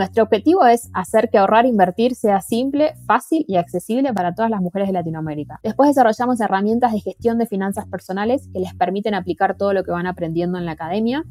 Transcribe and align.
Nuestro 0.00 0.22
objetivo 0.22 0.64
es 0.64 0.88
hacer 0.94 1.28
que 1.28 1.36
ahorrar 1.36 1.66
e 1.66 1.68
invertir 1.68 2.14
sea 2.14 2.40
simple, 2.40 2.94
fácil 3.06 3.44
y 3.46 3.56
accesible 3.56 4.14
para 4.14 4.34
todas 4.34 4.50
las 4.50 4.62
mujeres 4.62 4.88
de 4.88 4.94
Latinoamérica. 4.94 5.60
Después 5.62 5.90
desarrollamos 5.90 6.40
herramientas 6.40 6.92
de 6.92 7.00
gestión 7.00 7.36
de 7.36 7.44
finanzas 7.44 7.86
personales 7.86 8.48
que 8.50 8.60
les 8.60 8.72
permiten 8.72 9.12
aplicar 9.12 9.58
todo 9.58 9.74
lo 9.74 9.84
que 9.84 9.90
van 9.90 10.06
aprendiendo 10.06 10.56
en 10.56 10.64
la 10.64 10.72
academia 10.72 11.22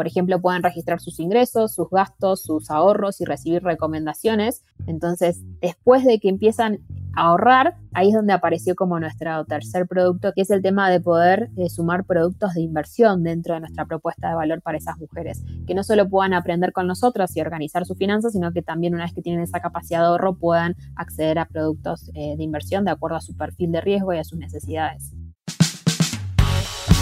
por 0.00 0.06
ejemplo, 0.06 0.40
pueden 0.40 0.62
registrar 0.62 0.98
sus 0.98 1.20
ingresos, 1.20 1.74
sus 1.74 1.90
gastos, 1.90 2.42
sus 2.42 2.70
ahorros 2.70 3.20
y 3.20 3.26
recibir 3.26 3.62
recomendaciones. 3.62 4.64
Entonces, 4.86 5.42
después 5.60 6.06
de 6.06 6.18
que 6.18 6.30
empiezan 6.30 6.78
a 7.14 7.24
ahorrar, 7.26 7.76
ahí 7.92 8.08
es 8.08 8.14
donde 8.14 8.32
apareció 8.32 8.74
como 8.74 8.98
nuestro 8.98 9.44
tercer 9.44 9.86
producto, 9.86 10.32
que 10.34 10.40
es 10.40 10.48
el 10.48 10.62
tema 10.62 10.88
de 10.88 11.02
poder 11.02 11.50
eh, 11.58 11.68
sumar 11.68 12.04
productos 12.04 12.54
de 12.54 12.62
inversión 12.62 13.22
dentro 13.24 13.52
de 13.52 13.60
nuestra 13.60 13.84
propuesta 13.84 14.30
de 14.30 14.36
valor 14.36 14.62
para 14.62 14.78
esas 14.78 14.96
mujeres, 14.96 15.44
que 15.66 15.74
no 15.74 15.84
solo 15.84 16.08
puedan 16.08 16.32
aprender 16.32 16.72
con 16.72 16.86
nosotros 16.86 17.36
y 17.36 17.42
organizar 17.42 17.84
sus 17.84 17.98
finanzas, 17.98 18.32
sino 18.32 18.54
que 18.54 18.62
también 18.62 18.94
una 18.94 19.04
vez 19.04 19.12
que 19.12 19.20
tienen 19.20 19.42
esa 19.42 19.60
capacidad 19.60 20.00
de 20.00 20.06
ahorro 20.06 20.32
puedan 20.32 20.76
acceder 20.96 21.38
a 21.38 21.44
productos 21.44 22.10
eh, 22.14 22.36
de 22.38 22.42
inversión 22.42 22.86
de 22.86 22.92
acuerdo 22.92 23.18
a 23.18 23.20
su 23.20 23.36
perfil 23.36 23.70
de 23.72 23.82
riesgo 23.82 24.14
y 24.14 24.16
a 24.18 24.24
sus 24.24 24.38
necesidades. 24.38 25.12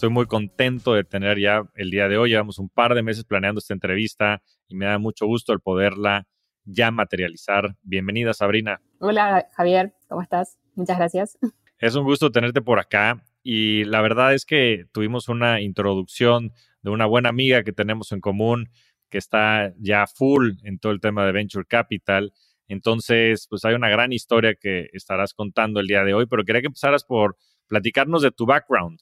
Estoy 0.00 0.08
muy 0.08 0.24
contento 0.24 0.94
de 0.94 1.04
tener 1.04 1.38
ya 1.38 1.62
el 1.74 1.90
día 1.90 2.08
de 2.08 2.16
hoy. 2.16 2.30
Llevamos 2.30 2.58
un 2.58 2.70
par 2.70 2.94
de 2.94 3.02
meses 3.02 3.22
planeando 3.26 3.58
esta 3.58 3.74
entrevista 3.74 4.42
y 4.66 4.74
me 4.74 4.86
da 4.86 4.96
mucho 4.96 5.26
gusto 5.26 5.52
el 5.52 5.60
poderla 5.60 6.26
ya 6.64 6.90
materializar. 6.90 7.76
Bienvenida, 7.82 8.32
Sabrina. 8.32 8.80
Hola, 8.98 9.46
Javier. 9.52 9.92
¿Cómo 10.08 10.22
estás? 10.22 10.58
Muchas 10.74 10.96
gracias. 10.96 11.38
Es 11.78 11.96
un 11.96 12.04
gusto 12.04 12.32
tenerte 12.32 12.62
por 12.62 12.78
acá 12.78 13.22
y 13.42 13.84
la 13.84 14.00
verdad 14.00 14.32
es 14.32 14.46
que 14.46 14.86
tuvimos 14.90 15.28
una 15.28 15.60
introducción 15.60 16.54
de 16.80 16.88
una 16.88 17.04
buena 17.04 17.28
amiga 17.28 17.62
que 17.62 17.72
tenemos 17.72 18.10
en 18.12 18.20
común 18.20 18.70
que 19.10 19.18
está 19.18 19.74
ya 19.76 20.06
full 20.06 20.52
en 20.62 20.78
todo 20.78 20.92
el 20.92 21.02
tema 21.02 21.26
de 21.26 21.32
Venture 21.32 21.66
Capital. 21.66 22.32
Entonces, 22.68 23.46
pues 23.50 23.66
hay 23.66 23.74
una 23.74 23.90
gran 23.90 24.14
historia 24.14 24.54
que 24.54 24.88
estarás 24.94 25.34
contando 25.34 25.78
el 25.78 25.86
día 25.86 26.04
de 26.04 26.14
hoy, 26.14 26.24
pero 26.24 26.42
quería 26.42 26.62
que 26.62 26.68
empezaras 26.68 27.04
por 27.04 27.36
platicarnos 27.66 28.22
de 28.22 28.30
tu 28.30 28.46
background. 28.46 28.98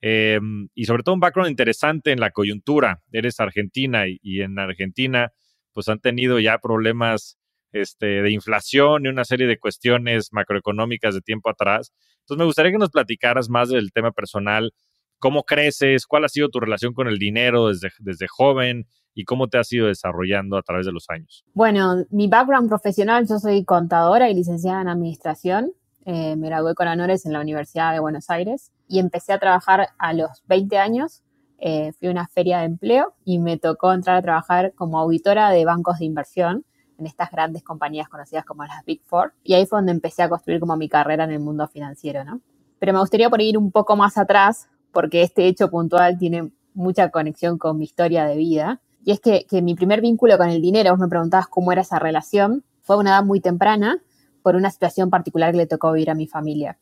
Em, 0.00 0.68
y 0.74 0.84
sobre 0.84 1.02
todo 1.02 1.14
un 1.14 1.20
background 1.20 1.50
interesante 1.50 2.12
en 2.12 2.20
la 2.20 2.30
coyuntura. 2.30 3.02
Eres 3.12 3.40
argentina 3.40 4.04
y, 4.06 4.40
en 4.40 4.58
Argentina 4.58 5.32
pues 5.72 5.88
han 5.88 6.00
tenido 6.00 6.40
ya 6.40 6.58
problemas 6.58 7.38
este, 7.72 8.22
de 8.22 8.30
inflación 8.30 9.04
y 9.04 9.08
una 9.08 9.24
serie 9.24 9.46
de 9.46 9.58
cuestiones 9.58 10.28
macroeconómicas 10.32 11.14
de 11.14 11.20
tiempo 11.20 11.50
atrás. 11.50 11.92
Entonces 12.20 12.38
me 12.38 12.44
gustaría 12.46 12.72
que 12.72 12.78
nos 12.78 12.90
platicaras 12.90 13.48
más 13.48 13.68
del 13.68 13.92
tema 13.92 14.10
personal, 14.10 14.72
cómo 15.18 15.44
creces, 15.44 16.06
cuál 16.06 16.24
ha 16.24 16.28
sido 16.28 16.48
tu 16.48 16.58
relación 16.58 16.94
con 16.94 17.06
el 17.06 17.18
dinero 17.18 17.68
desde, 17.68 17.90
desde 18.00 18.26
joven 18.28 18.86
y 19.14 19.24
cómo 19.24 19.48
te 19.48 19.58
has 19.58 19.72
ido 19.72 19.86
desarrollando 19.86 20.56
a 20.56 20.62
través 20.62 20.86
de 20.86 20.92
los 20.92 21.10
años. 21.10 21.44
Bueno, 21.54 22.04
mi 22.10 22.28
background 22.28 22.68
profesional, 22.68 23.26
yo 23.28 23.38
soy 23.38 23.64
contadora 23.64 24.30
y 24.30 24.34
licenciada 24.34 24.80
en 24.80 24.88
administración. 24.88 25.72
Eh, 26.06 26.34
me 26.36 26.48
gradué 26.48 26.74
con 26.74 26.88
honores 26.88 27.26
en 27.26 27.32
la 27.32 27.40
Universidad 27.40 27.92
de 27.92 28.00
Buenos 28.00 28.30
Aires 28.30 28.72
y 28.88 28.98
empecé 28.98 29.32
a 29.32 29.38
trabajar 29.38 29.90
a 29.98 30.12
los 30.12 30.42
20 30.46 30.78
años. 30.78 31.22
Eh, 31.58 31.92
fui 31.92 32.08
a 32.08 32.10
una 32.10 32.28
feria 32.28 32.58
de 32.60 32.66
empleo 32.66 33.14
y 33.24 33.38
me 33.38 33.58
tocó 33.58 33.92
entrar 33.92 34.16
a 34.16 34.22
trabajar 34.22 34.72
como 34.74 34.98
auditora 34.98 35.50
de 35.50 35.64
bancos 35.64 35.98
de 35.98 36.04
inversión 36.04 36.64
en 36.98 37.06
estas 37.06 37.30
grandes 37.30 37.62
compañías 37.62 38.08
conocidas 38.08 38.44
como 38.44 38.64
las 38.64 38.84
Big 38.84 39.02
Four. 39.04 39.34
Y 39.44 39.54
ahí 39.54 39.66
fue 39.66 39.78
donde 39.78 39.92
empecé 39.92 40.22
a 40.22 40.28
construir 40.28 40.60
como 40.60 40.76
mi 40.76 40.88
carrera 40.88 41.24
en 41.24 41.30
el 41.30 41.40
mundo 41.40 41.68
financiero, 41.68 42.24
¿no? 42.24 42.40
Pero 42.78 42.92
me 42.92 43.00
gustaría 43.00 43.28
por 43.30 43.40
ir 43.40 43.58
un 43.58 43.70
poco 43.70 43.96
más 43.96 44.18
atrás, 44.18 44.68
porque 44.92 45.22
este 45.22 45.46
hecho 45.46 45.70
puntual 45.70 46.18
tiene 46.18 46.50
mucha 46.74 47.10
conexión 47.10 47.58
con 47.58 47.78
mi 47.78 47.84
historia 47.84 48.24
de 48.24 48.36
vida. 48.36 48.80
Y 49.04 49.12
es 49.12 49.20
que, 49.20 49.46
que 49.48 49.62
mi 49.62 49.74
primer 49.74 50.00
vínculo 50.00 50.38
con 50.38 50.48
el 50.48 50.60
dinero, 50.60 50.90
vos 50.90 51.00
me 51.00 51.08
preguntabas 51.08 51.48
cómo 51.48 51.72
era 51.72 51.82
esa 51.82 51.98
relación, 51.98 52.64
fue 52.82 52.96
a 52.96 52.98
una 52.98 53.10
edad 53.10 53.24
muy 53.24 53.40
temprana 53.40 54.00
por 54.42 54.56
una 54.56 54.70
situación 54.70 55.10
particular 55.10 55.52
que 55.52 55.58
le 55.58 55.66
tocó 55.66 55.92
vivir 55.92 56.10
a 56.10 56.14
mi 56.14 56.26
familia. 56.26 56.78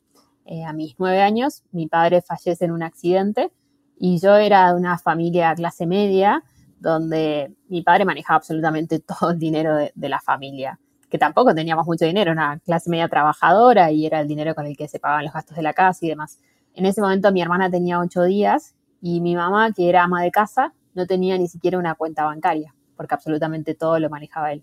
Eh, 0.48 0.64
a 0.64 0.72
mis 0.72 0.94
nueve 0.98 1.20
años, 1.22 1.64
mi 1.72 1.88
padre 1.88 2.22
fallece 2.22 2.64
en 2.64 2.70
un 2.70 2.84
accidente 2.84 3.50
y 3.98 4.20
yo 4.20 4.36
era 4.36 4.72
de 4.72 4.78
una 4.78 4.96
familia 4.96 5.52
clase 5.56 5.86
media 5.86 6.44
donde 6.78 7.52
mi 7.68 7.82
padre 7.82 8.04
manejaba 8.04 8.36
absolutamente 8.36 9.00
todo 9.20 9.30
el 9.30 9.40
dinero 9.40 9.74
de, 9.74 10.08
la 10.08 10.20
familia, 10.20 10.78
que 11.10 11.18
tampoco 11.18 11.52
teníamos 11.52 11.84
mucho 11.84 12.04
dinero, 12.04 12.30
una 12.30 12.60
clase 12.60 12.88
media 12.90 13.08
trabajadora 13.08 13.90
y 13.90 14.06
era 14.06 14.20
el 14.20 14.28
dinero 14.28 14.54
con 14.54 14.66
el 14.66 14.76
que 14.76 14.86
se 14.86 15.00
pagaban 15.00 15.24
los 15.24 15.34
gastos 15.34 15.56
de 15.56 15.62
la 15.62 15.72
casa 15.72 16.06
y 16.06 16.10
demás. 16.10 16.38
En 16.74 16.86
ese 16.86 17.00
momento 17.00 17.32
mi 17.32 17.42
hermana 17.42 17.68
tenía 17.68 17.98
ocho 17.98 18.22
días 18.22 18.76
y 19.02 19.20
mi 19.20 19.34
mamá, 19.34 19.72
que 19.72 19.88
era 19.88 20.04
ama 20.04 20.22
de 20.22 20.30
casa, 20.30 20.74
no 20.94 21.08
tenía 21.08 21.36
ni 21.38 21.48
siquiera 21.48 21.76
una 21.76 21.96
cuenta 21.96 22.24
bancaria, 22.24 22.72
porque 22.96 23.14
absolutamente 23.14 23.74
todo 23.74 23.98
lo 23.98 24.08
manejaba 24.10 24.52
él. 24.52 24.62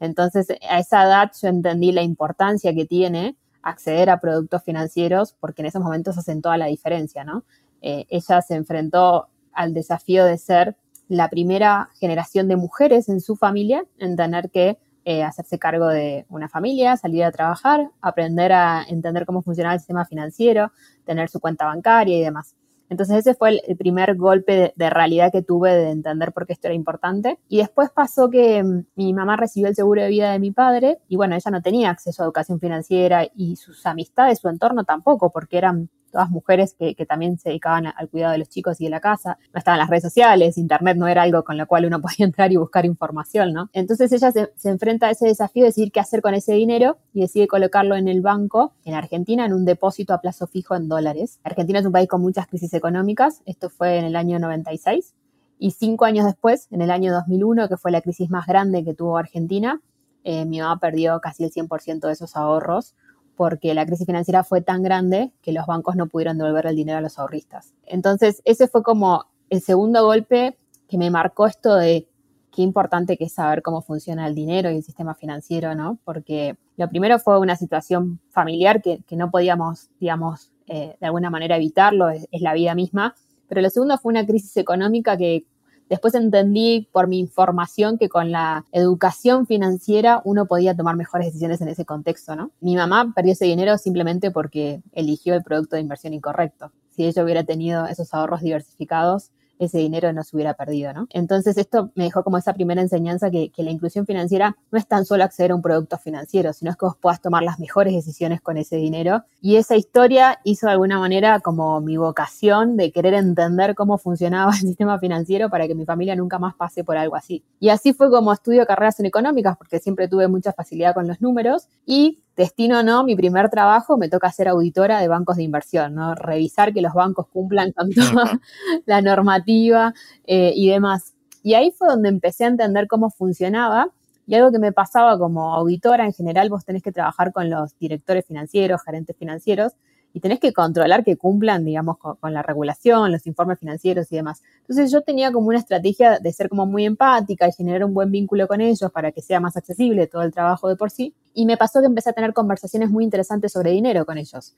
Entonces, 0.00 0.48
a 0.68 0.78
esa 0.78 1.04
edad 1.04 1.32
yo 1.40 1.48
entendí 1.48 1.92
la 1.92 2.02
importancia 2.02 2.74
que 2.74 2.84
tiene 2.84 3.36
acceder 3.62 4.10
a 4.10 4.20
productos 4.20 4.62
financieros 4.62 5.34
porque 5.38 5.62
en 5.62 5.66
esos 5.66 5.82
momentos 5.82 6.18
hacen 6.18 6.42
toda 6.42 6.56
la 6.56 6.66
diferencia, 6.66 7.24
¿no? 7.24 7.44
Eh, 7.82 8.06
ella 8.08 8.42
se 8.42 8.54
enfrentó 8.54 9.28
al 9.52 9.74
desafío 9.74 10.24
de 10.24 10.38
ser 10.38 10.76
la 11.08 11.28
primera 11.28 11.88
generación 11.98 12.48
de 12.48 12.56
mujeres 12.56 13.08
en 13.08 13.20
su 13.20 13.36
familia 13.36 13.84
en 13.98 14.16
tener 14.16 14.50
que 14.50 14.78
eh, 15.04 15.22
hacerse 15.22 15.58
cargo 15.58 15.88
de 15.88 16.26
una 16.28 16.48
familia, 16.48 16.96
salir 16.98 17.24
a 17.24 17.32
trabajar, 17.32 17.90
aprender 18.02 18.52
a 18.52 18.84
entender 18.86 19.24
cómo 19.24 19.40
funciona 19.40 19.72
el 19.72 19.80
sistema 19.80 20.04
financiero, 20.04 20.70
tener 21.06 21.30
su 21.30 21.40
cuenta 21.40 21.64
bancaria 21.64 22.18
y 22.18 22.22
demás. 22.22 22.54
Entonces 22.90 23.18
ese 23.18 23.34
fue 23.34 23.60
el, 23.66 23.76
primer 23.76 24.16
golpe 24.16 24.72
de, 24.74 24.90
realidad 24.90 25.30
que 25.30 25.42
tuve 25.42 25.74
de 25.74 25.90
entender 25.90 26.32
por 26.32 26.46
qué 26.46 26.52
esto 26.52 26.68
era 26.68 26.74
importante. 26.74 27.38
Y 27.48 27.58
después 27.58 27.90
pasó 27.90 28.30
que 28.30 28.62
mm, 28.62 28.86
mi 28.96 29.12
mamá 29.12 29.36
recibió 29.36 29.68
el 29.68 29.74
seguro 29.74 30.02
de 30.02 30.08
vida 30.08 30.32
de 30.32 30.38
mi 30.38 30.50
padre 30.50 30.98
y 31.08 31.16
bueno, 31.16 31.34
ella 31.34 31.50
no 31.50 31.62
tenía 31.62 31.90
acceso 31.90 32.22
a 32.22 32.26
educación 32.26 32.60
financiera 32.60 33.26
y 33.34 33.56
sus 33.56 33.84
amistades, 33.86 34.38
su 34.38 34.48
entorno 34.48 34.84
tampoco, 34.84 35.30
porque 35.30 35.58
eran 35.58 35.90
todas 36.18 36.30
mujeres 36.32 36.74
que, 36.76 37.06
también 37.06 37.38
se 37.38 37.50
dedicaban 37.50 37.86
al 37.86 38.08
cuidado 38.08 38.32
de 38.32 38.38
los 38.38 38.48
chicos 38.48 38.80
y 38.80 38.84
de 38.84 38.90
la 38.90 38.98
casa. 38.98 39.38
No 39.54 39.58
estaban 39.58 39.78
las 39.78 39.88
redes 39.88 40.02
sociales, 40.02 40.58
internet 40.58 40.96
no 40.96 41.06
era 41.06 41.22
algo 41.22 41.44
con 41.44 41.56
lo 41.56 41.64
cual 41.68 41.84
uno 41.84 42.00
podía 42.02 42.26
entrar 42.26 42.50
y 42.50 42.56
buscar 42.56 42.84
información, 42.84 43.52
¿no? 43.52 43.70
Entonces 43.72 44.10
ella 44.10 44.32
se, 44.32 44.68
enfrenta 44.68 45.06
a 45.06 45.10
ese 45.10 45.28
desafío 45.28 45.62
de 45.62 45.68
decidir 45.68 45.92
qué 45.92 46.00
hacer 46.00 46.20
con 46.20 46.34
ese 46.34 46.54
dinero 46.54 46.98
y 47.12 47.20
decide 47.20 47.46
colocarlo 47.46 47.94
en 47.94 48.08
el 48.08 48.20
banco 48.20 48.72
en 48.84 48.94
Argentina 48.94 49.46
en 49.46 49.52
un 49.52 49.64
depósito 49.64 50.12
a 50.12 50.20
plazo 50.20 50.48
fijo 50.48 50.74
en 50.74 50.88
dólares. 50.88 51.38
Argentina 51.44 51.78
es 51.78 51.86
un 51.86 51.92
país 51.92 52.08
con 52.08 52.20
muchas 52.20 52.48
crisis 52.48 52.74
económicas, 52.74 53.42
esto 53.46 53.70
fue 53.70 53.98
en 53.98 54.04
el 54.04 54.16
año 54.16 54.40
96. 54.40 55.14
Y 55.60 55.70
cinco 55.70 56.04
años 56.04 56.26
después, 56.26 56.66
en 56.72 56.82
el 56.82 56.90
año 56.90 57.12
2001, 57.12 57.68
que 57.68 57.76
fue 57.76 57.92
la 57.92 58.00
crisis 58.00 58.28
más 58.28 58.46
grande 58.46 58.84
que 58.84 58.94
tuvo 58.94 59.18
Argentina, 59.18 59.80
eh, 60.24 60.44
mi 60.44 60.60
mamá 60.60 60.80
perdió 60.80 61.20
casi 61.20 61.44
el 61.44 61.52
100% 61.52 62.08
de 62.08 62.12
esos 62.12 62.34
ahorros 62.34 62.96
porque 63.38 63.72
la 63.72 63.86
crisis 63.86 64.04
financiera 64.04 64.42
fue 64.42 64.62
tan 64.62 64.82
grande 64.82 65.32
que 65.42 65.52
los 65.52 65.64
bancos 65.64 65.94
no 65.94 66.08
pudieron 66.08 66.38
devolver 66.38 66.66
el 66.66 66.74
dinero 66.74 66.98
a 66.98 67.00
los 67.00 67.20
ahorristas. 67.20 67.72
Entonces, 67.86 68.42
ese 68.44 68.66
fue 68.66 68.82
como 68.82 69.26
el 69.48 69.60
segundo 69.60 70.04
golpe 70.04 70.58
que 70.88 70.98
me 70.98 71.08
marcó 71.08 71.46
esto 71.46 71.76
de 71.76 72.08
qué 72.52 72.62
importante 72.62 73.16
que 73.16 73.26
es 73.26 73.32
saber 73.34 73.62
cómo 73.62 73.80
funciona 73.80 74.26
el 74.26 74.34
dinero 74.34 74.72
y 74.72 74.76
el 74.78 74.82
sistema 74.82 75.14
financiero, 75.14 75.76
¿no? 75.76 76.00
Porque 76.04 76.56
lo 76.76 76.88
primero 76.88 77.20
fue 77.20 77.38
una 77.38 77.54
situación 77.54 78.18
familiar 78.28 78.82
que, 78.82 79.04
no 79.12 79.30
podíamos, 79.30 79.88
digamos, 80.00 80.50
eh, 80.66 80.96
de 81.00 81.06
alguna 81.06 81.30
manera 81.30 81.54
evitarlo, 81.54 82.10
es, 82.10 82.26
la 82.32 82.54
vida 82.54 82.74
misma, 82.74 83.14
pero 83.46 83.60
lo 83.60 83.70
segundo 83.70 83.96
fue 83.98 84.10
una 84.10 84.26
crisis 84.26 84.56
económica 84.56 85.16
que 85.16 85.44
Después 85.88 86.14
entendí 86.14 86.88
por 86.92 87.08
mi 87.08 87.18
información 87.18 87.98
que 87.98 88.08
con 88.08 88.30
la 88.30 88.64
educación 88.72 89.46
financiera 89.46 90.20
uno 90.24 90.46
podía 90.46 90.76
tomar 90.76 90.96
mejores 90.96 91.28
decisiones 91.28 91.60
en 91.60 91.68
ese 91.68 91.84
contexto. 91.84 92.28
Mi 92.60 92.76
mamá 92.76 93.12
perdió 93.14 93.32
ese 93.32 93.46
dinero 93.46 93.78
simplemente 93.78 94.30
porque 94.30 94.82
eligió 94.92 95.34
el 95.34 95.42
producto 95.42 95.76
de 95.76 95.82
inversión 95.82 96.12
incorrecto. 96.12 96.72
Si 96.90 97.06
ella 97.06 97.24
hubiera 97.24 97.44
tenido 97.44 97.86
esos 97.86 98.12
ahorros 98.12 98.42
diversificados, 98.42 99.30
ese 99.58 99.78
dinero 99.78 100.12
no 100.12 100.24
se 100.24 100.36
hubiera 100.36 100.54
perdido, 100.54 100.92
¿no? 100.92 101.06
Entonces 101.10 101.56
esto 101.58 101.90
me 101.94 102.04
dejó 102.04 102.24
como 102.24 102.38
esa 102.38 102.54
primera 102.54 102.80
enseñanza 102.80 103.30
que, 103.30 103.50
que, 103.50 103.62
la 103.62 103.70
inclusión 103.70 104.06
financiera 104.06 104.56
no 104.70 104.78
es 104.78 104.86
tan 104.86 105.04
solo 105.04 105.24
acceder 105.24 105.52
a 105.52 105.54
un 105.54 105.62
producto 105.62 105.98
financiero, 105.98 106.52
sino 106.52 106.70
es 106.70 106.76
que 106.76 106.86
vos 106.86 106.96
puedas 106.96 107.20
tomar 107.20 107.42
las 107.42 107.58
mejores 107.58 107.94
decisiones 107.94 108.40
con 108.40 108.56
ese 108.56 108.76
dinero. 108.76 109.24
Y 109.40 109.56
esa 109.56 109.76
historia 109.76 110.40
hizo 110.44 110.66
de 110.66 110.72
alguna 110.72 110.98
manera 110.98 111.40
como 111.40 111.80
mi 111.80 111.96
vocación 111.96 112.76
de 112.76 112.92
querer 112.92 113.14
entender 113.14 113.74
cómo 113.74 113.98
funcionaba 113.98 114.52
el 114.54 114.60
sistema 114.60 114.98
financiero 114.98 115.50
para 115.50 115.66
que 115.66 115.74
mi 115.74 115.84
familia 115.84 116.16
nunca 116.16 116.38
más 116.38 116.54
pase 116.54 116.84
por 116.84 116.96
algo 116.96 117.16
así. 117.16 117.44
Y 117.60 117.68
así 117.70 117.92
fue 117.92 118.10
como 118.10 118.32
estudio 118.32 118.66
carreras 118.66 118.98
en 119.00 119.06
económicas, 119.06 119.56
porque 119.56 119.78
siempre 119.78 120.08
tuve 120.08 120.28
mucha 120.28 120.52
facilidad 120.52 120.94
con 120.94 121.06
los 121.06 121.20
números 121.20 121.68
y 121.86 122.20
destino 122.38 122.82
no, 122.84 123.04
mi 123.04 123.16
primer 123.16 123.50
trabajo 123.50 123.98
me 123.98 124.08
toca 124.08 124.30
ser 124.32 124.48
auditora 124.48 125.00
de 125.00 125.08
bancos 125.08 125.36
de 125.36 125.42
inversión, 125.42 125.94
¿no? 125.94 126.14
Revisar 126.14 126.72
que 126.72 126.80
los 126.80 126.94
bancos 126.94 127.26
cumplan 127.26 127.72
con 127.72 127.90
toda 127.90 128.40
la 128.86 129.02
normativa 129.02 129.92
eh, 130.24 130.52
y 130.54 130.70
demás. 130.70 131.14
Y 131.42 131.54
ahí 131.54 131.72
fue 131.76 131.88
donde 131.88 132.08
empecé 132.08 132.44
a 132.44 132.48
entender 132.48 132.86
cómo 132.86 133.10
funcionaba. 133.10 133.90
Y 134.26 134.34
algo 134.34 134.52
que 134.52 134.58
me 134.58 134.72
pasaba 134.72 135.18
como 135.18 135.54
auditora, 135.54 136.04
en 136.04 136.12
general 136.12 136.48
vos 136.48 136.64
tenés 136.64 136.82
que 136.82 136.92
trabajar 136.92 137.32
con 137.32 137.50
los 137.50 137.76
directores 137.78 138.26
financieros, 138.26 138.82
gerentes 138.84 139.16
financieros, 139.16 139.72
y 140.14 140.20
tenés 140.20 140.40
que 140.40 140.52
controlar 140.52 141.04
que 141.04 141.16
cumplan, 141.16 141.64
digamos, 141.64 141.98
con, 141.98 142.32
la 142.32 142.42
regulación, 142.42 143.12
los 143.12 143.26
informes 143.26 143.58
financieros 143.58 144.10
y 144.10 144.16
demás. 144.16 144.42
Entonces 144.62 144.90
yo 144.90 145.02
tenía 145.02 145.30
como 145.30 145.48
una 145.48 145.58
estrategia 145.58 146.18
de 146.18 146.32
ser 146.32 146.48
como 146.48 146.66
muy 146.66 146.86
empática 146.86 147.46
y 147.46 147.52
generar 147.52 147.84
un 147.84 147.94
buen 147.94 148.10
vínculo 148.10 148.48
con 148.48 148.60
ellos 148.60 148.90
para 148.90 149.12
que 149.12 149.22
sea 149.22 149.40
más 149.40 149.56
accesible 149.56 150.06
todo 150.06 150.22
el 150.22 150.32
trabajo 150.32 150.68
de 150.68 150.76
por 150.76 150.90
sí. 150.90 151.14
Y 151.34 151.46
me 151.46 151.56
pasó 151.56 151.80
que 151.80 151.86
empecé 151.86 152.10
a 152.10 152.12
tener 152.14 152.32
conversaciones 152.32 152.90
muy 152.90 153.04
interesantes 153.04 153.52
sobre 153.52 153.70
dinero 153.70 154.06
con 154.06 154.18
ellos. 154.18 154.54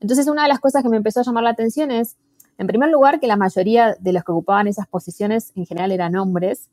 Entonces 0.00 0.26
una 0.28 0.42
de 0.42 0.48
las 0.48 0.60
cosas 0.60 0.82
que 0.82 0.88
me 0.88 0.96
empezó 0.96 1.20
a 1.20 1.24
llamar 1.24 1.44
la 1.44 1.50
atención 1.50 1.90
es, 1.90 2.16
en 2.58 2.66
primer 2.66 2.90
lugar, 2.90 3.20
que 3.20 3.26
la 3.26 3.36
mayoría 3.36 3.96
de 4.00 4.12
los 4.12 4.24
que 4.24 4.32
ocupaban 4.32 4.66
esas 4.66 4.86
posiciones 4.86 5.52
en 5.56 5.66
general 5.66 5.92
eran 5.92 6.16
hombres. 6.16 6.68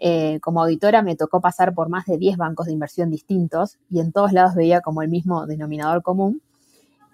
Eh, 0.00 0.38
como 0.40 0.62
auditora 0.62 1.02
me 1.02 1.16
tocó 1.16 1.40
pasar 1.40 1.74
por 1.74 1.88
más 1.88 2.06
de 2.06 2.18
10 2.18 2.36
bancos 2.36 2.66
de 2.66 2.72
inversión 2.72 3.10
distintos 3.10 3.78
y 3.90 3.98
en 3.98 4.12
todos 4.12 4.32
lados 4.32 4.54
veía 4.54 4.80
como 4.80 5.02
el 5.02 5.08
mismo 5.08 5.46
denominador 5.46 6.02
común. 6.02 6.40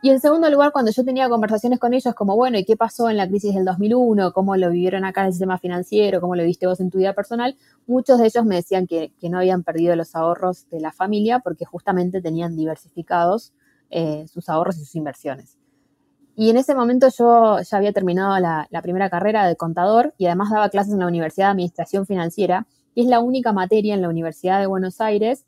Y 0.05 0.11
en 0.11 0.21
segundo 0.21 0.51
lugar, 0.51 0.71
cuando 0.71 0.91
yo 0.91 1.03
tenía 1.03 1.31
conversaciones 1.31 1.79
con 1.79 1.95
ellos 1.95 2.15
como, 2.15 2.37
bueno, 2.37 2.59
¿y 2.59 2.65
qué 2.67 2.77
pasó 2.77 3.09
en 3.09 3.17
la 3.17 3.27
crisis 3.27 3.55
del 3.55 3.65
2001? 3.65 4.35
¿Cómo 4.35 4.55
lo 4.55 4.69
vivieron 4.69 5.03
acá 5.07 5.23
en 5.23 5.29
el 5.29 5.33
sistema 5.33 5.57
financiero? 5.57 6.21
¿Cómo 6.21 6.37
lo 6.37 6.45
viste 6.45 6.67
vos 6.67 6.79
en 6.81 6.91
tu 6.91 6.99
vida 6.99 7.15
personal? 7.15 7.57
Muchos 7.87 8.19
de 8.19 8.27
ellos 8.27 8.45
me 8.45 8.57
decían 8.57 8.87
que, 8.87 9.15
no 9.23 9.39
habían 9.39 9.63
perdido 9.63 9.97
los 9.97 10.15
ahorros 10.15 10.69
de 10.69 10.81
la 10.81 10.93
familia 10.93 11.39
porque 11.39 11.65
justamente 11.65 12.21
tenían 12.21 12.55
diversificados 12.55 13.55
eh, 13.89 14.27
sus 14.29 14.51
ahorros 14.51 14.77
y 14.77 14.81
sus 14.81 14.95
inversiones. 14.95 15.57
Y 16.37 16.51
en 16.51 16.59
ese 16.59 16.75
momento 16.75 17.09
yo 17.09 17.63
ya 17.63 17.77
había 17.79 17.95
terminado 17.95 18.39
la, 18.41 18.67
la 18.69 18.83
primera 18.83 19.09
carrera 19.09 19.47
de 19.47 19.57
contador 19.57 20.13
y 20.19 20.27
además 20.27 20.51
daba 20.51 20.69
clases 20.69 20.93
en 20.93 21.01
la 21.01 21.07
Universidad 21.07 21.47
de 21.47 21.53
Administración 21.53 22.05
Financiera, 22.05 22.67
y 22.95 23.05
es 23.05 23.07
la 23.07 23.21
única 23.21 23.55
materia 23.55 23.95
en 23.95 24.03
la 24.03 24.11
Universidad 24.11 24.61
de 24.61 24.67
Buenos 24.67 25.01
Aires 25.01 25.47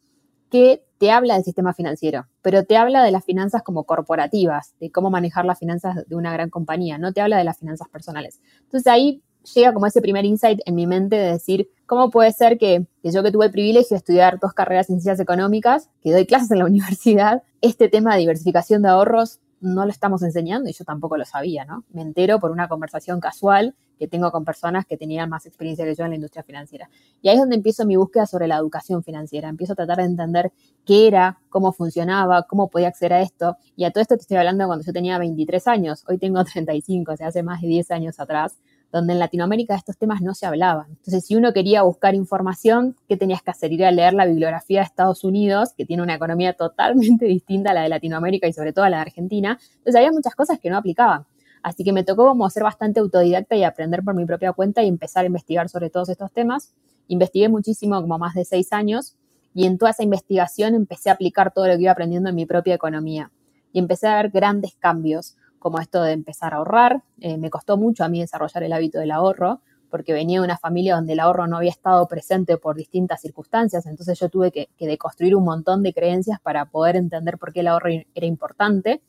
que 0.51 0.85
te 0.99 1.11
habla 1.11 1.35
del 1.35 1.45
sistema 1.45 1.75
financiero, 1.75 2.27
pero 2.43 2.65
te 2.65 2.77
habla 2.77 3.03
de 3.03 3.11
las 3.11 3.25
finanzas 3.25 3.63
como 3.63 3.85
corporativas, 3.85 4.75
de 4.81 4.91
cómo 4.91 5.11
manejar 5.11 5.45
las 5.45 5.59
finanzas 5.59 6.07
de 6.07 6.17
una 6.17 6.33
gran 6.33 6.51
compañía, 6.51 6.99
no 6.99 7.13
te 7.13 7.21
habla 7.21 7.39
de 7.39 7.45
las 7.45 7.59
finanzas 7.59 7.89
personales. 7.89 8.41
Entonces 8.63 8.87
ahí 8.87 9.23
llega 9.55 9.73
como 9.73 9.87
ese 9.87 10.01
primer 10.01 10.25
insight 10.25 10.61
en 10.67 10.75
mi 10.75 10.87
mente 10.87 11.17
de 11.17 11.33
decir, 11.33 11.69
¿cómo 11.87 12.11
puede 12.11 12.33
ser 12.33 12.59
que, 12.59 12.87
yo 13.03 13.23
que 13.23 13.31
tuve 13.31 13.47
el 13.47 13.53
privilegio 13.53 13.95
de 13.95 13.99
estudiar 13.99 14.39
dos 14.41 14.53
carreras 14.53 14.91
en 14.91 15.01
ciencias 15.01 15.21
económicas, 15.21 15.91
que 16.03 16.13
doy 16.13 16.27
clases 16.27 16.51
en 16.51 16.59
la 16.59 16.65
universidad, 16.67 17.43
este 17.61 17.89
tema 17.89 18.15
de 18.15 18.21
diversificación 18.21 18.83
de 18.83 18.89
ahorros 18.89 19.41
no 19.67 19.85
lo 19.85 19.91
estamos 19.91 20.23
enseñando 20.23 20.71
y 20.71 20.73
yo 20.73 20.85
tampoco 20.85 21.17
lo 21.17 21.25
sabía, 21.25 21.65
¿no? 21.65 21.85
Me 21.93 22.03
entero 22.03 22.39
por 22.39 22.51
una 22.51 22.69
conversación 22.69 23.21
casual 23.21 23.75
que 23.99 24.07
tengo 24.07 24.31
con 24.31 24.45
personas 24.45 24.87
que 24.87 24.97
tenían 24.97 25.29
más 25.29 25.47
experiencia 25.47 25.85
que 25.85 25.95
yo 25.95 26.05
en 26.05 26.11
la 26.11 26.17
industria 26.17 26.43
financiera. 26.45 26.89
Y 27.23 27.29
ahí 27.29 27.35
es 27.35 27.41
donde 27.41 27.57
empiezo 27.57 27.85
mi 27.85 27.97
búsqueda 27.97 28.27
sobre 28.27 28.47
la 28.47 28.57
educación 28.57 29.03
financiera. 29.03 29.49
Empiezo 29.49 29.73
a 29.73 29.77
tratar 29.77 29.99
de 29.99 30.05
entender 30.05 30.53
qué 30.85 31.09
era, 31.09 31.39
cómo 31.49 31.73
funcionaba, 31.73 32.45
cómo 32.45 32.69
podía 32.69 32.89
acceder 32.89 33.15
a 33.15 33.23
esto. 33.23 33.57
Y 33.75 33.85
a 33.85 33.91
todo 33.91 34.03
esto 34.03 34.17
te 34.17 34.23
estoy 34.23 34.37
hablando 34.37 34.67
cuando 34.67 34.85
yo 34.85 34.93
tenía 34.93 35.19
23 35.19 35.67
años. 35.67 36.05
Hoy 36.09 36.19
tengo 36.19 36.45
35, 36.45 37.13
o 37.13 37.17
sea, 37.17 37.29
hace 37.29 37.43
más 37.43 37.61
de 37.61 37.69
10 37.69 37.91
años 37.91 38.21
atrás 38.21 38.59
donde 38.93 39.13
en 39.13 39.19
Latinoamérica 39.19 39.75
estos 39.75 39.97
temas 39.97 40.23
no 40.23 40.35
se 40.35 40.47
hablaban. 40.47 40.87
Entonces, 40.91 41.27
si 41.27 41.37
uno 41.37 41.53
quería 41.53 41.83
buscar 41.83 42.15
información, 42.15 42.97
¿qué 43.09 43.17
tenías 43.17 43.43
que 43.43 43.51
hacer? 43.51 43.73
Ir 43.73 43.85
a 43.85 43.91
leer 43.91 44.15
la 44.15 44.27
bibliografía 44.27 44.81
de 44.81 44.87
Estados 44.87 45.25
Unidos, 45.25 45.75
que 45.77 45.85
tiene 45.85 46.03
una 46.03 46.15
economía 46.15 46.55
totalmente 46.55 47.25
distinta 47.27 47.71
a 47.71 47.75
la 47.75 47.83
de 47.83 47.89
Latinoamérica 47.89 48.47
y 48.47 48.53
sobre 48.53 48.73
todo 48.73 48.85
a 48.85 48.91
la 48.91 48.99
de 48.99 49.03
Argentina. 49.03 49.59
Entonces, 49.61 49.97
había 49.97 50.13
muchas 50.13 50.35
cosas 50.35 50.59
que 50.59 50.71
no 50.71 50.77
aplicaban. 50.77 51.27
Así 51.63 51.83
que 51.83 51.93
me 51.93 52.05
tocó 52.05 52.27
como 52.29 52.49
ser 52.49 52.63
bastante 52.63 53.01
autodidacta 53.01 53.57
y 53.57 53.65
aprender 53.65 54.05
por 54.05 54.15
mi 54.15 54.25
propia 54.25 54.53
cuenta 54.53 54.85
y 54.85 54.89
empezar 54.89 55.25
a 55.25 55.27
investigar 55.27 55.69
sobre 55.69 55.91
todos 55.91 56.09
estos 56.09 56.33
temas. 56.33 56.73
Investigué 57.09 57.49
muchísimo, 57.49 58.01
como 58.01 58.19
más 58.19 58.35
de 58.35 58.45
seis 58.45 58.73
años, 58.73 59.17
y 59.53 59.67
en 59.67 59.77
toda 59.79 59.91
esa 59.91 60.05
investigación 60.05 60.75
empecé 60.75 61.11
a 61.11 61.15
aplicar 61.15 61.53
todo 61.53 61.67
lo 61.67 61.75
que 61.75 61.83
iba 61.83 61.91
aprendiendo 61.93 62.29
en 62.29 62.37
mi 62.37 62.47
propia 62.47 62.75
economía. 62.75 63.33
Y 63.73 63.79
empecé 63.79 64.07
a 64.07 64.17
ver 64.17 64.31
grandes 64.31 64.77
cambios, 64.77 65.37
como 65.67 65.81
esto 65.81 66.01
de 66.01 66.13
empezar 66.13 66.55
a 66.55 66.59
ahorrar. 66.59 67.03
Eh, 67.19 67.39
me 67.39 67.51
costó 67.51 67.77
mucho 67.77 68.05
a 68.05 68.09
mí 68.09 68.21
desarrollar 68.21 68.63
el 68.63 68.73
hábito 68.73 69.01
del 69.01 69.11
ahorro, 69.11 69.63
porque 69.91 70.13
venía 70.13 70.39
de 70.39 70.45
una 70.45 70.59
familia 70.59 70.95
donde 70.95 71.15
el 71.15 71.19
ahorro 71.19 71.49
no 71.49 71.57
había 71.57 71.73
estado 71.73 72.07
presente 72.07 72.57
por 72.57 72.77
distintas 72.77 73.21
circunstancias, 73.21 73.85
entonces 73.87 74.17
yo 74.17 74.29
tuve 74.29 74.53
que, 74.53 74.69
que 74.77 74.87
deconstruir 74.87 75.35
un 75.35 75.43
montón 75.43 75.83
de 75.83 75.93
creencias 75.93 76.39
para 76.41 76.67
poder 76.67 76.95
entender 76.95 77.37
por 77.37 77.53
qué 77.53 77.61
el 77.61 77.67
ahorro 77.67 77.89
era 77.91 78.27
importante. 78.27 79.03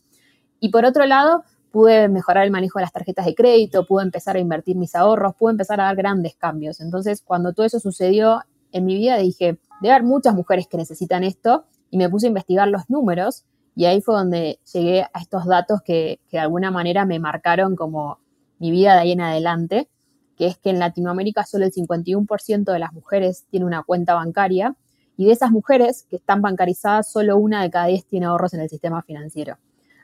Y 0.60 0.70
por 0.70 0.84
otro 0.84 1.06
lado, 1.06 1.44
pude 1.70 2.10
mejorar 2.10 2.46
el 2.46 2.50
manejo 2.50 2.80
de 2.80 2.86
las 2.86 2.92
tarjetas 2.92 3.28
de 3.28 3.36
crédito, 3.36 3.86
pude 3.86 4.02
empezar 4.02 4.36
a 4.36 4.40
invertir 4.40 4.78
mis 4.78 4.96
ahorros, 4.96 5.36
pude 5.36 5.52
empezar 5.52 5.80
a 5.80 5.84
dar 5.84 5.96
grandes 5.96 6.38
cambios. 6.38 6.80
Entonces, 6.80 7.22
cuando 7.22 7.54
todo 7.54 7.68
eso 7.68 7.80
sucedió 7.80 8.42
en 8.72 8.84
mi 8.84 8.96
vida, 8.96 9.18
dije, 9.18 9.60
debe 9.80 9.94
haber 9.94 10.08
muchas 10.08 10.34
mujeres 10.34 10.68
que 10.68 10.78
necesitan 10.78 11.24
esto 11.24 11.66
y 11.92 11.98
me 11.98 12.10
puse 12.10 12.26
a 12.26 12.30
investigar 12.30 12.68
los 12.68 12.90
números 12.90 13.46
y 13.78 13.86
ahí 13.86 14.02
fue 14.02 14.16
donde 14.16 14.60
llegué 14.74 15.04
a 15.04 15.20
estos 15.22 15.46
datos 15.46 15.84
que, 15.84 16.20
que 16.30 16.38
de 16.38 16.42
alguna 16.42 16.72
manera 16.72 17.06
me 17.06 17.20
marcaron 17.20 17.76
como 17.76 18.18
mi 18.58 18.72
vida 18.72 18.96
de 18.96 19.02
ahí 19.02 19.12
en 19.12 19.22
adelante, 19.22 19.88
que 20.36 20.48
es 20.48 20.58
que 20.58 20.72
en 20.72 20.80
Latinoamérica 20.80 21.46
solo 21.46 21.66
el 21.66 21.72
51% 21.72 22.74
de 22.74 22.80
las 22.80 22.92
mujeres 22.92 23.46
tiene 23.52 23.68
una 23.68 23.84
cuenta 23.84 24.16
bancaria 24.16 24.76
y 25.16 25.28
de 25.28 25.32
esas 25.32 25.52
mujeres 25.52 26.08
que 26.10 26.16
están 26.16 26.42
bancarizadas, 26.42 27.12
solo 27.12 27.38
una 27.38 27.62
de 27.62 27.70
cada 27.70 27.86
diez 27.86 28.04
tiene 28.08 28.26
ahorros 28.26 28.56
en 28.56 28.62
el 28.62 28.70
sistema 28.70 29.04
financiero. 29.04 29.60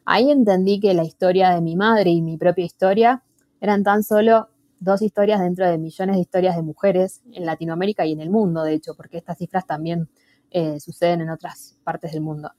Ahí 0.06 0.30
entendí 0.30 0.80
que 0.80 0.94
la 0.94 1.04
historia 1.04 1.50
de 1.50 1.62
mi 1.62 1.76
madre 1.76 2.12
y 2.12 2.22
mi 2.22 2.38
propia 2.38 2.66
historia 2.66 3.24
eran 3.60 3.84
tan 3.84 4.04
solo 4.04 4.50
dos 4.80 5.02
historias 5.02 5.40
dentro 5.40 5.68
de 5.68 5.80
millones 5.80 6.18
de 6.18 6.22
historias 6.22 6.56
de 6.56 6.62
mujeres 6.62 7.22
en 7.32 7.48
Latinoamérica 7.48 8.06
y 8.06 8.12
en 8.12 8.20
el 8.20 8.30
mundo, 8.30 8.62
de 8.62 8.74
hecho, 8.74 8.94
porque 8.96 9.18
estas 9.18 9.40
cifras 9.40 9.66
también 9.66 10.10
eh, 10.52 10.80
suceden 10.80 11.22
en 11.22 11.32
otras 11.32 11.76
partes 11.84 12.12
del 12.12 12.22
mundo. 12.22 12.52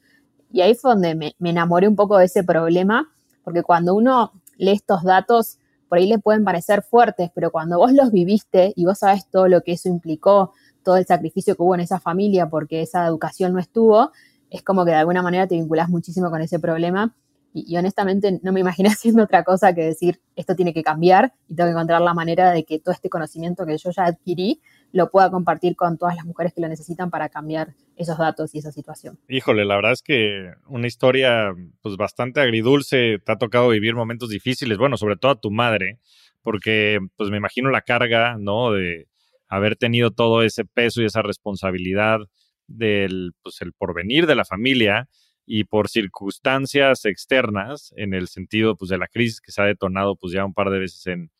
Y 0.54 0.60
ahí 0.60 0.76
fue 0.76 0.92
donde 0.92 1.16
me, 1.16 1.34
me, 1.40 1.50
enamoré 1.50 1.88
un 1.88 1.96
poco 1.96 2.16
de 2.16 2.26
ese 2.26 2.44
problema, 2.44 3.12
porque 3.42 3.64
cuando 3.64 3.92
uno 3.92 4.30
lee 4.56 4.70
estos 4.70 5.02
datos, 5.02 5.58
por 5.88 5.98
ahí 5.98 6.06
le 6.06 6.20
pueden 6.20 6.44
parecer 6.44 6.82
fuertes, 6.82 7.28
pero 7.34 7.50
cuando 7.50 7.78
vos 7.78 7.92
los 7.92 8.12
viviste 8.12 8.72
y 8.76 8.84
vos 8.84 9.00
sabes 9.00 9.28
todo 9.28 9.48
lo 9.48 9.62
que 9.62 9.72
eso 9.72 9.88
implicó, 9.88 10.52
todo 10.84 10.96
el 10.96 11.06
sacrificio 11.06 11.56
que 11.56 11.62
hubo 11.64 11.74
en 11.74 11.80
esa 11.80 11.98
familia 11.98 12.48
porque 12.48 12.82
esa 12.82 13.04
educación 13.04 13.52
no 13.52 13.58
estuvo, 13.58 14.12
es 14.48 14.62
como 14.62 14.84
que 14.84 14.92
de 14.92 14.98
alguna 14.98 15.22
manera 15.22 15.48
te 15.48 15.56
vinculás 15.56 15.88
muchísimo 15.88 16.30
con 16.30 16.40
ese 16.40 16.60
problema. 16.60 17.16
Y, 17.52 17.76
honestamente 17.76 18.38
no 18.40 18.52
me 18.52 18.60
imaginé 18.60 18.88
haciendo 18.92 19.24
otra 19.24 19.42
cosa 19.42 19.74
que 19.74 19.82
decir, 19.82 20.20
esto 20.36 20.54
tiene 20.54 20.72
que 20.72 20.84
cambiar 20.84 21.34
y 21.48 21.56
tengo 21.56 21.66
que 21.66 21.72
encontrar 21.72 22.00
la 22.00 22.14
manera 22.14 22.52
de 22.52 22.62
que 22.62 22.78
todo 22.78 22.94
este 22.94 23.10
conocimiento 23.10 23.66
que 23.66 23.76
yo 23.76 23.90
ya 23.90 24.04
adquirí 24.04 24.60
lo 24.94 25.10
pueda 25.10 25.28
compartir 25.28 25.74
con 25.74 25.98
todas 25.98 26.14
las 26.14 26.24
mujeres 26.24 26.52
que 26.54 26.60
lo 26.60 26.68
necesitan 26.68 27.10
para 27.10 27.28
cambiar 27.28 27.74
esos 27.96 28.16
datos 28.16 28.54
y 28.54 28.58
esa 28.58 28.70
situación. 28.70 29.18
Híjole, 29.28 29.64
la 29.64 29.74
verdad 29.74 29.90
es 29.90 30.02
que 30.02 30.52
una 30.68 30.86
historia 30.86 31.52
pues 31.82 31.96
bastante 31.96 32.40
agridulce, 32.40 33.18
te 33.18 33.32
ha 33.32 33.36
tocado 33.36 33.70
vivir 33.70 33.96
momentos 33.96 34.30
difíciles, 34.30 34.78
bueno, 34.78 34.96
sobre 34.96 35.16
todo 35.16 35.32
a 35.32 35.40
tu 35.40 35.50
madre, 35.50 35.98
porque 36.42 37.00
pues 37.16 37.28
me 37.30 37.38
imagino 37.38 37.70
la 37.70 37.80
carga, 37.80 38.36
¿no? 38.38 38.70
De 38.70 39.08
haber 39.48 39.74
tenido 39.74 40.12
todo 40.12 40.44
ese 40.44 40.64
peso 40.64 41.02
y 41.02 41.06
esa 41.06 41.22
responsabilidad 41.22 42.20
del 42.68 43.32
pues 43.42 43.62
el 43.62 43.72
porvenir 43.72 44.28
de 44.28 44.36
la 44.36 44.44
familia 44.44 45.08
y 45.44 45.64
por 45.64 45.88
circunstancias 45.88 47.04
externas, 47.04 47.92
en 47.96 48.14
el 48.14 48.28
sentido 48.28 48.76
pues, 48.76 48.90
de 48.90 48.98
la 48.98 49.08
crisis 49.08 49.40
que 49.40 49.50
se 49.50 49.60
ha 49.60 49.64
detonado 49.64 50.14
pues, 50.14 50.32
ya 50.32 50.44
un 50.44 50.54
par 50.54 50.70
de 50.70 50.78
veces 50.78 51.04
en, 51.08 51.32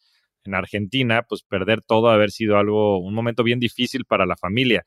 en 0.45 0.55
Argentina, 0.55 1.23
pues 1.29 1.43
perder 1.43 1.83
todo 1.83 2.09
haber 2.09 2.31
sido 2.31 2.59
algo, 2.59 2.99
un 2.99 3.15
momento 3.15 3.43
bien 3.43 3.61
difícil 3.61 4.05
para 4.05 4.27
la 4.27 4.37
familia. 4.37 4.85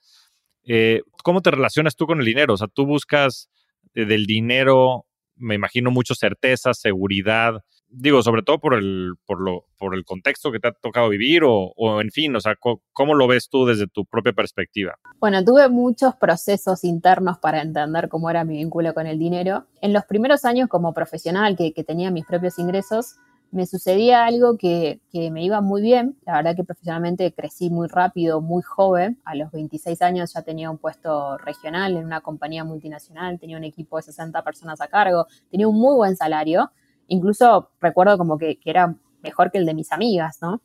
Eh, 0.64 1.02
¿Cómo 1.24 1.42
te 1.42 1.52
relacionas 1.52 1.96
tú 1.96 2.06
con 2.06 2.20
el 2.20 2.26
dinero? 2.26 2.54
O 2.54 2.58
sea, 2.58 2.68
tú 2.68 2.86
buscas 2.86 3.50
eh, 3.94 4.06
del 4.06 4.26
dinero, 4.26 5.06
me 5.36 5.56
imagino, 5.56 5.92
mucho 5.92 6.14
certeza, 6.14 6.74
seguridad, 6.74 7.64
digo, 7.90 8.22
sobre 8.22 8.44
todo 8.44 8.60
por 8.60 8.74
el, 8.74 9.14
por 9.26 9.40
lo, 9.40 9.66
por 9.78 9.96
el 9.96 10.04
contexto 10.04 10.52
que 10.52 10.60
te 10.60 10.68
ha 10.68 10.72
tocado 10.74 11.10
vivir 11.10 11.44
o, 11.44 11.74
o 11.76 12.02
en 12.02 12.12
fin, 12.12 12.36
o 12.36 12.42
sea, 12.42 12.56
¿cómo 12.92 13.14
lo 13.16 13.28
ves 13.28 13.50
tú 13.50 13.66
desde 13.66 13.88
tu 13.88 14.06
propia 14.06 14.34
perspectiva? 14.34 14.96
Bueno, 15.20 15.44
tuve 15.44 15.70
muchos 15.70 16.16
procesos 16.16 16.84
internos 16.84 17.38
para 17.40 17.62
entender 17.62 18.10
cómo 18.10 18.30
era 18.30 18.44
mi 18.44 18.58
vínculo 18.58 18.94
con 18.94 19.08
el 19.08 19.18
dinero. 19.18 19.66
En 19.82 19.94
los 19.94 20.06
primeros 20.06 20.46
años 20.46 20.68
como 20.70 20.94
profesional 20.94 21.56
que, 21.56 21.74
que 21.74 21.84
tenía 21.84 22.12
mis 22.12 22.26
propios 22.26 22.60
ingresos, 22.60 23.16
me 23.51 23.66
sucedía 23.66 24.25
algo 24.25 24.58
que, 24.58 25.00
me 25.13 25.44
iba 25.44 25.62
muy 25.62 25.82
bien. 25.82 26.18
La 26.25 26.36
verdad 26.36 26.56
que 26.56 26.63
profesionalmente 26.63 27.34
crecí 27.34 27.70
muy 27.70 27.88
rápido, 27.88 28.42
muy 28.42 28.62
joven. 28.62 29.20
A 29.25 29.36
los 29.36 29.51
26 29.51 30.01
años 30.01 30.34
ya 30.34 30.42
tenía 30.42 30.70
un 30.70 30.77
puesto 30.77 31.38
regional 31.38 31.98
en 31.98 32.06
una 32.06 32.22
compañía 32.22 32.63
multinacional, 32.63 33.39
tenía 33.39 33.58
un 33.58 33.63
equipo 33.63 33.98
de 33.98 34.04
60 34.04 34.44
personas 34.44 34.82
a 34.82 34.88
cargo, 34.88 35.27
tenía 35.50 35.68
un 35.68 35.80
muy 35.80 35.96
buen 35.96 36.16
salario. 36.16 36.72
Incluso 37.08 37.72
recuerdo 37.80 38.18
como 38.18 38.38
que, 38.38 38.60
que 38.60 38.70
era 38.70 38.96
mejor 39.22 39.51
que 39.51 39.58
el 39.58 39.66
de 39.66 39.74
mis 39.74 39.92
amigas, 39.92 40.39
¿no? 40.42 40.62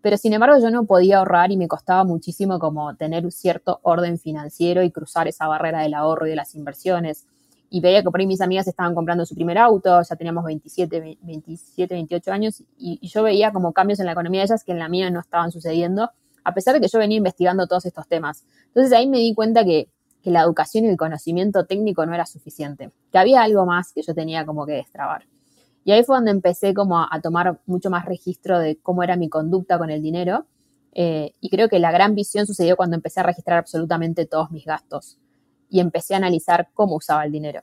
Pero 0.00 0.18
sin 0.18 0.34
embargo 0.34 0.58
yo 0.60 0.70
no 0.70 0.84
podía 0.84 1.18
ahorrar 1.18 1.50
y 1.50 1.56
me 1.56 1.66
costaba 1.66 2.04
muchísimo 2.04 2.58
como 2.58 2.94
tener 2.94 3.24
un 3.24 3.32
cierto 3.32 3.80
orden 3.82 4.18
financiero 4.18 4.82
y 4.82 4.90
cruzar 4.90 5.28
esa 5.28 5.48
barrera 5.48 5.80
del 5.80 5.94
ahorro 5.94 6.26
y 6.26 6.30
de 6.30 6.36
las 6.36 6.54
inversiones 6.54 7.26
y 7.74 7.80
veía 7.80 8.04
que 8.04 8.10
por 8.12 8.20
ahí 8.20 8.26
mis 8.28 8.40
amigas 8.40 8.68
estaban 8.68 8.94
comprando 8.94 9.26
su 9.26 9.34
primer 9.34 9.58
auto, 9.58 10.00
ya 10.00 10.14
teníamos 10.14 10.44
27, 10.44 11.18
27 11.20 11.92
28 11.92 12.32
años, 12.32 12.62
y, 12.78 13.04
yo 13.08 13.24
veía 13.24 13.52
como 13.52 13.72
cambios 13.72 13.98
en 13.98 14.06
la 14.06 14.12
economía 14.12 14.42
de 14.42 14.44
ellas 14.44 14.62
que 14.62 14.70
en 14.70 14.78
la 14.78 14.88
mía 14.88 15.10
no 15.10 15.18
estaban 15.18 15.50
sucediendo, 15.50 16.08
a 16.44 16.54
pesar 16.54 16.74
de 16.74 16.80
que 16.80 16.86
yo 16.86 17.00
venía 17.00 17.16
investigando 17.16 17.66
todos 17.66 17.84
estos 17.84 18.06
temas. 18.06 18.44
Entonces 18.66 18.92
ahí 18.92 19.08
me 19.08 19.18
di 19.18 19.34
cuenta 19.34 19.64
que, 19.64 19.88
que 20.22 20.30
la 20.30 20.42
educación 20.42 20.84
y 20.84 20.88
el 20.88 20.96
conocimiento 20.96 21.66
técnico 21.66 22.06
no 22.06 22.14
era 22.14 22.26
suficiente, 22.26 22.92
que 23.10 23.18
había 23.18 23.42
algo 23.42 23.66
más 23.66 23.92
que 23.92 24.02
yo 24.02 24.14
tenía 24.14 24.46
como 24.46 24.66
que 24.66 24.74
destrabar. 24.74 25.26
Y 25.82 25.90
ahí 25.90 26.04
fue 26.04 26.14
donde 26.14 26.30
empecé 26.30 26.74
como 26.74 27.00
a, 27.00 27.20
tomar 27.20 27.58
mucho 27.66 27.90
más 27.90 28.04
registro 28.04 28.60
de 28.60 28.76
cómo 28.76 29.02
era 29.02 29.16
mi 29.16 29.28
conducta 29.28 29.78
con 29.78 29.90
el 29.90 30.00
dinero. 30.00 30.46
Eh, 30.92 31.32
y 31.40 31.50
creo 31.50 31.68
que 31.68 31.80
la 31.80 31.90
gran 31.90 32.14
visión 32.14 32.46
sucedió 32.46 32.76
cuando 32.76 32.94
empecé 32.94 33.18
a 33.18 33.24
registrar 33.24 33.58
absolutamente 33.58 34.26
todos 34.26 34.52
mis 34.52 34.64
gastos 34.64 35.18
y 35.68 35.80
empecé 35.80 36.14
a 36.14 36.18
analizar 36.18 36.68
cómo 36.74 36.96
usaba 36.96 37.24
el 37.24 37.32
dinero. 37.32 37.62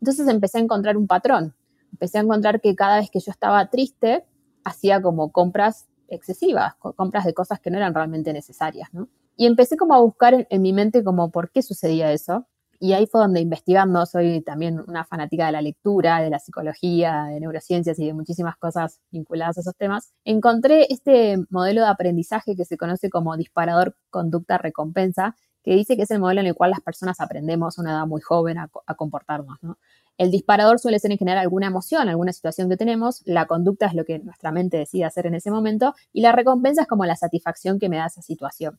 Entonces 0.00 0.26
empecé 0.28 0.58
a 0.58 0.62
encontrar 0.62 0.96
un 0.96 1.06
patrón. 1.06 1.54
Empecé 1.92 2.18
a 2.18 2.22
encontrar 2.22 2.60
que 2.60 2.74
cada 2.74 2.96
vez 2.96 3.10
que 3.10 3.20
yo 3.20 3.30
estaba 3.30 3.68
triste, 3.70 4.24
hacía 4.64 5.00
como 5.00 5.30
compras 5.30 5.86
excesivas, 6.08 6.74
compras 6.96 7.24
de 7.24 7.34
cosas 7.34 7.60
que 7.60 7.70
no 7.70 7.78
eran 7.78 7.94
realmente 7.94 8.32
necesarias. 8.32 8.88
Y 9.36 9.46
empecé 9.46 9.76
como 9.76 9.94
a 9.94 10.00
buscar 10.00 10.46
en, 10.48 10.62
mi 10.62 10.72
mente 10.72 11.04
como 11.04 11.30
por 11.30 11.50
qué 11.50 11.62
sucedía 11.62 12.12
eso. 12.12 12.46
Y 12.78 12.94
ahí 12.94 13.06
fue 13.06 13.20
donde 13.20 13.40
investigando, 13.40 14.04
soy 14.06 14.40
también 14.40 14.80
una 14.88 15.04
fanática 15.04 15.46
de 15.46 15.52
la 15.52 15.62
lectura, 15.62 16.20
de 16.20 16.30
la 16.30 16.40
psicología, 16.40 17.26
de 17.30 17.38
neurociencias 17.38 17.96
y 18.00 18.06
de 18.06 18.12
muchísimas 18.12 18.56
cosas 18.56 19.00
vinculadas 19.12 19.56
a 19.56 19.60
esos 19.60 19.76
temas, 19.76 20.12
encontré 20.24 20.88
este 20.90 21.36
modelo 21.48 21.82
de 21.82 21.86
aprendizaje 21.86 22.56
que 22.56 22.64
se 22.64 22.76
conoce 22.76 23.08
como 23.08 23.36
disparador 23.36 23.94
conducta 24.10 24.58
recompensa, 24.58 25.36
que 25.62 25.74
dice 25.74 25.96
que 25.96 26.02
es 26.02 26.10
el 26.10 26.18
modelo 26.18 26.40
en 26.40 26.48
el 26.48 26.54
cual 26.54 26.70
las 26.70 26.80
personas 26.80 27.20
aprendemos 27.20 27.78
a 27.78 27.82
una 27.82 27.92
edad 27.92 28.06
muy 28.06 28.20
joven 28.20 28.58
a, 28.58 28.68
comportarnos. 28.96 29.58
El 30.18 30.30
disparador 30.30 30.78
suele 30.78 30.98
ser 30.98 31.12
en 31.12 31.18
general 31.18 31.38
alguna 31.38 31.68
emoción, 31.68 32.08
alguna 32.08 32.32
situación 32.32 32.68
que 32.68 32.76
tenemos, 32.76 33.22
la 33.24 33.46
conducta 33.46 33.86
es 33.86 33.94
lo 33.94 34.04
que 34.04 34.18
nuestra 34.18 34.52
mente 34.52 34.76
decide 34.76 35.04
hacer 35.04 35.26
en 35.26 35.34
ese 35.34 35.50
momento 35.50 35.94
y 36.12 36.20
la 36.20 36.32
recompensa 36.32 36.82
es 36.82 36.88
como 36.88 37.04
la 37.04 37.16
satisfacción 37.16 37.78
que 37.78 37.88
me 37.88 37.96
da 37.96 38.06
esa 38.06 38.22
situación. 38.22 38.78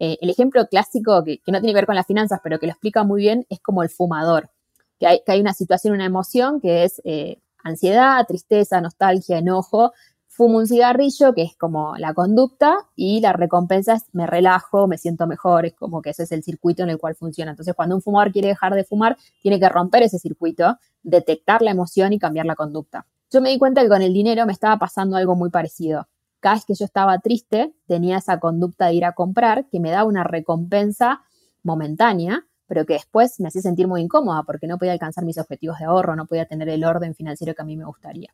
Eh, 0.00 0.18
el 0.20 0.30
ejemplo 0.30 0.66
clásico 0.66 1.24
que, 1.24 1.40
no 1.46 1.60
tiene 1.60 1.72
que 1.72 1.74
ver 1.74 1.86
con 1.86 1.96
las 1.96 2.06
finanzas, 2.06 2.40
pero 2.42 2.58
que 2.58 2.66
lo 2.66 2.72
explica 2.72 3.02
muy 3.02 3.22
bien, 3.22 3.46
es 3.48 3.60
como 3.60 3.82
el 3.82 3.88
fumador, 3.88 4.50
que 4.98 5.06
hay, 5.06 5.40
una 5.40 5.54
situación, 5.54 5.94
una 5.94 6.04
emoción 6.04 6.60
que 6.60 6.84
es 6.84 7.00
eh, 7.04 7.38
ansiedad, 7.62 8.24
tristeza, 8.26 8.80
nostalgia, 8.80 9.38
enojo, 9.38 9.92
fumo 10.38 10.58
un 10.58 10.68
cigarrillo, 10.68 11.34
que 11.34 11.42
es 11.42 11.56
como 11.56 11.96
la 11.96 12.14
conducta, 12.14 12.76
y 12.94 13.20
la 13.20 13.32
recompensa 13.32 13.94
es 13.94 14.04
me 14.12 14.24
relajo, 14.24 14.86
me 14.86 14.96
siento 14.96 15.26
mejor, 15.26 15.66
es 15.66 15.74
como 15.74 16.00
que 16.00 16.10
ese 16.10 16.22
es 16.22 16.30
el 16.30 16.44
circuito 16.44 16.84
en 16.84 16.90
el 16.90 16.98
cual 16.98 17.16
funciona. 17.16 17.50
Entonces, 17.50 17.74
cuando 17.74 17.96
un 17.96 18.02
fumador 18.02 18.30
quiere 18.30 18.46
dejar 18.46 18.74
de 18.74 18.84
fumar, 18.84 19.16
tiene 19.42 19.58
que 19.58 19.68
romper 19.68 20.04
ese 20.04 20.20
circuito, 20.20 20.78
detectar 21.02 21.60
la 21.60 21.72
emoción 21.72 22.12
y 22.12 22.20
cambiar 22.20 22.46
la 22.46 22.54
conducta. 22.54 23.04
Yo 23.32 23.40
me 23.40 23.50
di 23.50 23.58
cuenta 23.58 23.82
que 23.82 23.88
con 23.88 24.00
el 24.00 24.12
dinero 24.12 24.46
me 24.46 24.52
estaba 24.52 24.78
pasando 24.78 25.16
algo 25.16 25.34
muy 25.34 25.50
parecido. 25.50 26.06
Cada 26.38 26.54
vez 26.54 26.64
que 26.64 26.74
yo 26.74 26.84
estaba 26.84 27.18
triste, 27.18 27.74
tenía 27.88 28.18
esa 28.18 28.38
conducta 28.38 28.86
de 28.86 28.94
ir 28.94 29.04
a 29.06 29.14
comprar 29.14 29.66
que 29.68 29.80
me 29.80 29.90
daba 29.90 30.04
una 30.04 30.22
recompensa 30.22 31.22
momentánea, 31.64 32.46
pero 32.68 32.86
que 32.86 32.92
después 32.92 33.40
me 33.40 33.48
hacía 33.48 33.62
sentir 33.62 33.88
muy 33.88 34.02
incómoda 34.02 34.44
porque 34.44 34.68
no 34.68 34.78
podía 34.78 34.92
alcanzar 34.92 35.24
mis 35.24 35.38
objetivos 35.38 35.80
de 35.80 35.86
ahorro, 35.86 36.14
no 36.14 36.26
podía 36.26 36.46
tener 36.46 36.68
el 36.68 36.84
orden 36.84 37.16
financiero 37.16 37.56
que 37.56 37.62
a 37.62 37.64
mí 37.64 37.76
me 37.76 37.86
gustaría. 37.86 38.32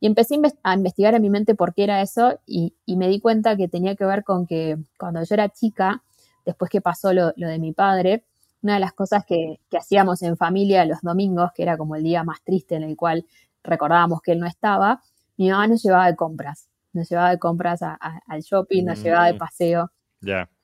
Y 0.00 0.06
empecé 0.06 0.38
a 0.62 0.74
investigar 0.74 1.14
en 1.14 1.22
mi 1.22 1.30
mente 1.30 1.54
por 1.54 1.72
qué 1.72 1.84
era 1.84 2.02
eso 2.02 2.38
y, 2.46 2.74
me 2.86 3.08
di 3.08 3.20
cuenta 3.20 3.56
que 3.56 3.68
tenía 3.68 3.96
que 3.96 4.04
ver 4.04 4.24
con 4.24 4.46
que 4.46 4.76
cuando 4.98 5.22
yo 5.22 5.34
era 5.34 5.48
chica, 5.48 6.02
después 6.44 6.70
que 6.70 6.80
pasó 6.80 7.12
lo, 7.12 7.32
de 7.32 7.58
mi 7.58 7.72
padre, 7.72 8.24
una 8.62 8.74
de 8.74 8.80
las 8.80 8.92
cosas 8.92 9.24
que, 9.24 9.60
hacíamos 9.76 10.22
en 10.22 10.36
familia 10.36 10.84
los 10.84 11.00
domingos, 11.00 11.50
que 11.54 11.62
era 11.62 11.78
como 11.78 11.96
el 11.96 12.02
día 12.02 12.24
más 12.24 12.42
triste 12.42 12.74
en 12.74 12.82
el 12.82 12.96
cual 12.96 13.24
recordábamos 13.62 14.20
que 14.20 14.32
él 14.32 14.40
no 14.40 14.46
estaba, 14.46 15.02
mi 15.38 15.50
mamá 15.50 15.66
nos 15.66 15.82
llevaba 15.82 16.06
de 16.06 16.16
compras, 16.16 16.68
nos 16.92 17.08
llevaba 17.08 17.30
de 17.30 17.38
compras 17.38 17.80
al 17.82 18.40
shopping, 18.42 18.84
nos 18.84 19.02
llevaba 19.02 19.26
de 19.26 19.34
mm. 19.34 19.38
paseo. 19.38 19.90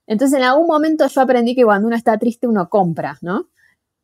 Entonces 0.07 0.39
en 0.39 0.45
algún 0.45 0.67
momento 0.67 1.07
yo 1.07 1.21
aprendí 1.21 1.55
que 1.55 1.65
cuando 1.65 1.87
uno 1.87 1.97
está 1.97 2.19
triste 2.19 2.47
uno 2.47 2.69
compra, 2.69 3.19
¿no? 3.23 3.49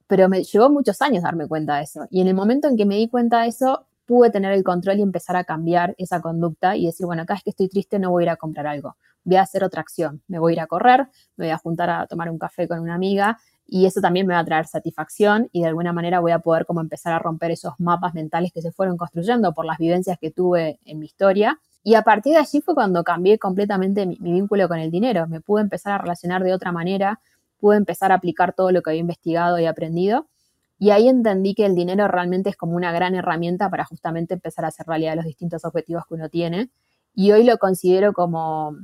Pero 0.06 0.28
me 0.28 0.42
llevó 0.42 0.70
muchos 0.70 1.02
años 1.02 1.22
darme 1.22 1.46
cuenta 1.46 1.76
de 1.76 1.82
eso. 1.82 2.06
Y 2.10 2.22
en 2.22 2.28
el 2.28 2.34
momento 2.34 2.66
en 2.68 2.76
que 2.76 2.86
me 2.86 2.96
di 2.96 3.08
cuenta 3.08 3.42
de 3.42 3.48
eso, 3.48 3.87
pude 4.08 4.30
tener 4.30 4.52
el 4.52 4.64
control 4.64 4.98
y 4.98 5.02
empezar 5.02 5.36
a 5.36 5.44
cambiar 5.44 5.94
esa 5.98 6.22
conducta 6.22 6.74
y 6.76 6.86
decir, 6.86 7.04
bueno, 7.04 7.26
cada 7.26 7.36
vez 7.36 7.44
que 7.44 7.50
estoy 7.50 7.68
triste 7.68 7.98
no 7.98 8.10
voy 8.10 8.22
a 8.22 8.24
ir 8.24 8.30
a 8.30 8.36
comprar 8.36 8.66
algo, 8.66 8.96
voy 9.22 9.36
a 9.36 9.42
hacer 9.42 9.62
otra 9.62 9.82
acción, 9.82 10.22
me 10.28 10.38
voy 10.38 10.52
a 10.52 10.54
ir 10.54 10.60
a 10.60 10.66
correr, 10.66 11.08
me 11.36 11.44
voy 11.44 11.50
a 11.50 11.58
juntar 11.58 11.90
a 11.90 12.06
tomar 12.06 12.30
un 12.30 12.38
café 12.38 12.66
con 12.66 12.80
una 12.80 12.94
amiga 12.94 13.38
y 13.66 13.84
eso 13.84 14.00
también 14.00 14.26
me 14.26 14.32
va 14.32 14.40
a 14.40 14.44
traer 14.46 14.66
satisfacción 14.66 15.50
y 15.52 15.60
de 15.60 15.66
alguna 15.66 15.92
manera 15.92 16.20
voy 16.20 16.32
a 16.32 16.38
poder 16.38 16.64
como 16.64 16.80
empezar 16.80 17.12
a 17.12 17.18
romper 17.18 17.50
esos 17.50 17.74
mapas 17.78 18.14
mentales 18.14 18.50
que 18.50 18.62
se 18.62 18.72
fueron 18.72 18.96
construyendo 18.96 19.52
por 19.52 19.66
las 19.66 19.76
vivencias 19.76 20.16
que 20.18 20.30
tuve 20.30 20.80
en 20.86 20.98
mi 21.00 21.04
historia. 21.04 21.60
Y 21.84 21.94
a 21.94 22.00
partir 22.00 22.32
de 22.32 22.38
allí 22.38 22.62
fue 22.62 22.74
cuando 22.74 23.04
cambié 23.04 23.38
completamente 23.38 24.06
mi, 24.06 24.16
mi 24.20 24.32
vínculo 24.32 24.68
con 24.68 24.78
el 24.78 24.90
dinero, 24.90 25.28
me 25.28 25.42
pude 25.42 25.60
empezar 25.60 25.92
a 25.92 25.98
relacionar 25.98 26.42
de 26.42 26.54
otra 26.54 26.72
manera, 26.72 27.20
pude 27.60 27.76
empezar 27.76 28.10
a 28.10 28.14
aplicar 28.14 28.54
todo 28.54 28.72
lo 28.72 28.80
que 28.80 28.88
había 28.88 29.00
investigado 29.00 29.58
y 29.58 29.66
aprendido 29.66 30.28
y 30.78 30.90
ahí 30.90 31.08
entendí 31.08 31.54
que 31.54 31.66
el 31.66 31.74
dinero 31.74 32.06
realmente 32.06 32.50
es 32.50 32.56
como 32.56 32.76
una 32.76 32.92
gran 32.92 33.14
herramienta 33.14 33.68
para 33.68 33.84
justamente 33.84 34.34
empezar 34.34 34.64
a 34.64 34.68
hacer 34.68 34.86
realidad 34.86 35.16
los 35.16 35.24
distintos 35.24 35.64
objetivos 35.64 36.04
que 36.06 36.14
uno 36.14 36.28
tiene. 36.28 36.70
Y 37.14 37.32
hoy 37.32 37.42
lo 37.42 37.58
considero 37.58 38.12
como, 38.12 38.76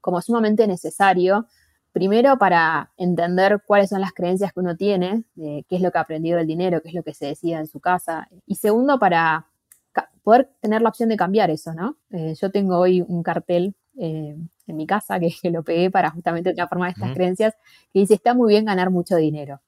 como 0.00 0.22
sumamente 0.22 0.66
necesario, 0.66 1.46
primero 1.92 2.38
para 2.38 2.92
entender 2.96 3.62
cuáles 3.66 3.90
son 3.90 4.00
las 4.00 4.12
creencias 4.12 4.54
que 4.54 4.60
uno 4.60 4.74
tiene, 4.74 5.24
de 5.34 5.66
qué 5.68 5.76
es 5.76 5.82
lo 5.82 5.90
que 5.90 5.98
ha 5.98 6.02
aprendido 6.02 6.38
del 6.38 6.46
dinero, 6.46 6.80
qué 6.80 6.88
es 6.88 6.94
lo 6.94 7.02
que 7.02 7.12
se 7.12 7.26
decía 7.26 7.58
en 7.58 7.66
su 7.66 7.78
casa. 7.78 8.28
Y 8.46 8.54
segundo, 8.54 8.98
para 8.98 9.46
poder 10.22 10.50
tener 10.60 10.80
la 10.80 10.88
opción 10.88 11.10
de 11.10 11.16
cambiar 11.16 11.50
eso, 11.50 11.74
¿no? 11.74 11.98
Eh, 12.10 12.34
yo 12.40 12.50
tengo 12.50 12.78
hoy 12.78 13.04
un 13.06 13.22
cartel 13.22 13.74
eh, 13.98 14.34
en 14.66 14.76
mi 14.76 14.86
casa 14.86 15.20
que, 15.20 15.28
que, 15.40 15.50
lo 15.50 15.62
pegué 15.62 15.90
para 15.90 16.10
justamente 16.10 16.54
transformar 16.54 16.90
estas 16.90 17.12
creencias, 17.12 17.54
que 17.92 18.00
dice, 18.00 18.14
está 18.14 18.32
muy 18.32 18.48
bien 18.48 18.64
ganar 18.64 18.90
mucho 18.90 19.16
dinero. 19.16 19.60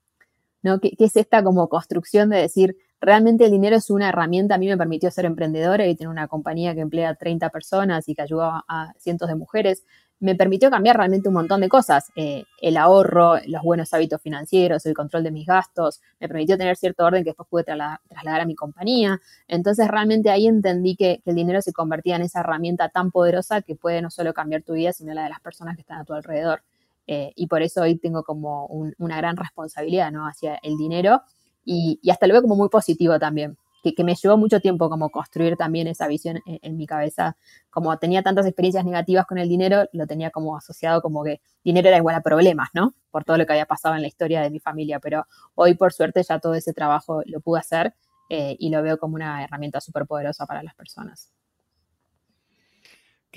¿No? 0.66 0.80
¿Qué, 0.80 0.92
es 0.98 1.16
esta 1.16 1.42
como 1.44 1.68
construcción 1.68 2.28
de 2.28 2.38
decir, 2.38 2.76
realmente 3.00 3.44
el 3.44 3.52
dinero 3.52 3.76
es 3.76 3.88
una 3.88 4.08
herramienta? 4.08 4.56
A 4.56 4.58
mí 4.58 4.66
me 4.66 4.76
permitió 4.76 5.10
ser 5.12 5.24
emprendedora 5.24 5.86
y 5.86 5.94
tener 5.94 6.08
una 6.10 6.26
compañía 6.26 6.74
que 6.74 6.80
emplea 6.80 7.14
30 7.14 7.50
personas 7.50 8.08
y 8.08 8.14
que 8.14 8.22
ayuda 8.22 8.64
a 8.68 8.92
cientos 8.98 9.28
de 9.28 9.36
mujeres. 9.36 9.84
Me 10.18 10.34
permitió 10.34 10.68
cambiar 10.70 10.96
realmente 10.96 11.28
un 11.28 11.34
montón 11.34 11.60
de 11.60 11.68
cosas. 11.68 12.10
Eh, 12.16 12.44
el 12.60 12.76
ahorro, 12.78 13.36
los 13.46 13.62
buenos 13.62 13.94
hábitos 13.94 14.20
financieros, 14.20 14.84
el 14.86 14.94
control 14.94 15.22
de 15.22 15.30
mis 15.30 15.46
gastos. 15.46 16.00
Me 16.18 16.26
permitió 16.26 16.58
tener 16.58 16.76
cierto 16.76 17.04
orden 17.04 17.22
que 17.22 17.30
después 17.30 17.48
pude 17.48 17.64
trasladar, 17.64 18.40
a 18.40 18.44
mi 18.44 18.56
compañía. 18.56 19.20
Entonces 19.46 19.86
realmente 19.86 20.30
ahí 20.30 20.48
entendí 20.48 20.96
que, 20.96 21.20
que 21.22 21.30
el 21.30 21.36
dinero 21.36 21.62
se 21.62 21.72
convertía 21.72 22.16
en 22.16 22.22
esa 22.22 22.40
herramienta 22.40 22.88
tan 22.88 23.12
poderosa 23.12 23.62
que 23.62 23.76
puede 23.76 24.02
no 24.02 24.10
solo 24.10 24.34
cambiar 24.34 24.62
tu 24.62 24.72
vida, 24.72 24.92
sino 24.92 25.14
la 25.14 25.24
de 25.24 25.30
las 25.30 25.40
personas 25.40 25.76
que 25.76 25.82
están 25.82 26.00
a 26.00 26.04
tu 26.04 26.14
alrededor. 26.14 26.62
Eh, 27.06 27.32
y 27.36 27.46
por 27.46 27.62
eso 27.62 27.82
hoy 27.82 27.96
tengo 27.96 28.24
como 28.24 28.66
una 28.66 29.16
gran 29.16 29.36
responsabilidad 29.36 30.10
¿no? 30.10 30.26
hacia 30.26 30.56
el 30.56 30.76
dinero 30.76 31.22
y, 31.64 32.00
hasta 32.10 32.26
lo 32.26 32.34
veo 32.34 32.42
como 32.42 32.56
muy 32.56 32.68
positivo 32.68 33.18
también, 33.18 33.56
que, 33.82 34.04
me 34.04 34.14
llevó 34.14 34.36
mucho 34.36 34.60
tiempo 34.60 34.88
como 34.88 35.10
construir 35.10 35.56
también 35.56 35.86
esa 35.86 36.08
visión 36.08 36.40
en, 36.46 36.76
mi 36.76 36.86
cabeza, 36.86 37.36
como 37.70 37.96
tenía 37.98 38.22
tantas 38.22 38.46
experiencias 38.46 38.84
negativas 38.84 39.26
con 39.26 39.38
el 39.38 39.48
dinero, 39.48 39.84
lo 39.92 40.06
tenía 40.06 40.30
como 40.30 40.56
asociado 40.56 41.02
como 41.02 41.22
que 41.22 41.40
dinero 41.62 41.88
era 41.88 41.98
igual 41.98 42.16
a 42.16 42.20
problemas, 42.20 42.68
¿no? 42.74 42.94
Por 43.10 43.24
todo 43.24 43.36
lo 43.36 43.46
que 43.46 43.52
había 43.52 43.66
pasado 43.66 43.94
en 43.94 44.02
la 44.02 44.08
historia 44.08 44.40
de 44.40 44.50
mi 44.50 44.58
familia, 44.58 44.98
pero 44.98 45.26
hoy 45.54 45.74
por 45.74 45.92
suerte 45.92 46.22
ya 46.22 46.40
todo 46.40 46.54
ese 46.54 46.72
trabajo 46.72 47.22
lo 47.26 47.40
pude 47.40 47.60
hacer 47.60 47.94
eh, 48.28 48.56
y 48.58 48.70
lo 48.70 48.82
veo 48.82 48.98
como 48.98 49.14
una 49.14 49.44
herramienta 49.44 49.80
súper 49.80 50.06
poderosa 50.06 50.46
para 50.46 50.62
las 50.62 50.74
personas. 50.74 51.32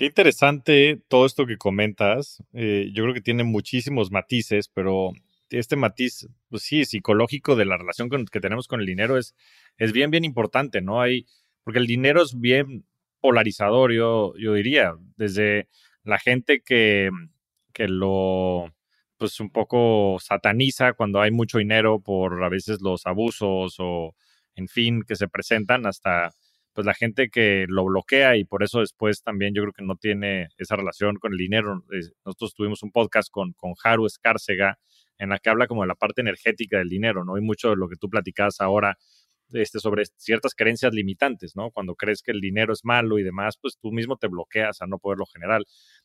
Qué 0.00 0.06
interesante 0.06 0.98
todo 1.08 1.26
esto 1.26 1.44
que 1.44 1.58
comentas. 1.58 2.42
Eh, 2.54 2.88
yo 2.94 3.02
creo 3.02 3.12
que 3.12 3.20
tiene 3.20 3.44
muchísimos 3.44 4.10
matices, 4.10 4.66
pero 4.72 5.10
este 5.50 5.76
matiz, 5.76 6.26
pues 6.48 6.62
sí, 6.62 6.86
psicológico 6.86 7.54
de 7.54 7.66
la 7.66 7.76
relación 7.76 8.08
que 8.08 8.40
tenemos 8.40 8.66
con 8.66 8.80
el 8.80 8.86
dinero 8.86 9.18
es, 9.18 9.34
es 9.76 9.92
bien, 9.92 10.10
bien 10.10 10.24
importante, 10.24 10.80
¿no? 10.80 11.02
Hay, 11.02 11.26
porque 11.64 11.80
el 11.80 11.86
dinero 11.86 12.22
es 12.22 12.40
bien 12.40 12.86
polarizador, 13.20 13.92
yo, 13.92 14.32
yo 14.38 14.54
diría, 14.54 14.94
desde 15.18 15.68
la 16.02 16.18
gente 16.18 16.62
que, 16.62 17.10
que 17.74 17.86
lo, 17.86 18.72
pues 19.18 19.38
un 19.38 19.50
poco 19.50 20.16
sataniza 20.18 20.94
cuando 20.94 21.20
hay 21.20 21.30
mucho 21.30 21.58
dinero 21.58 22.00
por 22.00 22.42
a 22.42 22.48
veces 22.48 22.80
los 22.80 23.04
abusos 23.04 23.76
o, 23.78 24.14
en 24.54 24.66
fin, 24.66 25.02
que 25.06 25.16
se 25.16 25.28
presentan 25.28 25.84
hasta 25.84 26.32
pues 26.72 26.86
la 26.86 26.94
gente 26.94 27.28
que 27.30 27.66
lo 27.68 27.84
bloquea 27.84 28.36
y 28.36 28.44
por 28.44 28.62
eso 28.62 28.80
después 28.80 29.22
también 29.22 29.54
yo 29.54 29.62
creo 29.62 29.72
que 29.72 29.84
no 29.84 29.96
tiene 29.96 30.48
esa 30.56 30.76
relación 30.76 31.16
con 31.16 31.32
el 31.32 31.38
dinero. 31.38 31.84
Nosotros 32.24 32.54
tuvimos 32.54 32.82
un 32.82 32.92
podcast 32.92 33.30
con, 33.30 33.52
con 33.54 33.74
Haru 33.82 34.06
Escárcega 34.06 34.78
en 35.18 35.30
la 35.30 35.38
que 35.38 35.50
habla 35.50 35.66
como 35.66 35.82
de 35.82 35.88
la 35.88 35.94
parte 35.94 36.22
energética 36.22 36.78
del 36.78 36.88
dinero, 36.88 37.24
¿no? 37.24 37.36
Y 37.36 37.42
mucho 37.42 37.70
de 37.70 37.76
lo 37.76 37.88
que 37.88 37.96
tú 37.96 38.08
platicabas 38.08 38.60
ahora 38.60 38.96
este, 39.52 39.80
sobre 39.80 40.04
ciertas 40.16 40.54
creencias 40.54 40.94
limitantes, 40.94 41.56
¿no? 41.56 41.70
Cuando 41.70 41.94
crees 41.94 42.22
que 42.22 42.30
el 42.30 42.40
dinero 42.40 42.72
es 42.72 42.84
malo 42.84 43.18
y 43.18 43.22
demás, 43.22 43.56
pues 43.60 43.76
tú 43.80 43.92
mismo 43.92 44.16
te 44.16 44.28
bloqueas 44.28 44.80
a 44.80 44.86
no 44.86 44.98
poderlo 44.98 45.26
generar. 45.26 45.62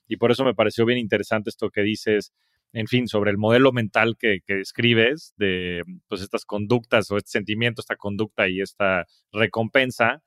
Y 0.08 0.18
por 0.18 0.32
eso 0.32 0.44
me 0.44 0.54
pareció 0.54 0.86
bien 0.86 1.00
interesante 1.00 1.50
esto 1.50 1.70
que 1.70 1.82
dices, 1.82 2.34
en 2.74 2.88
fin, 2.88 3.08
sobre 3.08 3.32
el 3.32 3.38
modelo 3.38 3.72
mental 3.72 4.18
que, 4.18 4.40
que 4.46 4.56
describes 4.56 5.34
de 5.38 5.84
pues 6.08 6.22
estas 6.22 6.44
conductas 6.46 7.10
o 7.12 7.18
este 7.18 7.32
sentimiento, 7.32 7.82
esta 7.82 7.96
conducta 7.96 8.50
y 8.50 8.62
esta 8.62 9.06
recompensa. 9.32 10.24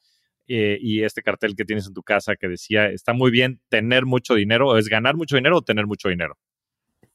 Eh, 0.49 0.78
y 0.81 1.02
este 1.02 1.23
cartel 1.23 1.55
que 1.55 1.67
tienes 1.67 1.87
en 1.87 1.93
tu 1.93 2.02
casa 2.02 2.35
que 2.35 2.49
decía, 2.49 2.88
está 2.88 3.12
muy 3.12 3.31
bien 3.31 3.61
tener 3.69 4.07
mucho 4.07 4.35
dinero, 4.35 4.69
¿o 4.69 4.78
es 4.78 4.88
ganar 4.88 5.14
mucho 5.14 5.37
dinero 5.37 5.59
o 5.59 5.62
tener 5.62 5.87
mucho 5.87 6.09
dinero? 6.09 6.38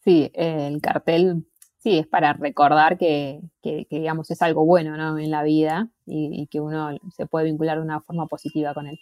Sí, 0.03 0.31
el 0.35 0.79
cartel 0.81 1.43
sí, 1.79 1.97
es 1.97 2.07
para 2.07 2.33
recordar 2.33 2.97
que, 2.97 3.41
digamos, 3.89 4.29
es 4.31 4.41
algo 4.41 4.65
bueno 4.65 5.17
en 5.19 5.31
la 5.31 5.43
vida 5.43 5.89
y, 6.05 6.47
que 6.47 6.61
uno 6.61 6.97
se 7.15 7.25
puede 7.25 7.45
vincular 7.45 7.77
de 7.77 7.83
una 7.83 8.01
forma 8.01 8.27
positiva 8.27 8.73
con 8.73 8.87
él. 8.87 8.99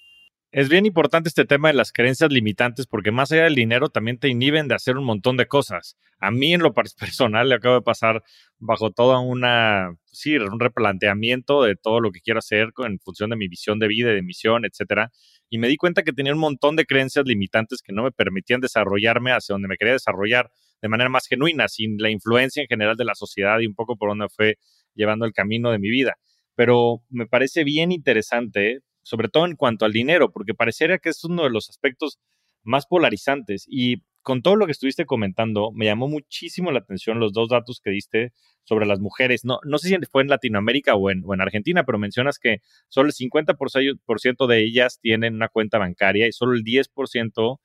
Es 0.53 0.67
bien 0.67 0.85
importante 0.85 1.29
este 1.29 1.45
tema 1.45 1.69
de 1.69 1.75
las 1.75 1.93
creencias 1.93 2.29
limitantes 2.29 2.85
porque 2.85 3.11
más 3.11 3.31
allá 3.31 3.45
del 3.45 3.55
dinero 3.55 3.87
también 3.87 4.17
te 4.17 4.27
inhiben 4.27 4.67
de 4.67 4.75
hacer 4.75 4.97
un 4.97 5.05
montón 5.05 5.37
de 5.37 5.45
cosas. 5.47 5.95
A 6.19 6.29
mí 6.29 6.53
en 6.53 6.61
lo 6.61 6.73
personal 6.99 7.47
le 7.47 7.55
acabo 7.55 7.75
de 7.75 7.81
pasar 7.81 8.21
bajo 8.59 8.91
toda 8.91 9.21
una, 9.21 9.95
sí, 10.07 10.35
un 10.35 10.59
replanteamiento 10.59 11.63
de 11.63 11.77
todo 11.77 12.01
lo 12.01 12.11
que 12.11 12.19
quiero 12.19 12.39
hacer 12.39 12.67
en 12.85 12.99
función 12.99 13.29
de 13.29 13.37
mi 13.37 13.47
visión 13.47 13.79
de 13.79 13.87
vida, 13.87 14.09
de 14.09 14.21
misión, 14.21 14.65
etcétera. 14.65 15.11
Y 15.49 15.57
me 15.57 15.69
di 15.69 15.77
cuenta 15.77 16.03
que 16.03 16.11
tenía 16.11 16.33
un 16.33 16.39
montón 16.39 16.75
de 16.75 16.85
creencias 16.85 17.23
limitantes 17.25 17.81
que 17.81 17.93
no 17.93 18.03
me 18.03 18.11
permitían 18.11 18.59
desarrollarme 18.59 19.31
hacia 19.31 19.53
donde 19.53 19.69
me 19.69 19.77
quería 19.77 19.93
desarrollar 19.93 20.51
de 20.81 20.89
manera 20.89 21.09
más 21.09 21.27
genuina, 21.27 21.69
sin 21.69 21.95
la 21.97 22.09
influencia 22.09 22.61
en 22.61 22.67
general 22.67 22.97
de 22.97 23.05
la 23.05 23.15
sociedad 23.15 23.59
y 23.61 23.67
un 23.67 23.75
poco 23.75 23.95
por 23.95 24.09
donde 24.09 24.27
fue 24.27 24.57
llevando 24.95 25.25
el 25.25 25.31
camino 25.31 25.71
de 25.71 25.79
mi 25.79 25.89
vida. 25.89 26.17
Pero 26.55 27.03
me 27.09 27.25
parece 27.25 27.63
bien 27.63 27.93
interesante, 27.93 28.81
sobre 29.03 29.29
todo 29.29 29.45
en 29.45 29.55
cuanto 29.55 29.85
al 29.85 29.93
dinero, 29.93 30.31
porque 30.31 30.53
parecería 30.53 30.99
que 30.99 31.09
es 31.09 31.23
uno 31.23 31.43
de 31.43 31.49
los 31.49 31.69
aspectos 31.69 32.19
más 32.63 32.85
polarizantes. 32.85 33.65
Y 33.67 34.03
con 34.21 34.41
todo 34.41 34.55
lo 34.55 34.65
que 34.65 34.71
estuviste 34.71 35.05
comentando, 35.05 35.71
me 35.71 35.85
llamó 35.85 36.07
muchísimo 36.07 36.71
la 36.71 36.79
atención 36.79 37.19
los 37.19 37.33
dos 37.33 37.49
datos 37.49 37.81
que 37.83 37.89
diste 37.89 38.33
sobre 38.63 38.85
las 38.85 38.99
mujeres. 38.99 39.45
No, 39.45 39.59
no 39.63 39.77
sé 39.77 39.89
si 39.89 39.97
fue 40.11 40.21
en 40.21 40.29
Latinoamérica 40.29 40.95
o 40.95 41.09
en, 41.09 41.23
o 41.25 41.33
en 41.33 41.41
Argentina, 41.41 41.83
pero 41.83 41.97
mencionas 41.97 42.37
que 42.39 42.61
solo 42.87 43.09
el 43.09 43.13
50% 43.13 44.47
de 44.47 44.63
ellas 44.63 44.99
tienen 45.01 45.35
una 45.35 45.49
cuenta 45.49 45.79
bancaria 45.79 46.27
y 46.27 46.31
solo 46.31 46.53
el 46.53 46.63
10% 46.63 47.59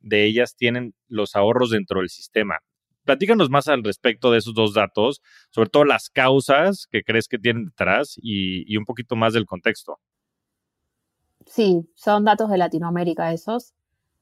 de 0.00 0.24
ellas 0.24 0.56
tienen 0.56 0.94
los 1.08 1.36
ahorros 1.36 1.70
dentro 1.70 2.00
del 2.00 2.08
sistema. 2.08 2.58
Platícanos 3.04 3.50
más 3.50 3.66
al 3.68 3.82
respecto 3.82 4.30
de 4.30 4.38
esos 4.38 4.54
dos 4.54 4.74
datos, 4.74 5.22
sobre 5.50 5.70
todo 5.70 5.84
las 5.84 6.10
causas 6.10 6.86
que 6.90 7.02
crees 7.02 7.28
que 7.28 7.38
tienen 7.38 7.66
detrás 7.66 8.14
y, 8.20 8.76
un 8.76 8.84
poquito 8.84 9.16
más 9.16 9.32
del 9.32 9.46
contexto. 9.46 9.98
Sí, 11.46 11.88
son 11.94 12.24
datos 12.24 12.50
de 12.50 12.58
Latinoamérica 12.58 13.32
esos. 13.32 13.74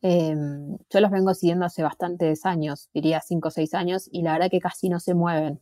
Em, 0.02 0.78
yo 0.90 1.00
los 1.00 1.10
vengo 1.10 1.34
siguiendo 1.34 1.66
hace 1.66 1.82
bastantes 1.82 2.46
años, 2.46 2.88
diría 2.94 3.20
cinco 3.20 3.48
o 3.48 3.50
seis 3.50 3.74
años, 3.74 4.08
y 4.12 4.22
la 4.22 4.32
verdad 4.34 4.50
que 4.50 4.60
casi 4.60 4.88
no 4.88 5.00
se 5.00 5.14
mueven. 5.14 5.60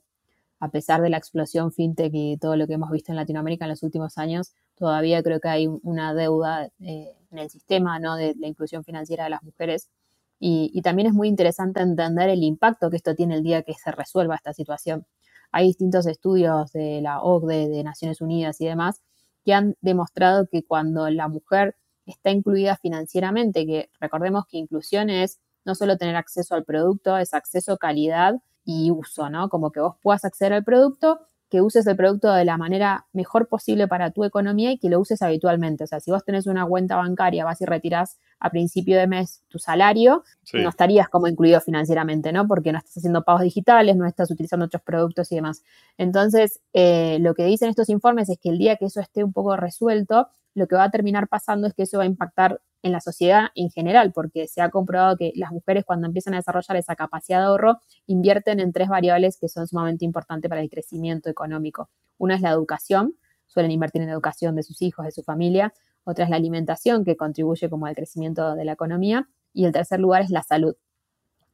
A 0.61 0.71
pesar 0.71 1.03
de 1.03 1.11
la 1.11 1.19
explosión 1.19 1.73
fintech 1.73 2.13
y 2.15 2.39
todo 2.39 2.57
lo 2.57 2.67
que 2.67 2.75
hemos 2.75 2.91
visto 2.91 3.13
en 3.13 3.17
Latinoamérica 3.17 3.65
en 3.67 3.71
los 3.71 3.83
últimos 3.83 4.19
años, 4.19 4.55
todavía 4.77 5.23
creo 5.23 5.41
que 5.41 5.49
hay 5.49 5.67
una 5.83 6.15
deuda 6.15 6.67
eh, 6.81 7.15
en 7.31 7.39
el 7.39 7.51
sistema 7.51 7.99
¿no? 7.99 8.17
de 8.17 8.35
la 8.39 8.47
inclusión 8.49 8.85
financiera 8.85 9.25
de 9.25 9.31
las 9.31 9.43
mujeres 9.43 9.91
y, 10.39 10.83
también 10.83 11.09
es 11.09 11.15
muy 11.15 11.29
interesante 11.29 11.81
entender 11.81 12.29
el 12.29 12.43
impacto 12.43 12.91
que 12.91 12.97
esto 12.97 13.15
tiene 13.15 13.37
el 13.37 13.43
día 13.43 13.63
que 13.63 13.75
se 13.75 13.91
resuelva 13.91 14.35
esta 14.35 14.53
situación. 14.53 15.07
Hay 15.53 15.69
distintos 15.69 16.07
estudios 16.07 16.73
de 16.73 17.01
la 17.01 17.23
OCDE, 17.23 17.69
de 17.69 17.83
Naciones 17.85 18.21
Unidas 18.21 18.61
y 18.61 18.67
demás, 18.67 19.03
que 19.47 19.55
han 19.55 19.77
demostrado 19.81 20.49
que 20.51 20.65
cuando 20.65 21.09
la 21.09 21.29
mujer 21.29 21.77
está 22.05 22.31
incluida 22.31 22.77
financieramente, 22.77 23.65
que 23.65 23.91
recordemos 24.01 24.45
que 24.47 24.59
inclusión 24.59 25.09
es 25.09 25.39
no 25.65 25.77
solo 25.77 25.97
tener 25.97 26.17
acceso 26.17 26.57
al 26.57 26.65
producto, 26.65 27.17
es 27.17 27.33
acceso, 27.33 27.79
calidad 27.79 28.35
y 28.65 28.91
uso, 28.91 29.31
¿no? 29.31 29.49
Como 29.49 29.71
que 29.71 29.81
vos 29.81 29.95
puedas 30.03 30.25
acceder 30.25 30.53
al 30.53 30.65
producto 30.65 31.21
que 31.49 31.61
uses 31.61 31.87
el 31.87 31.97
producto 31.97 32.33
de 32.33 32.45
la 32.45 32.57
manera 32.57 33.07
mejor 33.13 33.49
posible 33.49 33.87
para 33.87 34.11
tu 34.11 34.25
economía 34.25 34.73
y 34.73 34.79
que 34.79 34.89
lo 34.89 34.99
uses 34.99 35.23
habitualmente. 35.23 35.85
O 35.85 35.87
sea, 35.87 36.01
si 36.01 36.11
vos 36.11 36.25
tenés 36.25 36.47
una 36.47 36.67
cuenta 36.67 36.97
bancaria, 36.97 37.45
vas 37.45 37.61
y 37.61 37.67
retirás 37.67 38.19
a 38.41 38.51
principio 38.51 38.99
de 38.99 39.07
mes 39.07 39.43
tu 39.49 39.59
salario, 39.59 40.25
no 40.53 40.69
estarías 40.69 41.09
como 41.09 41.29
incluido 41.29 41.61
financieramente, 41.61 42.33
¿no? 42.33 42.47
Porque 42.47 42.73
no 42.73 42.79
estás 42.79 42.99
haciendo 42.99 43.23
pagos 43.23 43.43
digitales, 43.43 43.97
no 43.97 44.07
estás 44.07 44.31
utilizando 44.31 44.67
otros 44.67 44.83
productos 44.83 45.31
y 45.33 45.37
demás. 45.37 45.63
Entonces, 45.99 46.61
eh, 46.73 47.19
lo 47.21 47.35
que 47.35 47.45
dicen 47.45 47.71
estos 47.71 47.89
informes 47.89 48.29
es 48.29 48.39
que 48.39 48.51
el 48.51 48.59
día 48.59 48.77
que 48.77 48.87
eso 48.87 49.01
esté 49.01 49.25
un 49.25 49.33
poco 49.33 49.57
resuelto, 49.57 50.29
lo 50.57 50.67
que 50.67 50.75
va 50.75 50.85
a 50.85 50.91
terminar 50.91 51.29
pasando 51.29 51.67
es 51.67 51.75
que 51.75 51.83
eso 51.83 51.99
va 51.99 52.05
a 52.05 52.07
impactar 52.07 52.63
en 52.83 52.93
la 52.93 53.01
sociedad 53.01 53.49
en 53.55 53.69
general, 53.71 54.13
porque 54.13 54.49
se 54.49 54.63
ha 54.63 54.71
comprobado 54.71 55.17
que 55.19 55.33
las 55.35 55.53
mujeres 55.53 55.85
cuando 55.85 56.07
empiezan 56.07 56.33
a 56.33 56.39
desarrollar 56.39 56.79
esa 56.79 56.97
capacidad 56.97 57.41
de 57.41 57.47
ahorro 57.47 57.79
invierten 58.07 58.59
en 58.61 58.73
tres 58.73 58.89
variables 58.89 59.39
que 59.39 59.49
son 59.49 59.67
sumamente 59.67 60.07
importantes 60.07 60.49
para 60.49 60.63
el 60.63 60.71
crecimiento 60.71 61.29
económico. 61.29 61.91
Una 62.17 62.37
es 62.37 62.41
la 62.41 62.51
educación, 62.51 63.17
suelen 63.47 63.71
invertir 63.71 64.01
en 64.01 64.09
la 64.09 64.15
educación 64.15 64.57
de 64.57 64.63
sus 64.63 64.81
hijos, 64.81 65.05
de 65.05 65.13
su 65.13 65.23
familia. 65.23 65.75
Otra 66.05 66.25
es 66.25 66.31
la 66.31 66.37
alimentación, 66.37 67.05
que 67.05 67.17
contribuye 67.17 67.69
como 67.69 67.85
al 67.85 67.95
crecimiento 67.95 68.55
de 68.55 68.65
la 68.65 68.73
economía. 68.73 69.29
Y 69.53 69.67
el 69.67 69.73
tercer 69.73 70.01
lugar 70.01 70.23
es 70.23 70.31
la 70.31 70.43
salud. 70.43 70.75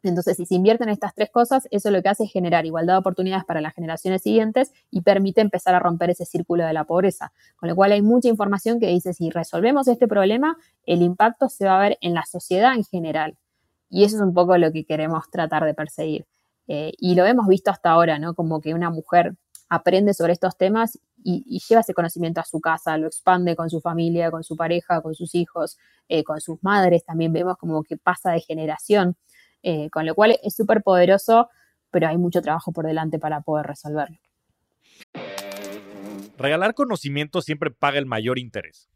Entonces, 0.02 0.36
si 0.36 0.46
se 0.46 0.54
invierten 0.54 0.88
en 0.88 0.94
estas 0.94 1.14
tres 1.14 1.30
cosas, 1.30 1.68
eso 1.70 1.90
lo 1.90 2.02
que 2.02 2.08
hace 2.08 2.24
es 2.24 2.32
generar 2.32 2.66
igualdad 2.66 2.94
de 2.94 2.98
oportunidades 2.98 3.44
para 3.44 3.60
las 3.60 3.74
generaciones 3.74 4.22
siguientes 4.22 4.72
y 4.90 5.02
permite 5.02 5.40
empezar 5.40 5.74
a 5.74 5.78
romper 5.78 6.10
ese 6.10 6.24
círculo 6.24 6.64
de 6.64 6.72
la 6.72 6.84
pobreza. 6.84 7.32
Con 7.56 7.68
lo 7.68 7.76
cual 7.76 7.92
hay 7.92 8.02
mucha 8.02 8.28
información 8.28 8.80
que 8.80 8.88
dice, 8.88 9.14
si 9.14 9.30
resolvemos 9.30 9.88
este 9.88 10.08
problema, 10.08 10.56
el 10.86 11.02
impacto 11.02 11.48
se 11.48 11.66
va 11.66 11.78
a 11.78 11.82
ver 11.82 11.98
en 12.00 12.14
la 12.14 12.24
sociedad 12.24 12.74
en 12.74 12.84
general. 12.84 13.36
Y 13.90 14.04
eso 14.04 14.16
es 14.16 14.22
un 14.22 14.34
poco 14.34 14.56
lo 14.56 14.72
que 14.72 14.84
queremos 14.84 15.30
tratar 15.30 15.64
de 15.64 15.74
perseguir. 15.74 16.26
Eh, 16.68 16.92
y 16.98 17.14
lo 17.14 17.26
hemos 17.26 17.46
visto 17.48 17.70
hasta 17.70 17.90
ahora, 17.90 18.18
¿no? 18.18 18.34
Como 18.34 18.60
que 18.60 18.74
una 18.74 18.90
mujer 18.90 19.34
aprende 19.68 20.14
sobre 20.14 20.32
estos 20.32 20.56
temas 20.56 20.98
y, 21.24 21.60
lleva 21.66 21.80
ese 21.80 21.94
conocimiento 21.94 22.40
a 22.40 22.44
su 22.44 22.60
casa, 22.60 22.98
lo 22.98 23.06
expande 23.06 23.56
con 23.56 23.70
su 23.70 23.80
familia, 23.80 24.30
con 24.30 24.44
su 24.44 24.56
pareja, 24.56 25.00
con 25.00 25.14
sus 25.14 25.34
hijos, 25.34 25.78
eh, 26.08 26.24
con 26.24 26.40
sus 26.40 26.62
madres. 26.62 27.04
También 27.04 27.32
vemos 27.32 27.56
como 27.56 27.82
que 27.82 27.96
pasa 27.96 28.32
de 28.32 28.40
generación. 28.40 29.16
Eh, 29.62 29.90
con 29.90 30.06
lo 30.06 30.14
cual 30.14 30.38
es 30.42 30.54
súper 30.54 30.82
poderoso, 30.82 31.48
pero 31.90 32.08
hay 32.08 32.18
mucho 32.18 32.42
trabajo 32.42 32.72
por 32.72 32.86
delante 32.86 33.18
para 33.18 33.40
poder 33.42 33.66
resolverlo. 33.66 34.18
Regalar 36.38 36.74
conocimiento 36.74 37.42
siempre 37.42 37.70
paga 37.70 37.98
el 37.98 38.06
mayor 38.06 38.38
interés. 38.38 38.88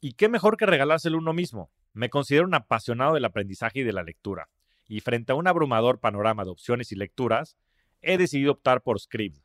¿Y 0.00 0.12
qué 0.12 0.28
mejor 0.28 0.56
que 0.56 0.66
regalárselo 0.66 1.18
uno 1.18 1.32
mismo? 1.32 1.70
Me 1.92 2.10
considero 2.10 2.46
un 2.46 2.54
apasionado 2.54 3.14
del 3.14 3.24
aprendizaje 3.24 3.80
y 3.80 3.82
de 3.82 3.92
la 3.92 4.02
lectura, 4.02 4.48
y 4.86 5.00
frente 5.00 5.32
a 5.32 5.34
un 5.34 5.46
abrumador 5.46 6.00
panorama 6.00 6.44
de 6.44 6.50
opciones 6.50 6.92
y 6.92 6.96
lecturas, 6.96 7.56
he 8.02 8.18
decidido 8.18 8.52
optar 8.52 8.82
por 8.82 9.00
Scribd, 9.00 9.40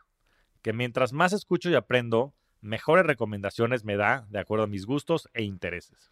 que 0.61 0.73
mientras 0.73 1.13
más 1.13 1.33
escucho 1.33 1.69
y 1.69 1.75
aprendo, 1.75 2.33
mejores 2.61 3.05
recomendaciones 3.05 3.85
me 3.85 3.95
da 3.95 4.25
de 4.29 4.39
acuerdo 4.39 4.65
a 4.65 4.67
mis 4.67 4.85
gustos 4.85 5.29
e 5.33 5.43
intereses. 5.43 6.11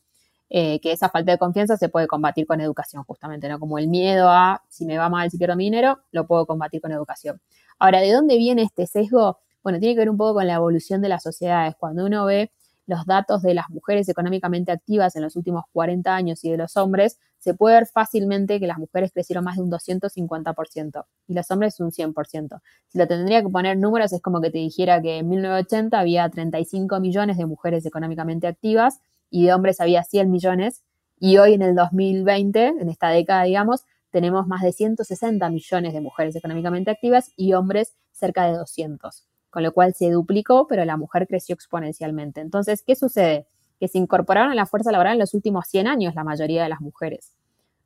eh, 0.49 0.79
que 0.81 0.91
esa 0.91 1.09
falta 1.09 1.31
de 1.31 1.37
confianza 1.37 1.77
se 1.77 1.89
puede 1.89 2.07
combatir 2.07 2.45
con 2.45 2.61
educación, 2.61 3.03
justamente, 3.03 3.49
¿no? 3.49 3.59
Como 3.59 3.79
el 3.79 3.87
miedo 3.87 4.29
a 4.29 4.63
si 4.69 4.85
me 4.85 4.97
va 4.97 5.09
mal, 5.09 5.31
si 5.31 5.37
pierdo 5.37 5.55
mi 5.55 5.65
dinero, 5.65 5.99
lo 6.11 6.27
puedo 6.27 6.45
combatir 6.45 6.81
con 6.81 6.91
educación. 6.91 7.41
Ahora, 7.79 8.01
¿de 8.01 8.11
dónde 8.11 8.37
viene 8.37 8.63
este 8.63 8.85
sesgo? 8.85 9.39
Bueno, 9.63 9.79
tiene 9.79 9.95
que 9.95 9.99
ver 9.99 10.09
un 10.09 10.17
poco 10.17 10.35
con 10.35 10.47
la 10.47 10.55
evolución 10.55 11.01
de 11.01 11.09
las 11.09 11.23
sociedades. 11.23 11.75
Cuando 11.79 12.05
uno 12.05 12.25
ve 12.25 12.51
los 12.85 13.05
datos 13.05 13.41
de 13.41 13.53
las 13.53 13.69
mujeres 13.69 14.09
económicamente 14.09 14.71
activas 14.71 15.15
en 15.15 15.23
los 15.23 15.35
últimos 15.35 15.63
40 15.71 16.13
años 16.13 16.43
y 16.43 16.51
de 16.51 16.57
los 16.57 16.75
hombres, 16.77 17.17
se 17.43 17.53
puede 17.53 17.75
ver 17.75 17.88
fácilmente 17.88 18.58
que 18.58 18.67
las 18.67 18.77
mujeres 18.77 19.12
crecieron 19.12 19.43
más 19.43 19.58
de 19.58 19.63
un 19.63 19.69
250% 19.69 21.06
y 21.27 21.34
los 21.34 21.51
hombres 21.51 21.77
un 21.82 21.91
100%. 21.91 22.62
Si 22.88 22.97
lo 22.97 23.06
tendría 23.06 23.41
que 23.41 23.49
poner 23.49 23.77
números, 23.77 24.13
es 24.13 24.21
como 24.21 24.39
que 24.39 24.49
te 24.49 24.60
dijera 24.60 25.01
que 25.01 25.17
en 25.17 25.27
1980 25.27 25.99
había 25.99 26.29
35 26.29 27.01
millones 27.01 27.38
de 27.38 27.45
mujeres 27.45 27.86
económicamente 27.86 28.47
activas 28.47 29.01
y 29.29 29.45
de 29.45 29.53
hombres 29.53 29.82
había 29.82 30.03
100 30.03 30.32
millones 30.32 30.84
y 31.19 31.38
hoy 31.38 31.53
en 31.53 31.63
el 31.63 31.75
2020, 31.75 32.67
en 32.67 32.88
esta 32.89 33.10
década, 33.10 33.43
digamos, 33.43 33.84
tenemos 34.10 34.47
más 34.47 34.62
de 34.62 34.71
160 34.71 35.49
millones 35.49 35.93
de 35.93 35.99
mujeres 35.99 36.36
económicamente 36.38 36.91
activas 36.91 37.32
y 37.36 37.53
hombres 37.53 37.93
cerca 38.13 38.45
de 38.45 38.53
200 38.58 39.27
con 39.49 39.62
lo 39.62 39.71
cual 39.71 39.93
se 39.93 40.10
duplicó, 40.10 40.65
pero 40.67 40.84
la 40.84 40.97
mujer 40.97 41.27
creció 41.27 41.53
exponencialmente. 41.53 42.41
Entonces, 42.41 42.82
¿qué 42.82 42.95
sucede? 42.95 43.45
Que 43.79 43.88
se 43.88 43.97
incorporaron 43.97 44.51
a 44.51 44.55
la 44.55 44.65
fuerza 44.65 44.91
laboral 44.91 45.13
en 45.13 45.19
los 45.19 45.33
últimos 45.33 45.67
100 45.67 45.88
años 45.88 46.15
la 46.15 46.23
mayoría 46.23 46.63
de 46.63 46.69
las 46.69 46.81
mujeres. 46.81 47.33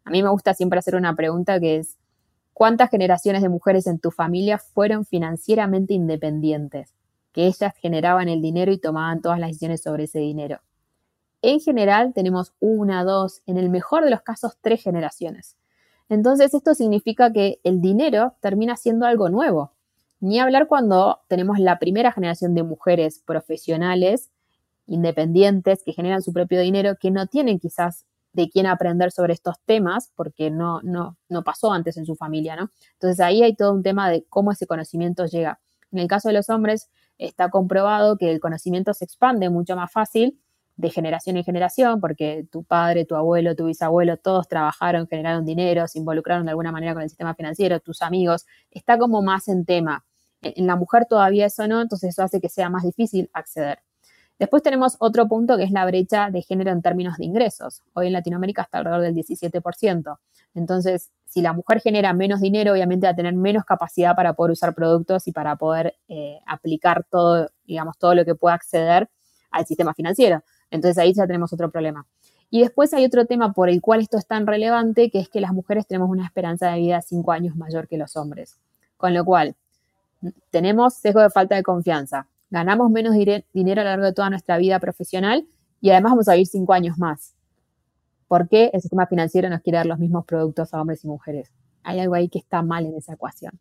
A 0.05 0.09
mí 0.09 0.23
me 0.23 0.29
gusta 0.29 0.53
siempre 0.53 0.79
hacer 0.79 0.95
una 0.95 1.15
pregunta 1.15 1.59
que 1.59 1.77
es, 1.77 1.97
¿cuántas 2.53 2.89
generaciones 2.89 3.41
de 3.41 3.49
mujeres 3.49 3.87
en 3.87 3.99
tu 3.99 4.11
familia 4.11 4.57
fueron 4.57 5.05
financieramente 5.05 5.93
independientes? 5.93 6.93
Que 7.33 7.45
ellas 7.45 7.73
generaban 7.77 8.29
el 8.29 8.41
dinero 8.41 8.71
y 8.71 8.77
tomaban 8.77 9.21
todas 9.21 9.39
las 9.39 9.49
decisiones 9.49 9.83
sobre 9.83 10.05
ese 10.05 10.19
dinero. 10.19 10.59
En 11.41 11.59
general 11.59 12.13
tenemos 12.13 12.53
una, 12.59 13.03
dos, 13.03 13.41
en 13.45 13.57
el 13.57 13.69
mejor 13.69 14.03
de 14.03 14.09
los 14.09 14.21
casos 14.21 14.57
tres 14.61 14.81
generaciones. 14.81 15.55
Entonces 16.09 16.53
esto 16.53 16.73
significa 16.73 17.31
que 17.31 17.59
el 17.63 17.81
dinero 17.81 18.33
termina 18.39 18.75
siendo 18.77 19.05
algo 19.05 19.29
nuevo. 19.29 19.71
Ni 20.19 20.39
hablar 20.39 20.67
cuando 20.67 21.19
tenemos 21.27 21.59
la 21.59 21.79
primera 21.79 22.11
generación 22.11 22.55
de 22.55 22.63
mujeres 22.63 23.21
profesionales, 23.25 24.31
independientes, 24.87 25.83
que 25.83 25.93
generan 25.93 26.21
su 26.21 26.33
propio 26.33 26.59
dinero, 26.61 26.95
que 26.99 27.11
no 27.11 27.27
tienen 27.27 27.59
quizás 27.59 28.05
de 28.33 28.49
quién 28.49 28.67
aprender 28.67 29.11
sobre 29.11 29.33
estos 29.33 29.55
temas, 29.65 30.11
porque 30.15 30.51
no, 30.51 30.81
no, 30.83 31.17
no 31.29 31.43
pasó 31.43 31.71
antes 31.71 31.97
en 31.97 32.05
su 32.05 32.15
familia, 32.15 32.55
¿no? 32.55 32.69
Entonces 32.93 33.19
ahí 33.19 33.43
hay 33.43 33.55
todo 33.55 33.73
un 33.73 33.83
tema 33.83 34.09
de 34.09 34.25
cómo 34.29 34.51
ese 34.51 34.67
conocimiento 34.67 35.25
llega. 35.25 35.59
En 35.91 35.99
el 35.99 36.07
caso 36.07 36.29
de 36.29 36.35
los 36.35 36.49
hombres, 36.49 36.89
está 37.17 37.49
comprobado 37.49 38.17
que 38.17 38.31
el 38.31 38.39
conocimiento 38.39 38.93
se 38.93 39.05
expande 39.05 39.49
mucho 39.49 39.75
más 39.75 39.91
fácil 39.91 40.39
de 40.75 40.91
generación 40.91 41.37
en 41.37 41.43
generación, 41.43 41.99
porque 41.99 42.47
tu 42.51 42.63
padre, 42.63 43.05
tu 43.05 43.15
abuelo, 43.15 43.55
tu 43.55 43.65
bisabuelo, 43.65 44.17
todos 44.17 44.47
trabajaron, 44.47 45.07
generaron 45.07 45.43
dinero, 45.43 45.87
se 45.87 45.97
involucraron 45.97 46.45
de 46.45 46.51
alguna 46.51 46.71
manera 46.71 46.93
con 46.93 47.01
el 47.01 47.09
sistema 47.09 47.33
financiero, 47.33 47.79
tus 47.79 48.03
amigos, 48.03 48.45
está 48.69 48.99
como 48.99 49.23
más 49.23 49.47
en 49.47 49.65
tema. 49.65 50.05
En 50.41 50.67
la 50.67 50.75
mujer 50.75 51.05
todavía 51.09 51.47
eso 51.47 51.67
no, 51.67 51.81
entonces 51.81 52.11
eso 52.11 52.21
hace 52.21 52.39
que 52.39 52.49
sea 52.49 52.69
más 52.69 52.83
difícil 52.83 53.29
acceder. 53.33 53.79
Después 54.39 54.61
tenemos 54.61 54.97
otro 54.99 55.27
punto 55.27 55.57
que 55.57 55.63
es 55.63 55.71
la 55.71 55.85
brecha 55.85 56.29
de 56.29 56.41
género 56.43 56.71
en 56.71 56.81
términos 56.81 57.17
de 57.17 57.25
ingresos. 57.25 57.81
Hoy 57.93 58.07
en 58.07 58.13
Latinoamérica 58.13 58.61
está 58.61 58.77
alrededor 58.77 59.01
del 59.01 59.15
17%. 59.15 60.19
Entonces, 60.53 61.11
si 61.25 61.41
la 61.41 61.53
mujer 61.53 61.81
genera 61.81 62.13
menos 62.13 62.39
dinero, 62.39 62.73
obviamente 62.73 63.07
va 63.07 63.11
a 63.11 63.15
tener 63.15 63.33
menos 63.33 63.65
capacidad 63.65 64.15
para 64.15 64.33
poder 64.33 64.51
usar 64.51 64.75
productos 64.75 65.27
y 65.27 65.31
para 65.31 65.55
poder 65.55 65.95
eh, 66.07 66.39
aplicar 66.45 67.05
todo, 67.09 67.49
digamos, 67.65 67.97
todo 67.97 68.13
lo 68.13 68.25
que 68.25 68.35
pueda 68.35 68.55
acceder 68.55 69.09
al 69.49 69.65
sistema 69.65 69.93
financiero. 69.93 70.43
Entonces 70.69 70.97
ahí 70.99 71.13
ya 71.13 71.25
tenemos 71.25 71.51
otro 71.51 71.71
problema. 71.71 72.05
Y 72.49 72.61
después 72.61 72.93
hay 72.93 73.05
otro 73.05 73.25
tema 73.25 73.53
por 73.53 73.69
el 73.69 73.81
cual 73.81 74.01
esto 74.01 74.17
es 74.17 74.27
tan 74.27 74.47
relevante, 74.47 75.09
que 75.09 75.19
es 75.19 75.29
que 75.29 75.41
las 75.41 75.51
mujeres 75.51 75.87
tenemos 75.87 76.09
una 76.09 76.25
esperanza 76.25 76.71
de 76.71 76.79
vida 76.79 77.01
cinco 77.01 77.31
años 77.31 77.55
mayor 77.55 77.87
que 77.87 77.97
los 77.97 78.15
hombres. 78.15 78.57
Con 78.95 79.13
lo 79.13 79.25
cual, 79.25 79.55
tenemos 80.49 80.93
sesgo 80.95 81.21
de 81.21 81.29
falta 81.29 81.55
de 81.55 81.63
confianza, 81.63 82.27
ganamos 82.49 82.89
menos 82.91 83.15
dinero 83.53 83.81
a 83.81 83.83
lo 83.83 83.89
largo 83.89 84.05
de 84.05 84.13
toda 84.13 84.29
nuestra 84.29 84.57
vida 84.57 84.79
profesional 84.79 85.45
y 85.81 85.91
además 85.91 86.13
vamos 86.13 86.27
a 86.27 86.33
vivir 86.33 86.47
cinco 86.47 86.73
años 86.73 86.97
más. 86.97 87.35
¿Por 88.27 88.49
qué 88.49 88.71
el 88.73 88.81
sistema 88.81 89.07
financiero 89.07 89.49
nos 89.49 89.61
quiere 89.61 89.77
dar 89.77 89.85
los 89.85 89.99
mismos 89.99 90.25
productos 90.25 90.73
a 90.73 90.81
hombres 90.81 91.03
y 91.03 91.07
mujeres? 91.07 91.51
Hay 91.83 91.99
algo 91.99 92.15
ahí 92.15 92.27
que 92.27 92.39
está 92.39 92.61
mal 92.61 92.85
en 92.85 92.95
esa 92.95 93.13
ecuación. 93.13 93.53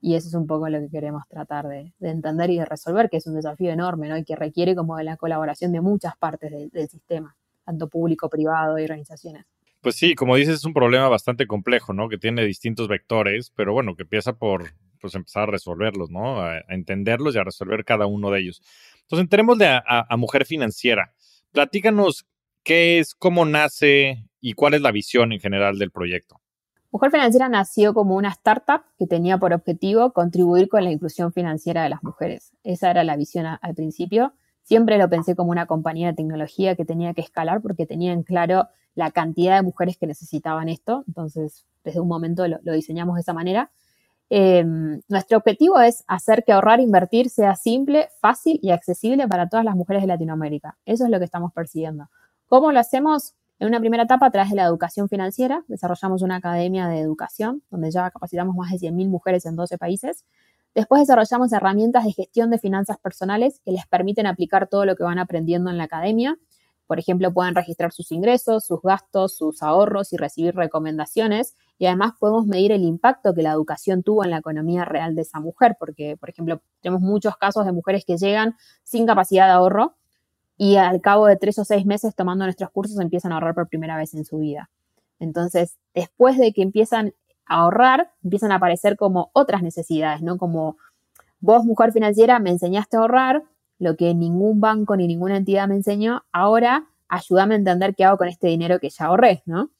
Y 0.00 0.16
eso 0.16 0.28
es 0.28 0.34
un 0.34 0.46
poco 0.46 0.68
lo 0.68 0.80
que 0.80 0.88
queremos 0.88 1.22
tratar 1.28 1.66
de, 1.66 1.92
entender 2.00 2.50
y 2.50 2.58
de 2.58 2.64
resolver, 2.64 3.08
que 3.08 3.18
es 3.18 3.26
un 3.26 3.34
desafío 3.34 3.70
enorme, 3.70 4.08
¿no? 4.08 4.16
Y 4.16 4.24
que 4.24 4.36
requiere 4.36 4.74
como 4.74 4.96
de 4.96 5.04
la 5.04 5.16
colaboración 5.16 5.72
de 5.72 5.80
muchas 5.80 6.16
partes 6.16 6.52
del 6.72 6.88
sistema, 6.88 7.34
tanto 7.64 7.88
público, 7.88 8.28
privado 8.28 8.78
y 8.78 8.84
organizaciones. 8.84 9.46
Pues 9.80 9.96
sí, 9.96 10.14
como 10.14 10.36
dices, 10.36 10.56
es 10.56 10.64
un 10.64 10.74
problema 10.74 11.08
bastante 11.08 11.46
complejo, 11.46 11.92
¿no? 11.92 12.08
Que 12.08 12.18
tiene 12.18 12.44
distintos 12.44 12.88
vectores, 12.88 13.50
pero 13.54 13.72
bueno, 13.72 13.96
que 13.96 14.02
empieza 14.02 14.34
por 14.34 14.72
pues 15.04 15.14
empezar 15.16 15.42
a 15.42 15.52
resolverlos, 15.52 16.10
¿no? 16.10 16.40
A, 16.40 16.60
entenderlos 16.68 17.34
y 17.34 17.38
a 17.38 17.44
resolver 17.44 17.84
cada 17.84 18.06
uno 18.06 18.30
de 18.30 18.40
ellos. 18.40 18.62
Entonces, 19.02 19.24
entremosle 19.24 19.66
a, 19.68 20.16
Mujer 20.16 20.46
Financiera. 20.46 21.12
Platícanos 21.52 22.26
qué 22.62 23.00
es, 23.00 23.14
cómo 23.14 23.44
nace 23.44 24.24
y 24.40 24.54
cuál 24.54 24.72
es 24.72 24.80
la 24.80 24.92
visión 24.92 25.32
en 25.32 25.40
general 25.40 25.78
del 25.78 25.90
proyecto. 25.90 26.40
Mujer 26.90 27.10
Financiera 27.10 27.50
nació 27.50 27.92
como 27.92 28.16
una 28.16 28.30
startup 28.30 28.84
que 28.98 29.06
tenía 29.06 29.36
por 29.36 29.52
objetivo 29.52 30.14
contribuir 30.14 30.70
con 30.70 30.82
la 30.84 30.90
inclusión 30.90 31.34
financiera 31.34 31.82
de 31.82 31.90
las 31.90 32.02
mujeres. 32.02 32.54
Esa 32.62 32.90
era 32.90 33.04
la 33.04 33.18
visión 33.18 33.44
al 33.44 33.74
principio. 33.74 34.32
Siempre 34.62 34.96
lo 34.96 35.10
pensé 35.10 35.36
como 35.36 35.50
una 35.50 35.66
compañía 35.66 36.06
de 36.06 36.14
tecnología 36.14 36.76
que 36.76 36.86
tenía 36.86 37.12
que 37.12 37.20
escalar 37.20 37.60
porque 37.60 37.84
tenía 37.84 38.14
en 38.14 38.22
claro 38.22 38.68
la 38.94 39.10
cantidad 39.10 39.56
de 39.56 39.62
mujeres 39.64 39.98
que 39.98 40.06
necesitaban 40.06 40.70
esto. 40.70 41.04
Entonces, 41.06 41.66
desde 41.84 42.00
un 42.00 42.08
momento 42.08 42.48
lo 42.48 42.72
diseñamos 42.72 43.16
de 43.16 43.20
esa 43.20 43.34
manera. 43.34 43.70
Em, 44.30 45.00
nuestro 45.08 45.38
objetivo 45.38 45.78
es 45.80 46.04
hacer 46.06 46.44
que 46.44 46.52
ahorrar 46.52 46.80
e 46.80 46.82
invertir 46.82 47.28
sea 47.28 47.54
simple, 47.56 48.08
fácil 48.20 48.58
y 48.62 48.70
accesible 48.70 49.28
para 49.28 49.48
todas 49.48 49.64
las 49.64 49.76
mujeres 49.76 50.02
de 50.02 50.08
Latinoamérica. 50.08 50.78
Eso 50.86 51.04
es 51.04 51.10
lo 51.10 51.18
que 51.18 51.24
estamos 51.24 51.52
persiguiendo. 51.52 52.08
¿Cómo 52.46 52.72
lo 52.72 52.80
hacemos? 52.80 53.34
En 53.60 53.68
una 53.68 53.78
primera 53.80 54.02
etapa, 54.02 54.26
a 54.26 54.30
través 54.30 54.50
de 54.50 54.56
la 54.56 54.64
educación 54.64 55.08
financiera, 55.08 55.64
desarrollamos 55.68 56.22
una 56.22 56.36
academia 56.36 56.88
de 56.88 56.98
educación 56.98 57.62
donde 57.70 57.90
ya 57.90 58.10
capacitamos 58.10 58.56
más 58.56 58.70
de 58.72 58.78
100.000 58.78 59.08
mujeres 59.08 59.46
en 59.46 59.56
12 59.56 59.78
países. 59.78 60.24
Después 60.74 61.00
desarrollamos 61.00 61.52
herramientas 61.52 62.04
de 62.04 62.12
gestión 62.12 62.50
de 62.50 62.58
finanzas 62.58 62.98
personales 62.98 63.60
que 63.64 63.70
les 63.70 63.86
permiten 63.86 64.26
aplicar 64.26 64.66
todo 64.68 64.84
lo 64.84 64.96
que 64.96 65.04
van 65.04 65.18
aprendiendo 65.18 65.70
en 65.70 65.78
la 65.78 65.84
academia 65.84 66.36
por 66.86 66.98
ejemplo, 66.98 67.32
pueden 67.32 67.54
registrar 67.54 67.92
sus 67.92 68.12
ingresos, 68.12 68.66
sus 68.66 68.80
gastos, 68.82 69.36
sus 69.36 69.62
ahorros 69.62 70.12
y 70.12 70.16
recibir 70.16 70.54
recomendaciones. 70.54 71.56
Y 71.78 71.86
además 71.86 72.12
podemos 72.18 72.46
medir 72.46 72.72
el 72.72 72.82
impacto 72.82 73.34
que 73.34 73.42
la 73.42 73.52
educación 73.52 74.02
tuvo 74.02 74.24
en 74.24 74.30
la 74.30 74.38
economía 74.38 74.84
real 74.84 75.14
de 75.14 75.22
esa 75.22 75.40
mujer, 75.40 75.76
porque, 75.78 76.16
por 76.18 76.30
ejemplo, 76.30 76.60
tenemos 76.80 77.00
muchos 77.00 77.36
casos 77.36 77.64
de 77.66 77.72
mujeres 77.72 78.04
que 78.04 78.16
llegan 78.16 78.56
sin 78.82 79.06
capacidad 79.06 79.46
de 79.46 79.52
ahorro 79.52 79.94
y 80.56 80.76
al 80.76 81.00
cabo 81.00 81.26
de 81.26 81.36
tres 81.36 81.58
o 81.58 81.64
seis 81.64 81.86
meses 81.86 82.14
tomando 82.14 82.44
nuestros 82.44 82.70
cursos 82.70 83.00
empiezan 83.00 83.32
a 83.32 83.36
ahorrar 83.36 83.54
por 83.54 83.68
primera 83.68 83.96
vez 83.96 84.14
en 84.14 84.24
su 84.24 84.38
vida. 84.38 84.70
Entonces, 85.18 85.78
después 85.94 86.38
de 86.38 86.52
que 86.52 86.62
empiezan 86.62 87.14
a 87.46 87.62
ahorrar, 87.62 88.12
empiezan 88.22 88.52
a 88.52 88.56
aparecer 88.56 88.96
como 88.96 89.30
otras 89.32 89.62
necesidades, 89.62 90.22
¿no? 90.22 90.38
Como 90.38 90.76
vos, 91.40 91.64
mujer 91.64 91.92
financiera, 91.92 92.38
me 92.38 92.50
enseñaste 92.50 92.96
a 92.96 93.00
ahorrar, 93.00 93.42
lo 93.78 93.96
que 93.96 94.14
ningún 94.14 94.60
banco 94.60 94.96
ni 94.96 95.06
ninguna 95.06 95.36
entidad 95.36 95.68
me 95.68 95.74
enseñó, 95.76 96.24
ahora 96.32 96.86
ayúdame 97.08 97.54
a 97.54 97.58
entender 97.58 97.94
qué 97.94 98.04
hago 98.04 98.18
con 98.18 98.28
este 98.28 98.48
dinero 98.48 98.78
que 98.78 98.90
ya 98.90 99.06
ahorré, 99.06 99.42
¿no? 99.46 99.70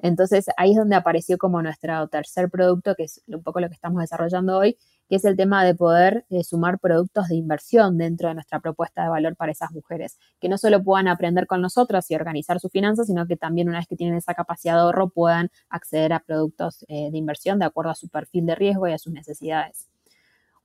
Entonces 0.00 0.46
ahí 0.56 0.70
es 0.72 0.76
donde 0.76 0.96
apareció 0.96 1.38
como 1.38 1.60
nuestro 1.62 2.06
tercer 2.08 2.50
producto, 2.50 2.94
que 2.94 3.04
es 3.04 3.22
un 3.26 3.42
poco 3.42 3.60
lo 3.60 3.68
que 3.68 3.74
estamos 3.74 4.00
desarrollando 4.00 4.58
hoy, 4.58 4.78
que 5.08 5.16
es 5.16 5.24
el 5.24 5.36
tema 5.36 5.64
de 5.64 5.74
poder 5.74 6.24
eh, 6.30 6.44
sumar 6.44 6.78
productos 6.78 7.28
de 7.28 7.36
inversión 7.36 7.98
dentro 7.98 8.28
de 8.28 8.34
nuestra 8.34 8.60
propuesta 8.60 9.02
de 9.02 9.08
valor 9.08 9.36
para 9.36 9.52
esas 9.52 9.72
mujeres, 9.72 10.18
que 10.40 10.48
no 10.48 10.58
solo 10.58 10.82
puedan 10.84 11.08
aprender 11.08 11.46
con 11.46 11.60
nosotros 11.62 12.10
y 12.10 12.14
organizar 12.14 12.60
sus 12.60 12.70
finanzas, 12.70 13.06
sino 13.06 13.26
que 13.26 13.36
también 13.36 13.68
una 13.68 13.78
vez 13.78 13.88
que 13.88 13.96
tienen 13.96 14.16
esa 14.16 14.34
capacidad 14.34 14.74
de 14.74 14.80
ahorro 14.80 15.08
puedan 15.08 15.50
acceder 15.68 16.12
a 16.12 16.20
productos 16.20 16.84
eh, 16.88 17.10
de 17.10 17.18
inversión 17.18 17.58
de 17.58 17.64
acuerdo 17.64 17.90
a 17.90 17.94
su 17.94 18.08
perfil 18.08 18.46
de 18.46 18.54
riesgo 18.54 18.86
y 18.86 18.92
a 18.92 18.98
sus 18.98 19.12
necesidades. 19.12 19.87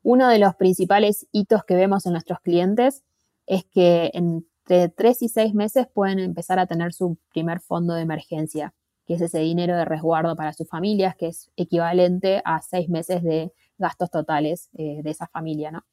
Uno 0.03 0.27
de 0.27 0.37
los 0.37 0.55
principales 0.55 1.27
hitos 1.31 1.63
que 1.63 1.75
vemos 1.75 2.05
en 2.05 2.11
nuestros 2.11 2.41
clientes 2.41 3.03
es 3.47 3.63
que 3.63 4.11
entre 4.13 4.89
tres 4.89 5.21
y 5.21 5.29
seis 5.29 5.53
meses 5.53 5.87
pueden 5.87 6.19
empezar 6.19 6.59
a 6.59 6.67
tener 6.67 6.91
su 6.91 7.17
primer 7.31 7.61
fondo 7.61 7.93
de 7.93 8.01
emergencia, 8.01 8.73
que 9.05 9.13
es 9.13 9.21
ese 9.21 9.39
dinero 9.39 9.77
de 9.77 9.85
resguardo 9.85 10.35
para 10.35 10.51
sus 10.51 10.67
familias, 10.67 11.15
que 11.15 11.27
es 11.27 11.49
equivalente 11.55 12.41
a 12.43 12.61
seis 12.61 12.89
meses 12.89 13.23
de 13.23 13.53
gastos 13.77 14.11
totales 14.11 14.69
eh, 14.73 14.99
de 15.03 15.09
esa 15.09 15.27
familia, 15.27 15.71
¿no? 15.71 15.85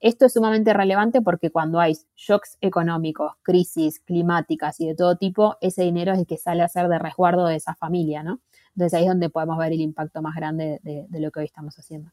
Esto 0.00 0.26
es 0.26 0.32
sumamente 0.32 0.72
relevante 0.72 1.22
porque 1.22 1.50
cuando 1.50 1.78
hay 1.78 1.96
shocks 2.16 2.58
económicos, 2.60 3.34
crisis 3.42 4.00
climáticas 4.00 4.80
y 4.80 4.88
de 4.88 4.96
todo 4.96 5.16
tipo, 5.16 5.56
ese 5.60 5.84
dinero 5.84 6.12
es 6.12 6.18
el 6.18 6.26
que 6.26 6.38
sale 6.38 6.64
a 6.64 6.68
ser 6.68 6.88
de 6.88 6.98
resguardo 6.98 7.46
de 7.46 7.54
esa 7.54 7.76
familia, 7.76 8.24
¿no? 8.24 8.40
Entonces 8.74 8.94
ahí 8.94 9.04
es 9.04 9.08
donde 9.08 9.30
podemos 9.30 9.56
ver 9.58 9.72
el 9.72 9.80
impacto 9.80 10.20
más 10.20 10.34
grande 10.34 10.80
de, 10.82 11.06
de 11.08 11.20
lo 11.20 11.30
que 11.30 11.38
hoy 11.38 11.46
estamos 11.46 11.78
haciendo. 11.78 12.10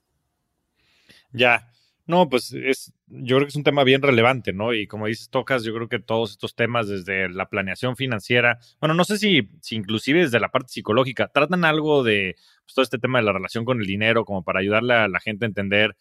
Ya, 1.32 1.70
no, 2.10 2.28
pues 2.28 2.54
es, 2.54 2.92
yo 3.06 3.36
creo 3.36 3.46
que 3.46 3.50
es 3.50 3.56
un 3.56 3.64
tema 3.64 3.84
bien 3.84 4.02
relevante, 4.02 4.52
¿no? 4.52 4.74
Y 4.74 4.88
como 4.88 5.06
dices, 5.06 5.30
tocas, 5.30 5.64
yo 5.64 5.76
creo 5.76 5.88
que 5.88 6.00
todos 6.00 6.32
estos 6.32 6.56
temas 6.56 6.88
desde 6.88 7.30
la 7.30 7.50
planeación 7.50 7.96
financiera, 7.96 8.58
bueno, 8.82 8.96
no 8.96 9.04
sé 9.04 9.20
si, 9.20 9.48
si 9.62 9.76
inclusive 9.76 10.22
desde 10.22 10.40
la 10.40 10.50
parte 10.50 10.72
psicológica, 10.72 11.28
tratan 11.28 11.66
algo 11.66 12.02
de 12.02 12.36
pues, 12.66 12.74
todo 12.74 12.82
este 12.82 12.98
tema 12.98 13.20
de 13.20 13.26
la 13.26 13.34
relación 13.34 13.64
con 13.64 13.80
el 13.80 13.86
dinero, 13.86 14.26
como 14.26 14.44
para 14.44 14.60
ayudarle 14.60 14.96
a 14.96 15.08
la 15.08 15.20
gente 15.20 15.46
a 15.46 15.50
entender, 15.50 15.96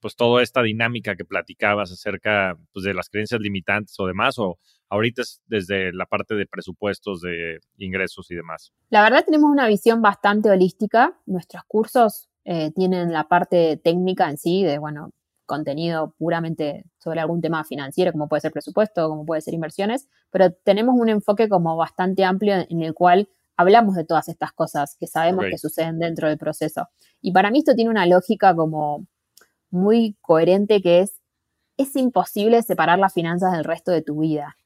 pues, 0.00 0.16
toda 0.16 0.42
esta 0.42 0.62
dinámica 0.62 1.14
que 1.14 1.26
platicabas 1.26 1.92
acerca 1.92 2.56
pues, 2.72 2.86
de 2.86 2.94
las 2.94 3.10
creencias 3.10 3.42
limitantes 3.42 3.94
o 4.00 4.06
demás, 4.06 4.38
o 4.38 4.58
ahorita 4.88 5.20
es 5.20 5.42
desde 5.44 5.92
la 5.92 6.06
parte 6.06 6.36
de 6.36 6.46
presupuestos, 6.46 7.20
de 7.20 7.60
ingresos 7.76 8.30
y 8.30 8.34
demás. 8.34 8.72
La 8.88 9.02
verdad 9.02 9.26
tenemos 9.26 9.50
una 9.50 9.68
visión 9.68 10.00
bastante 10.00 10.48
holística. 10.48 11.20
Nuestros 11.26 11.64
cursos 11.68 12.29
eh, 12.52 12.72
tienen 12.72 13.12
la 13.12 13.28
parte 13.28 13.76
técnica 13.76 14.28
en 14.28 14.36
sí, 14.36 14.64
de, 14.64 14.78
bueno, 14.78 15.12
contenido 15.46 16.16
puramente 16.18 16.84
sobre 16.98 17.20
algún 17.20 17.40
tema 17.40 17.62
financiero, 17.62 18.10
como 18.10 18.26
puede 18.26 18.40
ser 18.40 18.50
presupuesto, 18.50 19.08
como 19.08 19.24
puede 19.24 19.40
ser 19.40 19.54
inversiones, 19.54 20.08
pero 20.32 20.50
tenemos 20.64 20.96
un 20.98 21.08
enfoque 21.08 21.48
como 21.48 21.76
bastante 21.76 22.24
amplio 22.24 22.56
en 22.68 22.82
el 22.82 22.92
cual 22.92 23.28
hablamos 23.56 23.94
de 23.94 24.04
todas 24.04 24.28
estas 24.28 24.50
cosas 24.50 24.96
que 24.98 25.06
sabemos 25.06 25.44
que 25.48 25.58
suceden 25.58 26.00
dentro 26.00 26.26
del 26.26 26.38
proceso. 26.38 26.88
Y 27.22 27.30
para 27.30 27.52
mí 27.52 27.60
esto 27.60 27.76
tiene 27.76 27.88
una 27.88 28.04
lógica 28.04 28.56
como 28.56 29.06
muy 29.70 30.16
coherente 30.20 30.82
que 30.82 31.02
es, 31.02 31.20
es 31.76 31.94
imposible 31.94 32.62
separar 32.62 32.98
las 32.98 33.12
finanzas 33.12 33.52
del 33.52 33.62
resto 33.62 33.92
de 33.92 34.02
tu 34.02 34.22
vida. 34.22 34.56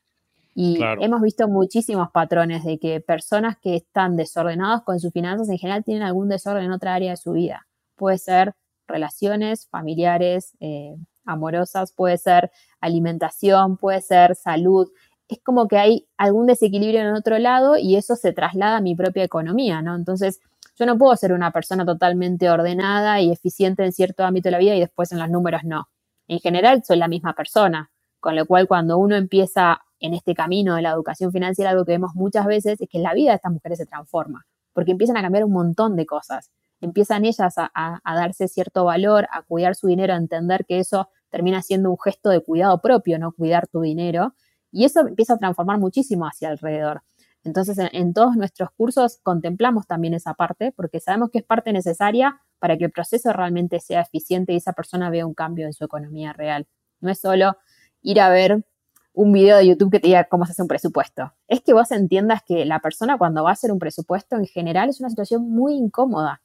Y 0.54 0.80
hemos 1.00 1.20
visto 1.20 1.48
muchísimos 1.48 2.10
patrones 2.12 2.64
de 2.64 2.78
que 2.78 3.02
personas 3.02 3.58
que 3.58 3.76
están 3.76 4.16
desordenadas 4.16 4.80
con 4.84 4.98
sus 5.00 5.12
finanzas 5.12 5.50
en 5.50 5.58
general 5.58 5.84
tienen 5.84 6.04
algún 6.04 6.30
desorden 6.30 6.64
en 6.64 6.72
otra 6.72 6.94
área 6.94 7.10
de 7.10 7.18
su 7.18 7.32
vida. 7.32 7.66
Puede 7.96 8.18
ser 8.18 8.54
relaciones 8.86 9.68
familiares, 9.68 10.52
eh, 10.60 10.94
amorosas, 11.24 11.92
puede 11.92 12.18
ser 12.18 12.50
alimentación, 12.80 13.76
puede 13.76 14.00
ser 14.02 14.36
salud. 14.36 14.88
Es 15.28 15.38
como 15.42 15.68
que 15.68 15.78
hay 15.78 16.06
algún 16.16 16.46
desequilibrio 16.46 17.00
en 17.00 17.14
otro 17.14 17.38
lado 17.38 17.76
y 17.78 17.96
eso 17.96 18.16
se 18.16 18.32
traslada 18.32 18.76
a 18.78 18.80
mi 18.80 18.94
propia 18.94 19.24
economía, 19.24 19.80
¿no? 19.82 19.94
Entonces, 19.94 20.40
yo 20.76 20.86
no 20.86 20.98
puedo 20.98 21.16
ser 21.16 21.32
una 21.32 21.50
persona 21.52 21.84
totalmente 21.86 22.50
ordenada 22.50 23.20
y 23.20 23.30
eficiente 23.30 23.84
en 23.84 23.92
cierto 23.92 24.24
ámbito 24.24 24.48
de 24.48 24.52
la 24.52 24.58
vida 24.58 24.74
y 24.74 24.80
después 24.80 25.12
en 25.12 25.18
los 25.18 25.30
números 25.30 25.62
no. 25.64 25.88
En 26.28 26.40
general, 26.40 26.82
soy 26.84 26.98
la 26.98 27.08
misma 27.08 27.34
persona, 27.34 27.90
con 28.20 28.36
lo 28.36 28.46
cual 28.46 28.66
cuando 28.66 28.98
uno 28.98 29.16
empieza 29.16 29.80
en 30.00 30.14
este 30.14 30.34
camino 30.34 30.74
de 30.74 30.82
la 30.82 30.90
educación 30.90 31.32
financiera, 31.32 31.70
algo 31.70 31.84
que 31.84 31.92
vemos 31.92 32.14
muchas 32.14 32.46
veces 32.46 32.80
es 32.80 32.88
que 32.88 32.98
la 32.98 33.14
vida 33.14 33.30
de 33.30 33.36
estas 33.36 33.52
mujeres 33.52 33.78
se 33.78 33.86
transforma, 33.86 34.46
porque 34.72 34.90
empiezan 34.90 35.16
a 35.16 35.22
cambiar 35.22 35.44
un 35.44 35.52
montón 35.52 35.96
de 35.96 36.06
cosas 36.06 36.50
empiezan 36.84 37.24
ellas 37.24 37.54
a, 37.56 38.00
darse 38.04 38.46
cierto 38.46 38.84
valor, 38.84 39.26
a 39.32 39.42
cuidar 39.42 39.74
su 39.74 39.86
dinero, 39.86 40.12
a 40.12 40.16
entender 40.16 40.64
que 40.66 40.78
eso 40.78 41.08
termina 41.30 41.62
siendo 41.62 41.90
un 41.90 41.98
gesto 41.98 42.30
de 42.30 42.40
cuidado 42.40 42.80
propio, 42.80 43.18
no 43.18 43.32
cuidar 43.32 43.66
tu 43.66 43.80
dinero. 43.80 44.34
Y 44.70 44.84
eso 44.84 45.00
empieza 45.00 45.34
a 45.34 45.38
transformar 45.38 45.78
muchísimo 45.78 46.26
hacia 46.26 46.48
alrededor. 46.48 47.02
Entonces, 47.42 47.78
en, 47.92 48.14
todos 48.14 48.36
nuestros 48.36 48.70
cursos 48.70 49.18
contemplamos 49.22 49.86
también 49.86 50.14
esa 50.14 50.34
parte, 50.34 50.72
porque 50.72 51.00
sabemos 51.00 51.30
que 51.30 51.38
es 51.38 51.44
parte 51.44 51.72
necesaria 51.72 52.40
para 52.58 52.76
que 52.76 52.84
el 52.84 52.90
proceso 52.90 53.32
realmente 53.32 53.80
sea 53.80 54.00
eficiente 54.00 54.52
y 54.52 54.56
esa 54.56 54.72
persona 54.72 55.10
vea 55.10 55.26
un 55.26 55.34
cambio 55.34 55.66
en 55.66 55.72
su 55.72 55.84
economía 55.84 56.32
real. 56.32 56.66
No 57.00 57.10
es 57.10 57.20
solo 57.20 57.56
ir 58.02 58.20
a 58.20 58.30
ver 58.30 58.64
un 59.12 59.32
video 59.32 59.58
de 59.58 59.66
YouTube 59.66 59.92
que 59.92 60.00
te 60.00 60.08
diga 60.08 60.24
cómo 60.24 60.46
se 60.46 60.52
hace 60.52 60.62
un 60.62 60.68
presupuesto. 60.68 61.34
Es 61.46 61.60
que 61.60 61.72
vos 61.72 61.90
entiendas 61.92 62.42
que 62.42 62.64
la 62.64 62.80
persona 62.80 63.18
cuando 63.18 63.44
va 63.44 63.50
a 63.50 63.52
hacer 63.52 63.70
un 63.70 63.78
presupuesto 63.78 64.36
en 64.36 64.46
general 64.46 64.88
es 64.88 65.00
una 65.00 65.10
situación 65.10 65.48
muy 65.50 65.74
incómoda 65.74 66.42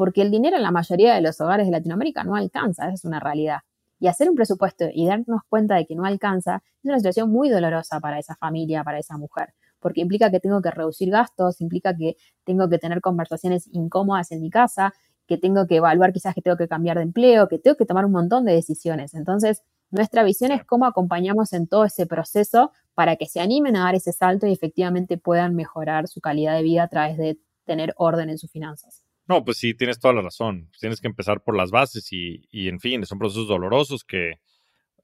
porque 0.00 0.22
el 0.22 0.30
dinero 0.30 0.56
en 0.56 0.62
la 0.62 0.70
mayoría 0.70 1.14
de 1.14 1.20
los 1.20 1.42
hogares 1.42 1.66
de 1.66 1.72
Latinoamérica 1.72 2.24
no 2.24 2.34
alcanza, 2.34 2.86
esa 2.86 2.94
es 2.94 3.04
una 3.04 3.20
realidad. 3.20 3.58
Y 3.98 4.06
hacer 4.06 4.30
un 4.30 4.34
presupuesto 4.34 4.86
y 4.90 5.06
darnos 5.06 5.42
cuenta 5.46 5.74
de 5.74 5.84
que 5.84 5.94
no 5.94 6.06
alcanza 6.06 6.62
es 6.78 6.86
una 6.86 6.96
situación 6.96 7.30
muy 7.30 7.50
dolorosa 7.50 8.00
para 8.00 8.18
esa 8.18 8.34
familia, 8.34 8.82
para 8.82 8.98
esa 8.98 9.18
mujer, 9.18 9.52
porque 9.78 10.00
implica 10.00 10.30
que 10.30 10.40
tengo 10.40 10.62
que 10.62 10.70
reducir 10.70 11.10
gastos, 11.10 11.60
implica 11.60 11.94
que 11.94 12.16
tengo 12.44 12.66
que 12.70 12.78
tener 12.78 13.02
conversaciones 13.02 13.68
incómodas 13.72 14.32
en 14.32 14.40
mi 14.40 14.48
casa, 14.48 14.94
que 15.26 15.36
tengo 15.36 15.66
que 15.66 15.76
evaluar 15.76 16.14
quizás 16.14 16.34
que 16.34 16.40
tengo 16.40 16.56
que 16.56 16.66
cambiar 16.66 16.96
de 16.96 17.02
empleo, 17.02 17.46
que 17.46 17.58
tengo 17.58 17.76
que 17.76 17.84
tomar 17.84 18.06
un 18.06 18.12
montón 18.12 18.46
de 18.46 18.54
decisiones. 18.54 19.12
Entonces, 19.12 19.64
nuestra 19.90 20.22
visión 20.22 20.50
es 20.50 20.64
cómo 20.64 20.86
acompañamos 20.86 21.52
en 21.52 21.66
todo 21.66 21.84
ese 21.84 22.06
proceso 22.06 22.72
para 22.94 23.16
que 23.16 23.26
se 23.26 23.40
animen 23.40 23.76
a 23.76 23.84
dar 23.84 23.96
ese 23.96 24.12
salto 24.12 24.46
y 24.46 24.52
efectivamente 24.52 25.18
puedan 25.18 25.54
mejorar 25.54 26.08
su 26.08 26.22
calidad 26.22 26.56
de 26.56 26.62
vida 26.62 26.84
a 26.84 26.88
través 26.88 27.18
de 27.18 27.38
tener 27.66 27.92
orden 27.98 28.30
en 28.30 28.38
sus 28.38 28.50
finanzas. 28.50 29.04
No, 29.30 29.44
pues 29.44 29.58
sí, 29.58 29.74
tienes 29.74 30.00
toda 30.00 30.12
la 30.12 30.22
razón. 30.22 30.68
Tienes 30.80 31.00
que 31.00 31.06
empezar 31.06 31.44
por 31.44 31.56
las 31.56 31.70
bases 31.70 32.08
y, 32.10 32.48
en 32.50 32.80
fin, 32.80 33.06
son 33.06 33.20
procesos 33.20 33.46
dolorosos 33.46 34.02
que 34.02 34.40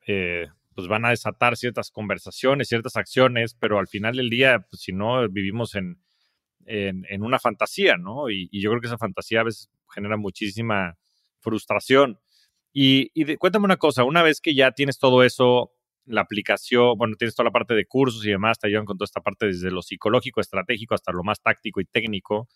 eh, 0.04 0.48
pues 0.74 0.88
van 0.88 1.04
a 1.04 1.10
desatar 1.10 1.56
ciertas 1.56 1.92
conversaciones, 1.92 2.66
ciertas 2.66 2.96
acciones, 2.96 3.54
pero 3.54 3.78
al 3.78 3.86
final 3.86 4.16
del 4.16 4.28
día, 4.28 4.66
pues 4.68 4.82
si 4.82 4.92
no, 4.92 5.28
vivimos 5.28 5.76
en, 5.76 6.02
en, 6.64 7.22
una 7.22 7.38
fantasía, 7.38 7.98
¿no? 7.98 8.28
Y, 8.28 8.48
yo 8.50 8.70
creo 8.70 8.80
que 8.80 8.88
esa 8.88 8.98
fantasía 8.98 9.42
a 9.42 9.44
veces 9.44 9.70
genera 9.94 10.16
muchísima 10.16 10.98
frustración. 11.38 12.18
Y, 12.72 13.36
cuéntame 13.36 13.66
una 13.66 13.76
cosa, 13.76 14.02
una 14.02 14.24
vez 14.24 14.40
que 14.40 14.56
ya 14.56 14.72
tienes 14.72 14.98
todo 14.98 15.22
eso, 15.22 15.70
la 16.04 16.22
aplicación, 16.22 16.98
bueno, 16.98 17.14
tienes 17.16 17.36
toda 17.36 17.44
la 17.44 17.52
parte 17.52 17.74
de 17.74 17.86
cursos 17.86 18.26
y 18.26 18.30
demás, 18.30 18.58
te 18.58 18.66
ayudan 18.66 18.86
con 18.86 18.98
toda 18.98 19.06
esta 19.06 19.20
parte 19.20 19.46
desde 19.46 19.70
lo 19.70 19.82
psicológico, 19.82 20.40
estratégico, 20.40 20.96
hasta 20.96 21.12
lo 21.12 21.22
más 21.22 21.40
táctico 21.40 21.80
y 21.80 21.84
técnico. 21.84 22.48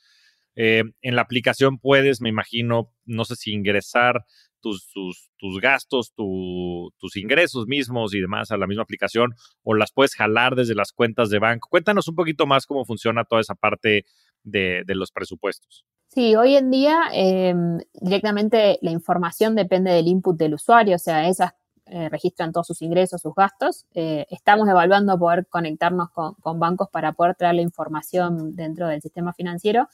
Eh, 0.56 0.82
en 1.02 1.16
la 1.16 1.22
aplicación 1.22 1.78
puedes, 1.78 2.20
me 2.20 2.28
imagino, 2.28 2.92
no 3.04 3.24
sé 3.24 3.36
si 3.36 3.52
ingresar 3.52 4.24
tus, 4.60 5.60
gastos, 5.60 6.12
tus 6.14 7.16
ingresos 7.16 7.66
mismos 7.66 8.14
y 8.14 8.20
demás 8.20 8.50
a 8.50 8.56
la 8.56 8.66
misma 8.66 8.82
aplicación 8.82 9.34
o 9.62 9.74
las 9.74 9.92
puedes 9.92 10.14
jalar 10.14 10.54
desde 10.54 10.74
las 10.74 10.92
cuentas 10.92 11.30
de 11.30 11.38
banco. 11.38 11.68
Cuéntanos 11.70 12.08
un 12.08 12.14
poquito 12.14 12.46
más 12.46 12.66
cómo 12.66 12.84
funciona 12.84 13.24
toda 13.24 13.40
esa 13.40 13.54
parte 13.54 14.04
de, 14.42 14.84
los 14.88 15.12
presupuestos. 15.12 15.84
Sí, 16.08 16.34
hoy 16.34 16.56
en 16.56 16.70
día 16.70 17.04
em, 17.12 17.78
directamente 17.94 18.78
la 18.82 18.90
información 18.90 19.54
depende 19.54 19.92
del 19.92 20.08
input 20.08 20.36
del 20.36 20.54
usuario, 20.54 20.96
o 20.96 20.98
sea, 20.98 21.28
esas 21.28 21.52
eh, 21.86 22.08
registran 22.08 22.52
todos 22.52 22.66
sus 22.66 22.82
ingresos, 22.82 23.20
sus 23.20 23.34
gastos. 23.34 23.86
Eh, 23.94 24.26
estamos 24.30 24.68
evaluando 24.68 25.18
poder 25.18 25.46
conectarnos 25.48 26.10
con, 26.10 26.34
con, 26.34 26.58
bancos 26.60 26.88
para 26.88 27.12
poder 27.12 27.34
traer 27.36 27.56
la 27.56 27.62
información 27.62 28.54
dentro 28.54 28.86
del 28.88 29.00
sistema 29.02 29.32
financiero 29.32 29.88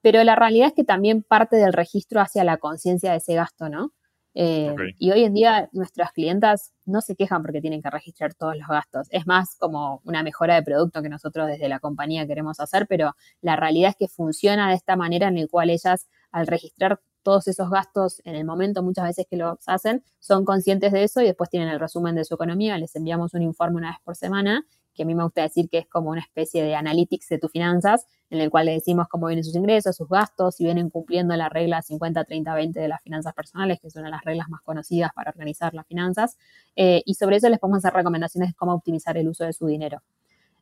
pero 0.00 0.22
la 0.24 0.36
realidad 0.36 0.68
es 0.68 0.74
que 0.74 0.84
también 0.84 1.22
parte 1.22 1.56
del 1.56 1.72
registro 1.72 2.20
hacia 2.20 2.44
la 2.44 2.58
conciencia 2.58 3.12
de 3.12 3.18
ese 3.18 3.34
gasto, 3.34 3.68
¿no? 3.68 3.92
Eh, 4.40 4.72
y 4.98 5.10
hoy 5.10 5.24
en 5.24 5.34
día 5.34 5.68
nuestras 5.72 6.12
clientas 6.12 6.72
no 6.84 7.00
se 7.00 7.16
quejan 7.16 7.42
porque 7.42 7.60
tienen 7.60 7.82
que 7.82 7.90
registrar 7.90 8.34
todos 8.34 8.56
los 8.56 8.68
gastos. 8.68 9.08
Es 9.10 9.26
más 9.26 9.56
como 9.58 10.00
una 10.04 10.22
mejora 10.22 10.54
de 10.54 10.62
producto 10.62 11.02
que 11.02 11.08
nosotros 11.08 11.48
desde 11.48 11.68
la 11.68 11.80
compañía 11.80 12.24
queremos 12.24 12.60
hacer, 12.60 12.86
pero 12.86 13.16
la 13.40 13.56
realidad 13.56 13.90
es 13.90 13.96
que 13.96 14.06
funciona 14.06 14.68
de 14.68 14.76
esta 14.76 14.94
manera 14.94 15.26
en 15.26 15.38
el 15.38 15.48
cual 15.48 15.70
ellas 15.70 16.06
al 16.30 16.46
registrar 16.46 17.00
todos 17.24 17.48
esos 17.48 17.68
gastos 17.68 18.22
en 18.24 18.36
el 18.36 18.44
momento 18.44 18.82
muchas 18.82 19.06
veces 19.06 19.26
que 19.28 19.36
los 19.36 19.58
hacen, 19.66 20.04
son 20.20 20.44
conscientes 20.44 20.92
de 20.92 21.02
eso 21.02 21.20
y 21.20 21.24
después 21.24 21.50
tienen 21.50 21.68
el 21.68 21.80
resumen 21.80 22.14
de 22.14 22.24
su 22.24 22.34
economía, 22.34 22.78
les 22.78 22.94
enviamos 22.94 23.34
un 23.34 23.42
informe 23.42 23.78
una 23.78 23.90
vez 23.90 23.98
por 24.04 24.14
semana 24.14 24.64
que 24.98 25.04
a 25.04 25.06
mí 25.06 25.14
me 25.14 25.22
gusta 25.22 25.42
decir 25.42 25.70
que 25.70 25.78
es 25.78 25.86
como 25.86 26.10
una 26.10 26.20
especie 26.20 26.62
de 26.64 26.74
analytics 26.74 27.28
de 27.28 27.38
tus 27.38 27.52
finanzas, 27.52 28.04
en 28.30 28.40
el 28.40 28.50
cual 28.50 28.66
le 28.66 28.72
decimos 28.72 29.06
cómo 29.08 29.28
vienen 29.28 29.44
sus 29.44 29.54
ingresos, 29.54 29.96
sus 29.96 30.08
gastos, 30.08 30.56
si 30.56 30.64
vienen 30.64 30.90
cumpliendo 30.90 31.36
la 31.36 31.48
regla 31.48 31.80
50-30-20 31.80 32.72
de 32.72 32.88
las 32.88 33.00
finanzas 33.00 33.32
personales, 33.32 33.80
que 33.80 33.86
es 33.86 33.94
una 33.94 34.06
de 34.06 34.10
las 34.10 34.24
reglas 34.24 34.48
más 34.48 34.60
conocidas 34.62 35.12
para 35.14 35.30
organizar 35.30 35.72
las 35.72 35.86
finanzas, 35.86 36.36
eh, 36.74 37.02
y 37.06 37.14
sobre 37.14 37.36
eso 37.36 37.48
les 37.48 37.60
podemos 37.60 37.78
hacer 37.78 37.94
recomendaciones 37.94 38.50
de 38.50 38.54
cómo 38.54 38.74
optimizar 38.74 39.16
el 39.16 39.28
uso 39.28 39.44
de 39.44 39.52
su 39.52 39.66
dinero. 39.66 40.02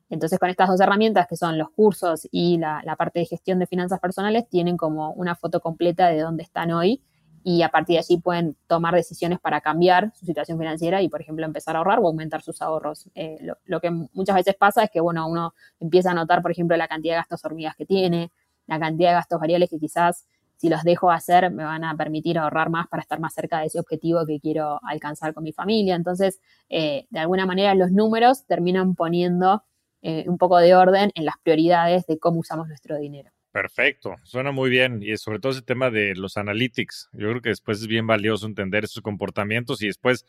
Entonces, 0.09 0.37
con 0.39 0.49
estas 0.49 0.69
dos 0.69 0.79
herramientas, 0.79 1.27
que 1.27 1.35
son 1.35 1.57
los 1.57 1.71
cursos 1.71 2.27
y 2.31 2.57
la, 2.59 2.81
la 2.85 2.95
parte 2.95 3.19
de 3.19 3.25
gestión 3.25 3.57
de 3.57 3.65
finanzas 3.65 3.99
personales, 3.99 4.47
tienen 4.47 4.77
como 4.77 5.11
una 5.13 5.35
foto 5.35 5.59
completa 5.59 6.07
de 6.09 6.19
dónde 6.19 6.43
están 6.43 6.71
hoy 6.71 7.01
y 7.49 7.61
a 7.61 7.69
partir 7.69 7.93
de 7.93 7.99
allí 7.99 8.17
pueden 8.17 8.57
tomar 8.67 8.93
decisiones 8.93 9.39
para 9.39 9.61
cambiar 9.61 10.11
su 10.13 10.25
situación 10.25 10.57
financiera 10.57 11.01
y, 11.01 11.07
por 11.07 11.21
ejemplo, 11.21 11.45
empezar 11.45 11.77
a 11.77 11.79
ahorrar 11.79 11.99
o 11.99 12.07
aumentar 12.07 12.41
sus 12.41 12.61
ahorros. 12.61 13.09
Eh, 13.15 13.37
lo, 13.63 13.79
que 13.79 13.89
muchas 13.89 14.35
veces 14.35 14.53
pasa 14.55 14.83
es 14.83 14.89
que, 14.91 14.99
bueno, 14.99 15.25
uno 15.29 15.53
empieza 15.79 16.11
a 16.11 16.13
notar, 16.13 16.41
por 16.41 16.51
ejemplo, 16.51 16.75
la 16.75 16.89
cantidad 16.89 17.13
de 17.13 17.19
gastos 17.19 17.45
hormigas 17.45 17.77
que 17.77 17.85
tiene, 17.85 18.33
la 18.65 18.77
cantidad 18.81 19.11
de 19.11 19.13
gastos 19.13 19.39
variables 19.39 19.69
que 19.69 19.79
quizás 19.79 20.27
si 20.57 20.67
los 20.67 20.83
dejo 20.83 21.09
hacer 21.09 21.49
me 21.49 21.63
van 21.63 21.85
a 21.85 21.95
permitir 21.95 22.37
ahorrar 22.37 22.69
más 22.69 22.89
para 22.89 23.01
estar 23.01 23.21
más 23.21 23.33
cerca 23.33 23.59
de 23.59 23.67
ese 23.67 23.79
objetivo 23.79 24.25
que 24.25 24.41
quiero 24.41 24.81
alcanzar 24.83 25.33
con 25.33 25.45
mi 25.45 25.53
familia. 25.53 25.95
Entonces, 25.95 26.41
eh, 26.67 27.07
de 27.11 27.19
alguna 27.19 27.45
manera, 27.45 27.73
los 27.75 27.93
números 27.93 28.45
terminan 28.45 28.93
poniendo 28.93 29.63
eh, 30.01 30.25
un 30.27 30.37
poco 30.37 30.57
de 30.57 30.75
orden 30.75 31.11
en 31.15 31.23
las 31.23 31.35
prioridades 31.41 32.05
de 32.07 32.19
cómo 32.19 32.41
usamos 32.41 32.67
nuestro 32.67 32.97
dinero. 32.97 33.31
Perfecto, 33.53 34.15
suena 34.23 34.51
muy 34.51 34.69
bien 34.69 35.01
y 35.01 35.15
sobre 35.17 35.39
todo 35.39 35.51
ese 35.51 35.61
tema 35.61 35.89
de 35.89 36.13
los 36.15 36.37
analytics. 36.37 37.09
Yo 37.13 37.29
creo 37.29 37.41
que 37.41 37.49
después 37.49 37.79
es 37.79 37.87
bien 37.87 38.05
valioso 38.05 38.45
entender 38.45 38.83
esos 38.83 39.01
comportamientos 39.01 39.81
y 39.81 39.87
después, 39.87 40.25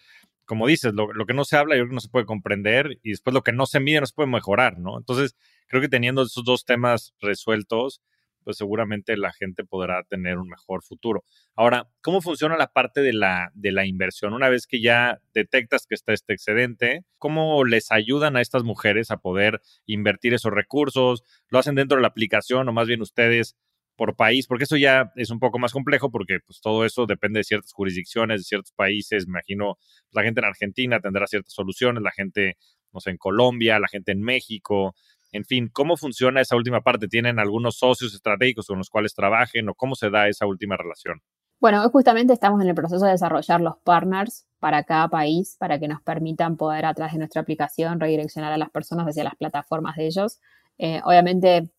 como 0.46 0.66
dices, 0.66 0.94
lo, 0.94 1.08
que 1.26 1.34
no 1.34 1.44
se 1.44 1.56
habla 1.56 1.74
yo 1.76 1.82
creo 1.82 1.88
que 1.90 1.94
no 1.96 2.00
se 2.00 2.08
puede 2.08 2.24
comprender 2.26 2.98
y 3.02 3.10
después 3.10 3.34
lo 3.34 3.42
que 3.42 3.52
no 3.52 3.66
se 3.66 3.80
mide 3.80 4.00
no 4.00 4.06
se 4.06 4.14
puede 4.14 4.30
mejorar, 4.30 4.78
¿no? 4.78 4.96
Entonces, 4.98 5.36
creo 5.66 5.82
que 5.82 5.88
teniendo 5.88 6.22
esos 6.22 6.44
dos 6.44 6.64
temas 6.64 7.12
resueltos, 7.20 8.00
pues 8.48 8.56
seguramente 8.56 9.14
la 9.18 9.30
gente 9.30 9.62
podrá 9.62 10.04
tener 10.04 10.38
un 10.38 10.48
mejor 10.48 10.82
futuro. 10.82 11.22
Ahora, 11.54 11.86
¿cómo 12.00 12.22
funciona 12.22 12.56
la 12.56 12.72
parte 12.72 13.02
de 13.02 13.12
la, 13.12 13.50
de 13.52 13.72
la 13.72 13.84
inversión? 13.84 14.32
Una 14.32 14.48
vez 14.48 14.66
que 14.66 14.80
ya 14.80 15.20
detectas 15.34 15.86
que 15.86 15.94
está 15.94 16.14
este 16.14 16.32
excedente, 16.32 17.04
¿cómo 17.18 17.62
les 17.66 17.92
ayudan 17.92 18.38
a 18.38 18.40
estas 18.40 18.62
mujeres 18.62 19.10
a 19.10 19.18
poder 19.18 19.60
invertir 19.84 20.32
esos 20.32 20.50
recursos? 20.50 21.24
¿Lo 21.50 21.58
hacen 21.58 21.74
dentro 21.74 21.96
de 21.96 22.00
la 22.00 22.08
aplicación 22.08 22.66
o 22.66 22.72
más 22.72 22.88
bien 22.88 23.02
ustedes 23.02 23.54
por 23.96 24.16
país, 24.16 24.46
porque 24.46 24.64
eso 24.64 24.78
ya 24.78 25.12
es 25.16 25.28
un 25.28 25.40
poco 25.40 25.58
más 25.58 25.72
complejo 25.74 26.10
porque 26.10 26.38
pues 26.46 26.62
todo 26.62 26.86
eso 26.86 27.04
depende 27.04 27.40
de 27.40 27.44
ciertas 27.44 27.74
jurisdicciones, 27.74 28.40
de 28.40 28.44
ciertos 28.44 28.72
países, 28.72 29.26
me 29.26 29.32
imagino 29.32 29.76
la 30.12 30.22
gente 30.22 30.40
en 30.40 30.46
Argentina 30.46 31.00
tendrá 31.00 31.26
ciertas 31.26 31.52
soluciones, 31.52 32.02
la 32.02 32.12
gente, 32.12 32.56
no 32.94 33.00
sé, 33.00 33.10
en 33.10 33.18
Colombia, 33.18 33.78
la 33.78 33.88
gente 33.88 34.12
en 34.12 34.22
México, 34.22 34.94
en 35.32 35.44
fin, 35.44 35.68
¿cómo 35.72 35.96
funciona 35.96 36.40
esa 36.40 36.56
última 36.56 36.80
parte? 36.80 37.08
¿Tienen 37.08 37.38
algunos 37.38 37.76
socios 37.76 38.14
estratégicos 38.14 38.66
con 38.66 38.78
los 38.78 38.90
cuales 38.90 39.14
trabajen 39.14 39.68
o 39.68 39.74
cómo 39.74 39.94
se 39.94 40.10
da 40.10 40.28
esa 40.28 40.46
última 40.46 40.76
relación? 40.76 41.20
Bueno, 41.60 41.88
justamente 41.90 42.32
estamos 42.32 42.62
en 42.62 42.68
el 42.68 42.74
proceso 42.74 43.04
de 43.04 43.12
desarrollar 43.12 43.60
los 43.60 43.78
partners 43.78 44.46
para 44.60 44.84
cada 44.84 45.08
país, 45.08 45.56
para 45.58 45.80
que 45.80 45.88
nos 45.88 46.00
permitan 46.02 46.56
poder 46.56 46.86
a 46.86 46.94
través 46.94 47.14
de 47.14 47.18
nuestra 47.18 47.42
aplicación 47.42 47.98
redireccionar 47.98 48.52
a 48.52 48.58
las 48.58 48.70
personas 48.70 49.06
hacia 49.08 49.24
las 49.24 49.34
plataformas 49.34 49.96
de 49.96 50.06
ellos. 50.06 50.38
Eh, 50.78 51.00
obviamente 51.04 51.70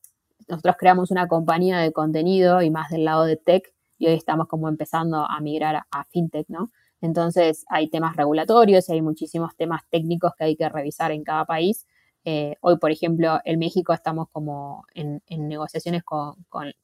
nosotros 0.49 0.75
creamos 0.77 1.12
una 1.12 1.27
compañía 1.27 1.79
de 1.79 1.93
contenido 1.93 2.62
y 2.62 2.69
más 2.69 2.89
del 2.89 3.05
lado 3.05 3.23
de 3.23 3.38
tech 3.38 3.73
y 3.97 4.07
hoy 4.07 4.13
estamos 4.13 4.47
como 4.47 4.67
empezando 4.67 5.25
a 5.29 5.39
migrar 5.39 5.83
a, 5.91 6.03
fintech, 6.05 6.49
¿no? 6.49 6.71
Entonces 7.01 7.65
hay 7.69 7.89
temas 7.89 8.15
regulatorios 8.15 8.89
y 8.89 8.93
hay 8.93 9.01
muchísimos 9.01 9.55
temas 9.55 9.83
técnicos 9.89 10.33
que 10.38 10.45
hay 10.45 10.55
que 10.55 10.67
revisar 10.67 11.12
en 11.12 11.23
cada 11.23 11.45
país. 11.45 11.85
Eh, 12.25 12.55
hoy, 12.62 12.77
por 12.77 12.91
ejemplo, 12.91 13.39
en 13.45 13.60
México 13.60 13.93
estamos 13.93 14.27
como 14.32 14.86
en, 14.93 15.21
negociaciones 15.29 16.03
con, 16.03 16.36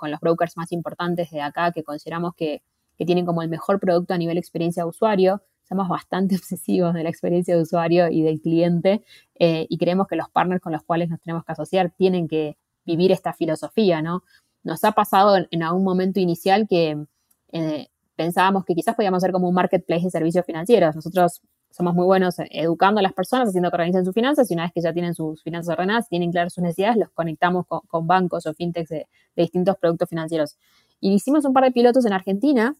los 0.01 0.19
brokers 0.19 0.55
más 0.57 0.71
importantes 0.71 1.29
de 1.31 1.41
acá 1.41 1.71
que 1.71 1.83
consideramos 1.83 2.33
que, 2.35 2.61
tienen 2.97 3.25
como 3.25 3.41
el 3.41 3.49
mejor 3.49 3.81
producto 3.81 4.13
a 4.13 4.17
nivel 4.17 4.37
experiencia 4.37 4.83
de 4.83 4.89
usuario. 4.89 5.41
Somos 5.67 5.89
bastante 5.89 6.35
obsesivos 6.37 6.93
de 6.93 7.03
la 7.03 7.09
experiencia 7.09 7.55
de 7.55 7.61
usuario 7.61 8.09
y 8.09 8.21
del 8.21 8.39
cliente 8.39 9.03
eh, 9.37 9.67
y 9.69 9.77
creemos 9.77 10.07
que 10.07 10.15
los 10.15 10.29
partners 10.29 10.61
con 10.61 10.71
los 10.71 10.83
cuales 10.83 11.09
nos 11.09 11.19
tenemos 11.19 11.43
que 11.43 11.51
asociar 11.51 11.91
tienen 11.97 12.29
que 12.29 12.57
vivir 12.85 13.11
esta 13.11 13.33
filosofía, 13.33 14.01
¿no? 14.01 14.23
Nos 14.63 14.83
ha 14.85 14.93
pasado 14.93 15.37
en, 15.49 15.63
algún 15.63 15.83
momento 15.83 16.19
inicial 16.21 16.67
que 16.69 17.05
eh, 17.51 17.87
pensábamos 18.15 18.63
que 18.63 18.75
quizás 18.75 18.95
podíamos 18.95 19.21
ser 19.21 19.31
como 19.31 19.49
un 19.49 19.55
marketplace 19.55 20.05
de 20.05 20.11
servicios 20.11 20.45
financieros. 20.45 20.95
Nosotros 20.95 21.41
somos 21.75 21.93
muy 21.93 22.05
buenos 22.05 22.35
educando 22.51 22.99
a 22.99 23.03
las 23.03 23.11
personas, 23.11 23.49
haciendo 23.49 23.69
que 23.69 23.75
organicen 23.75 24.05
sus 24.05 24.13
finanzas 24.13 24.49
y 24.49 24.53
una 24.53 24.63
vez 24.63 24.71
que 24.73 24.79
ya 24.79 24.93
tienen 24.93 25.13
sus 25.13 25.43
finanzas 25.43 25.73
ordenadas, 25.73 26.07
tienen 26.07 26.31
claras 26.31 26.53
sus 26.53 26.63
necesidades, 26.63 26.95
los 26.95 27.09
conectamos 27.09 27.65
con, 27.67 28.07
bancos 28.07 28.45
o 28.45 28.53
fintechs 28.53 28.89
de, 28.89 29.07
distintos 29.35 29.75
productos 29.77 30.07
financieros. 30.07 30.57
Y 31.01 31.11
hicimos 31.13 31.43
un 31.43 31.51
par 31.51 31.65
de 31.65 31.71
pilotos 31.71 32.05
en 32.05 32.13
Argentina 32.13 32.75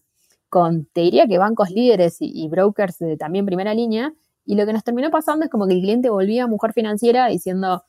con, 0.48 0.86
te 0.86 1.02
diría 1.02 1.26
que 1.26 1.36
bancos 1.36 1.70
líderes 1.70 2.16
y, 2.20 2.48
brokers 2.48 2.98
de 2.98 3.18
también 3.18 3.44
primera 3.44 3.74
línea, 3.74 4.14
y 4.46 4.54
lo 4.54 4.64
que 4.64 4.72
nos 4.72 4.82
terminó 4.82 5.10
pasando 5.10 5.44
es 5.44 5.50
como 5.50 5.66
que 5.66 5.74
el 5.74 5.80
cliente 5.80 6.08
volvía 6.08 6.44
a 6.44 6.46
mujer 6.46 6.72
financiera 6.72 7.26
diciendo, 7.26 7.84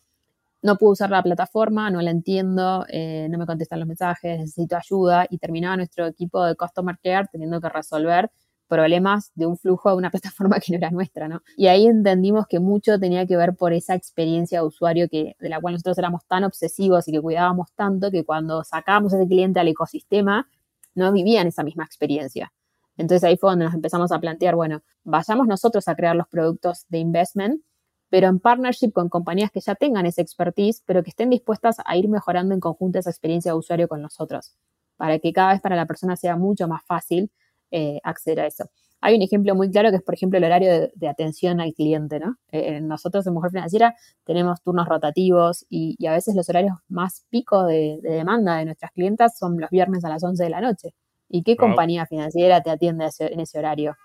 no 0.61 0.77
puedo 0.77 0.91
usar 0.91 1.09
la 1.09 1.23
plataforma, 1.23 1.89
no 1.89 2.01
la 2.01 2.11
entiendo, 2.11 2.85
eh, 2.89 3.27
no 3.29 3.37
me 3.37 3.45
contestan 3.45 3.79
los 3.79 3.87
mensajes, 3.87 4.39
necesito 4.39 4.75
ayuda 4.75 5.25
y 5.29 5.37
terminaba 5.37 5.77
nuestro 5.77 6.05
equipo 6.07 6.43
de 6.43 6.55
Customer 6.55 6.97
Care 7.01 7.29
teniendo 7.31 7.61
que 7.61 7.69
resolver 7.69 8.29
problemas 8.67 9.31
de 9.35 9.45
un 9.45 9.57
flujo 9.57 9.89
de 9.89 9.95
una 9.97 10.11
plataforma 10.11 10.59
que 10.59 10.71
no 10.71 10.77
era 10.77 10.91
nuestra, 10.91 11.27
¿no? 11.27 11.41
Y 11.55 11.67
ahí 11.67 11.87
entendimos 11.87 12.47
que 12.47 12.59
mucho 12.59 12.99
tenía 12.99 13.25
que 13.25 13.37
ver 13.37 13.55
por 13.55 13.73
esa 13.73 13.95
experiencia 13.95 14.59
de 14.59 14.67
usuario 14.67 15.07
que, 15.09 15.35
de 15.39 15.49
la 15.49 15.59
cual 15.59 15.73
nosotros 15.73 15.97
éramos 15.97 16.25
tan 16.27 16.43
obsesivos 16.43 17.07
y 17.07 17.11
que 17.11 17.21
cuidábamos 17.21 17.71
tanto 17.73 18.11
que 18.11 18.23
cuando 18.23 18.63
sacábamos 18.63 19.13
ese 19.13 19.27
cliente 19.27 19.59
al 19.59 19.67
ecosistema 19.67 20.47
no 20.95 21.11
vivían 21.11 21.47
esa 21.47 21.63
misma 21.63 21.83
experiencia. 21.85 22.51
Entonces 22.97 23.23
ahí 23.23 23.37
fue 23.37 23.51
donde 23.51 23.65
nos 23.65 23.75
empezamos 23.75 24.11
a 24.11 24.19
plantear, 24.19 24.55
bueno, 24.55 24.81
vayamos 25.03 25.47
nosotros 25.47 25.87
a 25.87 25.95
crear 25.95 26.15
los 26.15 26.27
productos 26.27 26.85
de 26.89 26.97
investment 26.97 27.61
pero 28.09 28.27
en 28.27 28.39
partnership 28.39 28.91
con 28.91 29.09
compañías 29.09 29.51
que 29.51 29.59
ya 29.59 29.75
tengan 29.75 30.05
esa 30.05 30.21
expertise, 30.21 30.81
pero 30.85 31.03
que 31.03 31.09
estén 31.09 31.29
dispuestas 31.29 31.77
a 31.85 31.97
ir 31.97 32.07
mejorando 32.07 32.53
en 32.53 32.59
conjunto 32.59 32.99
esa 32.99 33.09
experiencia 33.09 33.51
de 33.51 33.57
usuario 33.57 33.87
con 33.87 34.01
nosotros, 34.01 34.55
para 34.95 35.19
que 35.19 35.33
cada 35.33 35.53
vez 35.53 35.61
para 35.61 35.75
la 35.75 35.85
persona 35.85 36.15
sea 36.15 36.37
mucho 36.37 36.67
más 36.67 36.83
fácil 36.85 37.31
eh, 37.71 37.99
acceder 38.03 38.41
a 38.41 38.47
eso. 38.47 38.65
Hay 38.99 39.15
un 39.15 39.21
ejemplo 39.21 39.53
muy 39.53 39.69
claro 39.69 39.91
que 39.91 39.97
es, 39.97 40.01
por 40.01 40.15
ejemplo, 40.15 40.37
el 40.39 40.43
horario 40.43 40.89
de, 40.93 41.07
atención 41.07 41.61
al 41.61 41.73
cliente, 41.73 42.19
¿no? 42.19 42.37
Eh, 42.51 42.81
nosotros 42.81 43.27
en 43.27 43.33
Mujer 43.33 43.51
Financiera 43.51 43.95
tenemos 44.23 44.61
turnos 44.63 44.87
rotativos 44.87 45.65
y, 45.69 46.03
a 46.07 46.13
veces 46.13 46.35
los 46.35 46.49
horarios 46.49 46.77
más 46.87 47.25
pico 47.29 47.65
de, 47.65 47.99
demanda 48.01 48.57
de 48.57 48.65
nuestras 48.65 48.91
clientas 48.91 49.37
son 49.37 49.59
los 49.59 49.69
viernes 49.69 50.03
a 50.03 50.09
las 50.09 50.23
11 50.23 50.43
de 50.43 50.49
la 50.49 50.61
noche. 50.61 50.95
¿Y 51.29 51.43
qué 51.43 51.55
compañía 51.57 52.05
financiera 52.05 52.63
te 52.63 52.71
atiende 52.71 53.09
en 53.19 53.39
ese 53.39 53.59
horario? 53.59 53.95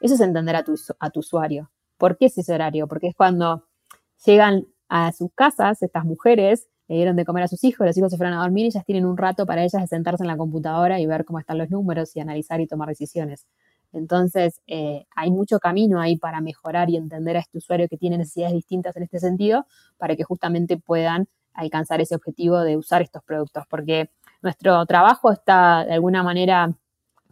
Eso 0.00 0.14
es 0.14 0.20
entender 0.20 0.56
a 0.56 0.64
tu, 0.64 0.74
a 0.98 1.10
tu 1.10 1.20
usuario. 1.20 1.70
¿Por 1.96 2.18
qué 2.18 2.26
es 2.26 2.36
ese 2.36 2.52
horario? 2.52 2.86
Porque 2.86 3.08
es 3.08 3.14
cuando 3.14 3.64
llegan 4.26 4.66
a 4.88 5.12
sus 5.12 5.30
casas 5.34 5.82
estas 5.82 6.04
mujeres, 6.04 6.68
le 6.88 6.96
dieron 6.96 7.16
de 7.16 7.24
comer 7.24 7.44
a 7.44 7.48
sus 7.48 7.62
hijos, 7.64 7.86
los 7.86 7.96
hijos 7.96 8.10
se 8.10 8.16
fueron 8.16 8.34
a 8.34 8.40
dormir 8.40 8.64
y 8.64 8.68
ellas 8.68 8.84
tienen 8.84 9.04
un 9.04 9.16
rato 9.16 9.46
para 9.46 9.62
ellas 9.62 9.82
de 9.82 9.86
sentarse 9.86 10.24
en 10.24 10.28
la 10.28 10.36
computadora 10.36 10.98
y 10.98 11.06
ver 11.06 11.24
cómo 11.24 11.38
están 11.38 11.58
los 11.58 11.70
números 11.70 12.16
y 12.16 12.20
analizar 12.20 12.60
y 12.60 12.66
tomar 12.66 12.88
decisiones. 12.88 13.46
Entonces, 13.92 14.60
eh, 14.66 15.06
hay 15.14 15.30
mucho 15.30 15.58
camino 15.58 16.00
ahí 16.00 16.16
para 16.16 16.40
mejorar 16.40 16.90
y 16.90 16.96
entender 16.96 17.36
a 17.36 17.40
este 17.40 17.58
usuario 17.58 17.88
que 17.88 17.96
tiene 17.96 18.18
necesidades 18.18 18.54
distintas 18.54 18.96
en 18.96 19.04
este 19.04 19.18
sentido, 19.18 19.66
para 19.96 20.16
que 20.16 20.24
justamente 20.24 20.76
puedan 20.76 21.28
alcanzar 21.54 22.00
ese 22.00 22.14
objetivo 22.14 22.60
de 22.60 22.76
usar 22.76 23.02
estos 23.02 23.22
productos, 23.22 23.64
porque 23.68 24.10
nuestro 24.42 24.84
trabajo 24.86 25.32
está 25.32 25.84
de 25.84 25.94
alguna 25.94 26.22
manera 26.22 26.74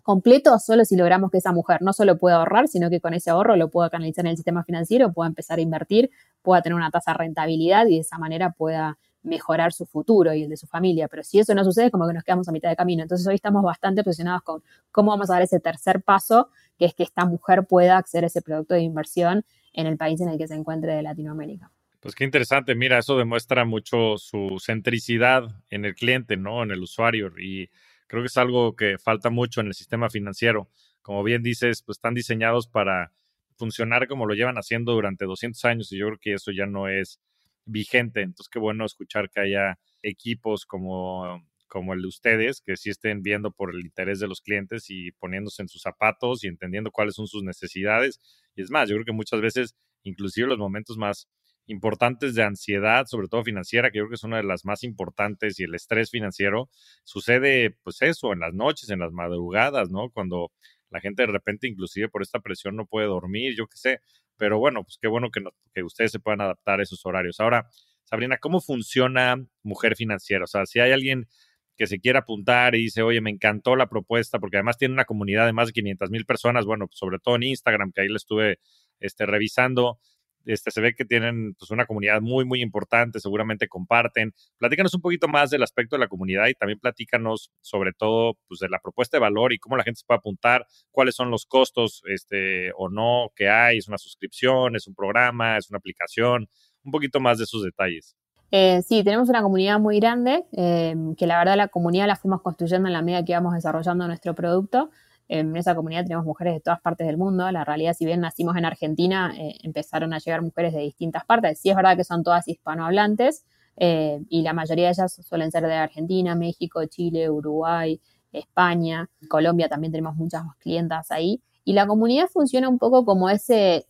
completo 0.03 0.59
solo 0.59 0.85
si 0.85 0.97
logramos 0.97 1.31
que 1.31 1.39
esa 1.39 1.53
mujer 1.53 1.83
no 1.83 1.93
solo 1.93 2.17
pueda 2.17 2.37
ahorrar, 2.37 2.69
sino 2.69 2.91
que 2.91 3.01
con 3.01 3.13
ese 3.15 3.31
ahorro 3.31 3.57
lo 3.57 3.71
pueda 3.71 3.91
canalizar 3.91 4.25
en 4.25 4.31
el 4.31 4.37
sistema 4.37 4.65
financiero, 4.65 5.13
pueda 5.13 5.29
empezar 5.29 5.59
a 5.59 5.63
invertir, 5.63 6.11
pueda 6.43 6.63
tener 6.63 6.77
una 6.77 6.91
tasa 6.91 7.13
de 7.13 7.19
rentabilidad 7.19 7.87
y 7.87 7.97
de 7.97 8.01
esa 8.01 8.19
manera 8.19 8.51
pueda 8.51 8.99
mejorar 9.27 9.73
su 9.73 9.87
futuro 9.87 10.33
y 10.33 10.45
el 10.45 10.49
de 10.49 10.57
su 10.57 10.67
familia. 10.67 11.09
Pero 11.09 11.23
si 11.23 11.39
eso 11.39 11.55
no 11.55 11.65
sucede, 11.65 11.91
como 11.91 12.07
que 12.07 12.15
nos 12.15 12.25
quedamos 12.25 12.49
a 12.49 12.53
mitad 12.53 12.69
de 12.71 12.77
camino. 12.77 13.03
Entonces 13.03 13.27
hoy 13.27 13.35
estamos 13.35 13.63
bastante 13.63 14.01
obsesionados 14.01 14.43
con 14.43 14.63
cómo 14.91 15.11
vamos 15.11 15.31
a 15.31 15.35
dar 15.35 15.43
ese 15.43 15.61
tercer 15.61 16.03
paso, 16.03 16.51
que 16.79 16.87
es 16.87 16.95
que 16.95 17.03
esta 17.03 17.25
mujer 17.25 17.67
pueda 17.67 17.99
acceder 17.99 18.25
a 18.25 18.27
ese 18.29 18.43
producto 18.43 18.75
de 18.75 18.81
inversión 18.81 19.45
en 19.73 19.87
el 19.87 19.97
país 19.97 20.21
en 20.21 20.29
el 20.29 20.39
que 20.39 20.49
se 20.49 20.55
encuentre 20.55 20.95
de 20.95 21.03
Latinoamérica. 21.03 21.71
Pues 22.01 22.15
qué 22.15 22.25
interesante, 22.25 22.75
mira, 22.75 22.99
eso 22.99 23.19
demuestra 23.19 23.65
mucho 23.65 24.17
su 24.17 24.59
centricidad 24.61 25.45
en 25.71 25.85
el 25.85 25.95
cliente, 25.95 26.37
¿no? 26.37 26.63
En 26.63 26.71
el 26.71 26.83
usuario. 26.83 27.33
Y 27.39 27.69
Creo 28.07 28.23
que 28.23 28.29
es 28.29 28.37
algo 28.37 28.77
que 28.77 28.99
falta 28.99 29.31
mucho 29.31 29.61
en 29.61 29.67
el 29.67 29.75
sistema 29.75 30.09
financiero. 30.11 30.71
Como 31.03 31.23
bien 31.23 31.43
dices, 31.43 31.83
pues 31.83 31.99
están 31.99 32.15
diseñados 32.15 32.69
para 32.69 33.13
funcionar 33.57 34.07
como 34.07 34.27
lo 34.27 34.35
llevan 34.35 34.57
haciendo 34.57 34.93
durante 34.93 35.25
200 35.25 35.65
años 35.65 35.93
y 35.93 35.99
yo 35.99 36.07
creo 36.07 36.19
que 36.21 36.35
eso 36.35 36.53
ya 36.53 36.67
no 36.67 36.89
es 36.89 37.21
vigente. 37.67 38.23
Entonces, 38.23 38.49
qué 38.51 38.59
bueno 38.59 38.85
escuchar 38.87 39.31
que 39.31 39.41
haya 39.41 39.79
equipos 40.03 40.65
como, 40.67 41.43
como 41.69 41.95
el 41.95 42.03
de 42.03 42.09
ustedes 42.09 42.61
que 42.61 42.77
sí 42.77 42.91
estén 42.91 43.23
viendo 43.23 43.51
por 43.53 43.75
el 43.75 43.81
interés 43.81 44.21
de 44.21 44.29
los 44.29 44.41
clientes 44.41 44.87
y 44.89 45.13
poniéndose 45.13 45.63
en 45.63 45.69
sus 45.69 45.83
zapatos 45.83 46.45
y 46.45 46.49
entendiendo 46.49 46.91
cuáles 46.91 47.15
son 47.17 47.27
sus 47.27 47.43
necesidades. 47.45 48.21
Y 48.57 48.63
es 48.63 48.71
más, 48.71 48.89
yo 48.89 48.97
creo 48.97 49.05
que 49.07 49.13
muchas 49.13 49.41
veces, 49.41 49.75
inclusive 50.05 50.49
los 50.49 50.59
momentos 50.59 50.97
más 50.99 51.29
importantes 51.67 52.35
de 52.37 52.45
ansiedad, 52.45 53.07
sobre 53.07 53.29
todo 53.29 53.43
financiera, 53.45 53.91
que 53.91 53.99
yo 53.99 54.05
creo 54.05 54.11
que 54.11 54.15
es 54.17 54.25
una 54.25 54.37
de 54.37 54.45
las 54.45 54.65
más 54.65 54.85
importantes, 54.85 55.59
y 55.59 55.65
el 55.65 55.75
estrés 55.75 56.11
financiero, 56.11 56.71
sucede 57.05 57.77
pues 57.83 58.03
eso, 58.03 58.33
en 58.33 58.39
las 58.41 58.55
noches, 58.55 58.89
en 58.91 59.01
las 59.01 59.13
madrugadas, 59.13 59.91
¿no? 59.91 60.11
Cuando 60.11 60.53
la 60.91 61.01
gente 61.01 61.23
de 61.23 61.27
repente, 61.33 61.67
inclusive 61.67 62.09
por 62.09 62.23
esta 62.23 62.39
presión, 62.41 62.77
no 62.77 62.87
puede 62.87 63.09
dormir, 63.09 63.55
yo 63.57 63.67
qué 63.67 63.77
sé, 63.79 64.01
pero 64.37 64.59
bueno, 64.59 64.83
pues 64.83 64.99
qué 65.01 65.09
bueno 65.09 65.31
que, 65.31 65.43
que 65.75 65.83
ustedes 65.83 66.13
se 66.13 66.21
puedan 66.21 66.41
adaptar 66.41 66.81
a 66.81 66.83
esos 66.83 67.05
horarios. 67.07 67.41
Ahora, 67.41 67.69
Sabrina, 68.05 68.39
¿cómo 68.39 68.61
funciona 68.61 69.37
Mujer 69.63 69.97
Financiera? 69.97 70.45
O 70.45 70.47
sea, 70.47 70.67
si 70.67 70.81
hay 70.81 70.93
alguien 70.93 71.29
que 71.77 71.87
se 71.87 72.01
quiera 72.01 72.21
apuntar 72.21 72.75
y 72.75 72.83
dice, 72.83 73.03
oye, 73.03 73.21
me 73.21 73.31
encantó 73.31 73.77
la 73.77 73.89
propuesta, 73.89 74.39
porque 74.39 74.57
además 74.57 74.79
tiene 74.79 74.95
una 74.95 75.05
comunidad 75.05 75.47
de 75.47 75.53
más 75.53 75.69
de 75.69 75.73
500 75.75 76.11
mil 76.11 76.25
personas, 76.25 76.65
bueno, 76.65 76.87
pues 76.87 76.99
sobre 76.99 77.19
todo 77.19 77.37
en 77.37 77.43
Instagram, 77.45 77.93
que 77.93 78.03
ahí 78.03 78.09
le 78.09 78.17
estuve 78.17 78.61
este, 78.99 79.27
revisando, 79.27 79.99
este, 80.47 80.71
se 80.71 80.81
ve 80.81 80.95
que 80.95 81.05
tienen 81.05 81.55
pues, 81.55 81.71
una 81.71 81.87
comunidad 81.87 82.21
muy, 82.21 82.45
muy 82.45 82.63
importante, 82.63 83.21
seguramente 83.21 83.69
comparten. 83.69 84.33
Platícanos 84.59 84.95
un 84.95 85.01
poquito 85.01 85.29
más 85.29 85.51
del 85.51 85.63
aspecto 85.63 85.97
de 85.97 86.01
la 86.01 86.09
comunidad 86.09 86.47
y 86.49 86.55
también 86.55 86.79
platícanos 86.79 87.51
sobre 87.61 87.93
todo 87.93 88.39
pues, 88.49 88.61
de 88.61 88.69
la 88.69 88.79
propuesta 88.79 89.17
de 89.17 89.21
valor 89.21 89.53
y 89.53 89.59
cómo 89.59 89.77
la 89.77 89.85
gente 89.85 89.99
se 89.99 90.07
puede 90.07 90.19
apuntar, 90.19 90.67
cuáles 90.91 91.15
son 91.15 91.31
los 91.31 91.47
costos 91.47 92.03
este, 92.07 92.73
o 92.77 92.89
no 92.89 93.33
que 93.35 93.49
hay, 93.49 93.79
es 93.79 93.89
una 93.89 93.99
suscripción, 93.99 94.77
es 94.77 94.87
un 94.87 94.95
programa, 94.95 95.59
es 95.59 95.69
una 95.69 95.79
aplicación, 95.79 96.49
un 96.85 96.93
poquito 96.93 97.21
más 97.21 97.39
de 97.39 97.45
esos 97.45 97.63
detalles. 97.63 98.17
Eh, 98.53 98.83
sí, 98.83 99.03
tenemos 99.03 99.29
una 99.29 99.43
comunidad 99.43 99.81
muy 99.81 99.99
grande, 99.99 100.45
eh, 100.53 100.95
que 101.19 101.27
la 101.27 101.39
verdad 101.39 101.57
la 101.57 101.69
comunidad 101.69 102.07
la 102.07 102.17
fuimos 102.17 102.43
construyendo 102.43 102.89
en 102.89 102.93
la 102.93 103.03
medida 103.03 103.25
que 103.25 103.33
íbamos 103.33 103.55
desarrollando 103.55 104.07
nuestro 104.07 104.35
producto. 104.35 104.91
En 105.29 105.57
esa 105.57 105.75
comunidad 105.75 106.05
tenemos 106.05 106.25
mujeres 106.25 106.55
de 106.55 106.61
todas 106.61 106.81
partes 106.81 107.07
del 107.07 107.17
mundo. 107.17 107.51
La 107.51 107.65
realidad, 107.65 107.95
si 107.95 108.05
bien 108.05 108.21
nacimos 108.21 108.57
en 108.57 108.65
Argentina, 108.65 109.35
eh, 109.37 109.59
empezaron 109.63 110.13
a 110.13 110.19
llegar 110.19 110.43
mujeres 110.43 110.73
de 110.73 110.81
distintas 110.81 111.25
partes. 111.25 111.59
Sí 111.59 111.71
es 111.71 111.77
verdad 111.77 111.97
que 111.97 112.05
son 112.05 112.23
todas 112.23 112.47
hispanohablantes, 112.47 113.45
eh, 113.77 114.21
y 114.29 114.43
la 114.43 114.53
mayoría 114.53 114.87
de 114.87 114.93
ellas 114.93 115.21
suelen 115.29 115.51
ser 115.51 115.65
de 115.65 115.75
Argentina, 115.75 116.35
México, 116.35 116.85
Chile, 116.87 117.31
Uruguay, 117.31 118.01
España, 118.33 119.09
Colombia 119.29 119.69
también 119.69 119.93
tenemos 119.93 120.17
muchas 120.17 120.43
clientas 120.59 121.11
ahí. 121.11 121.43
Y 121.65 121.73
la 121.73 121.87
comunidad 121.87 122.29
funciona 122.29 122.69
un 122.69 122.79
poco 122.79 123.05
como 123.05 123.29
ese, 123.29 123.87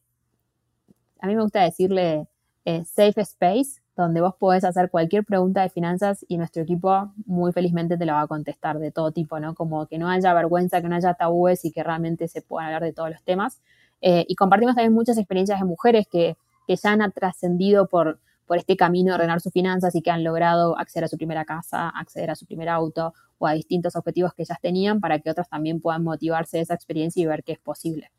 a 1.21 1.27
mí 1.27 1.37
me 1.37 1.43
gusta 1.43 1.63
decirle 1.63 2.27
eh, 2.65 2.85
safe 2.85 3.21
space, 3.21 3.81
donde 3.97 4.21
vos 4.21 4.35
podés 4.39 4.65
hacer 4.65 4.91
cualquier 4.91 5.25
pregunta 5.25 5.63
de 5.63 5.71
finanzas 5.71 6.25
y 6.29 6.37
nuestro 6.37 6.63
equipo 6.63 7.13
muy 7.25 7.53
felizmente 7.53 7.97
te 7.97 8.05
la 8.05 8.15
va 8.15 8.21
a 8.23 8.27
contestar 8.27 8.79
de 8.79 8.91
todo 8.91 9.11
tipo, 9.11 9.41
¿no? 9.41 9.55
Como 9.55 9.87
que 9.87 9.99
no 9.99 10.09
haya 10.09 10.35
vergüenza, 10.35 10.83
que 10.83 10.89
no 10.89 10.97
haya 10.97 11.15
tabúes 11.15 11.65
y 11.65 11.73
que 11.73 11.83
realmente 11.83 12.29
se 12.29 12.43
puedan 12.43 12.67
hablar 12.67 12.83
de 12.83 12.93
todos 12.93 13.11
los 13.11 13.23
temas. 13.23 13.61
Eh, 14.03 14.27
y 14.29 14.35
compartimos 14.35 14.75
también 14.75 14.93
muchas 14.93 15.17
experiencias 15.17 15.59
de 15.59 15.65
mujeres 15.65 16.07
que, 16.11 16.37
que 16.67 16.77
ya 16.77 16.93
han 16.93 17.11
trascendido 17.13 17.89
por, 17.89 18.21
por 18.47 18.59
este 18.59 18.77
camino 18.77 19.13
de 19.13 19.15
ordenar 19.17 19.41
sus 19.41 19.53
finanzas 19.53 19.95
y 19.95 20.03
que 20.03 20.11
han 20.11 20.25
logrado 20.25 20.79
acceder 20.79 21.05
a 21.05 21.09
su 21.09 21.17
primera 21.17 21.45
casa, 21.45 21.89
acceder 21.89 22.31
a 22.31 22.37
su 22.37 22.45
primer 22.47 22.69
auto 22.69 23.15
o 23.39 23.47
a 23.47 23.53
distintos 23.53 23.97
objetivos 23.97 24.35
que 24.35 24.43
ellas 24.43 24.59
tenían 24.61 25.01
para 25.01 25.19
que 25.19 25.31
otros 25.31 25.49
también 25.49 25.81
puedan 25.81 26.05
motivarse 26.05 26.59
de 26.59 26.65
esa 26.65 26.75
experiencia 26.75 27.23
y 27.23 27.27
ver 27.27 27.43
que 27.45 27.53
es 27.53 27.59
posible. 27.59 28.11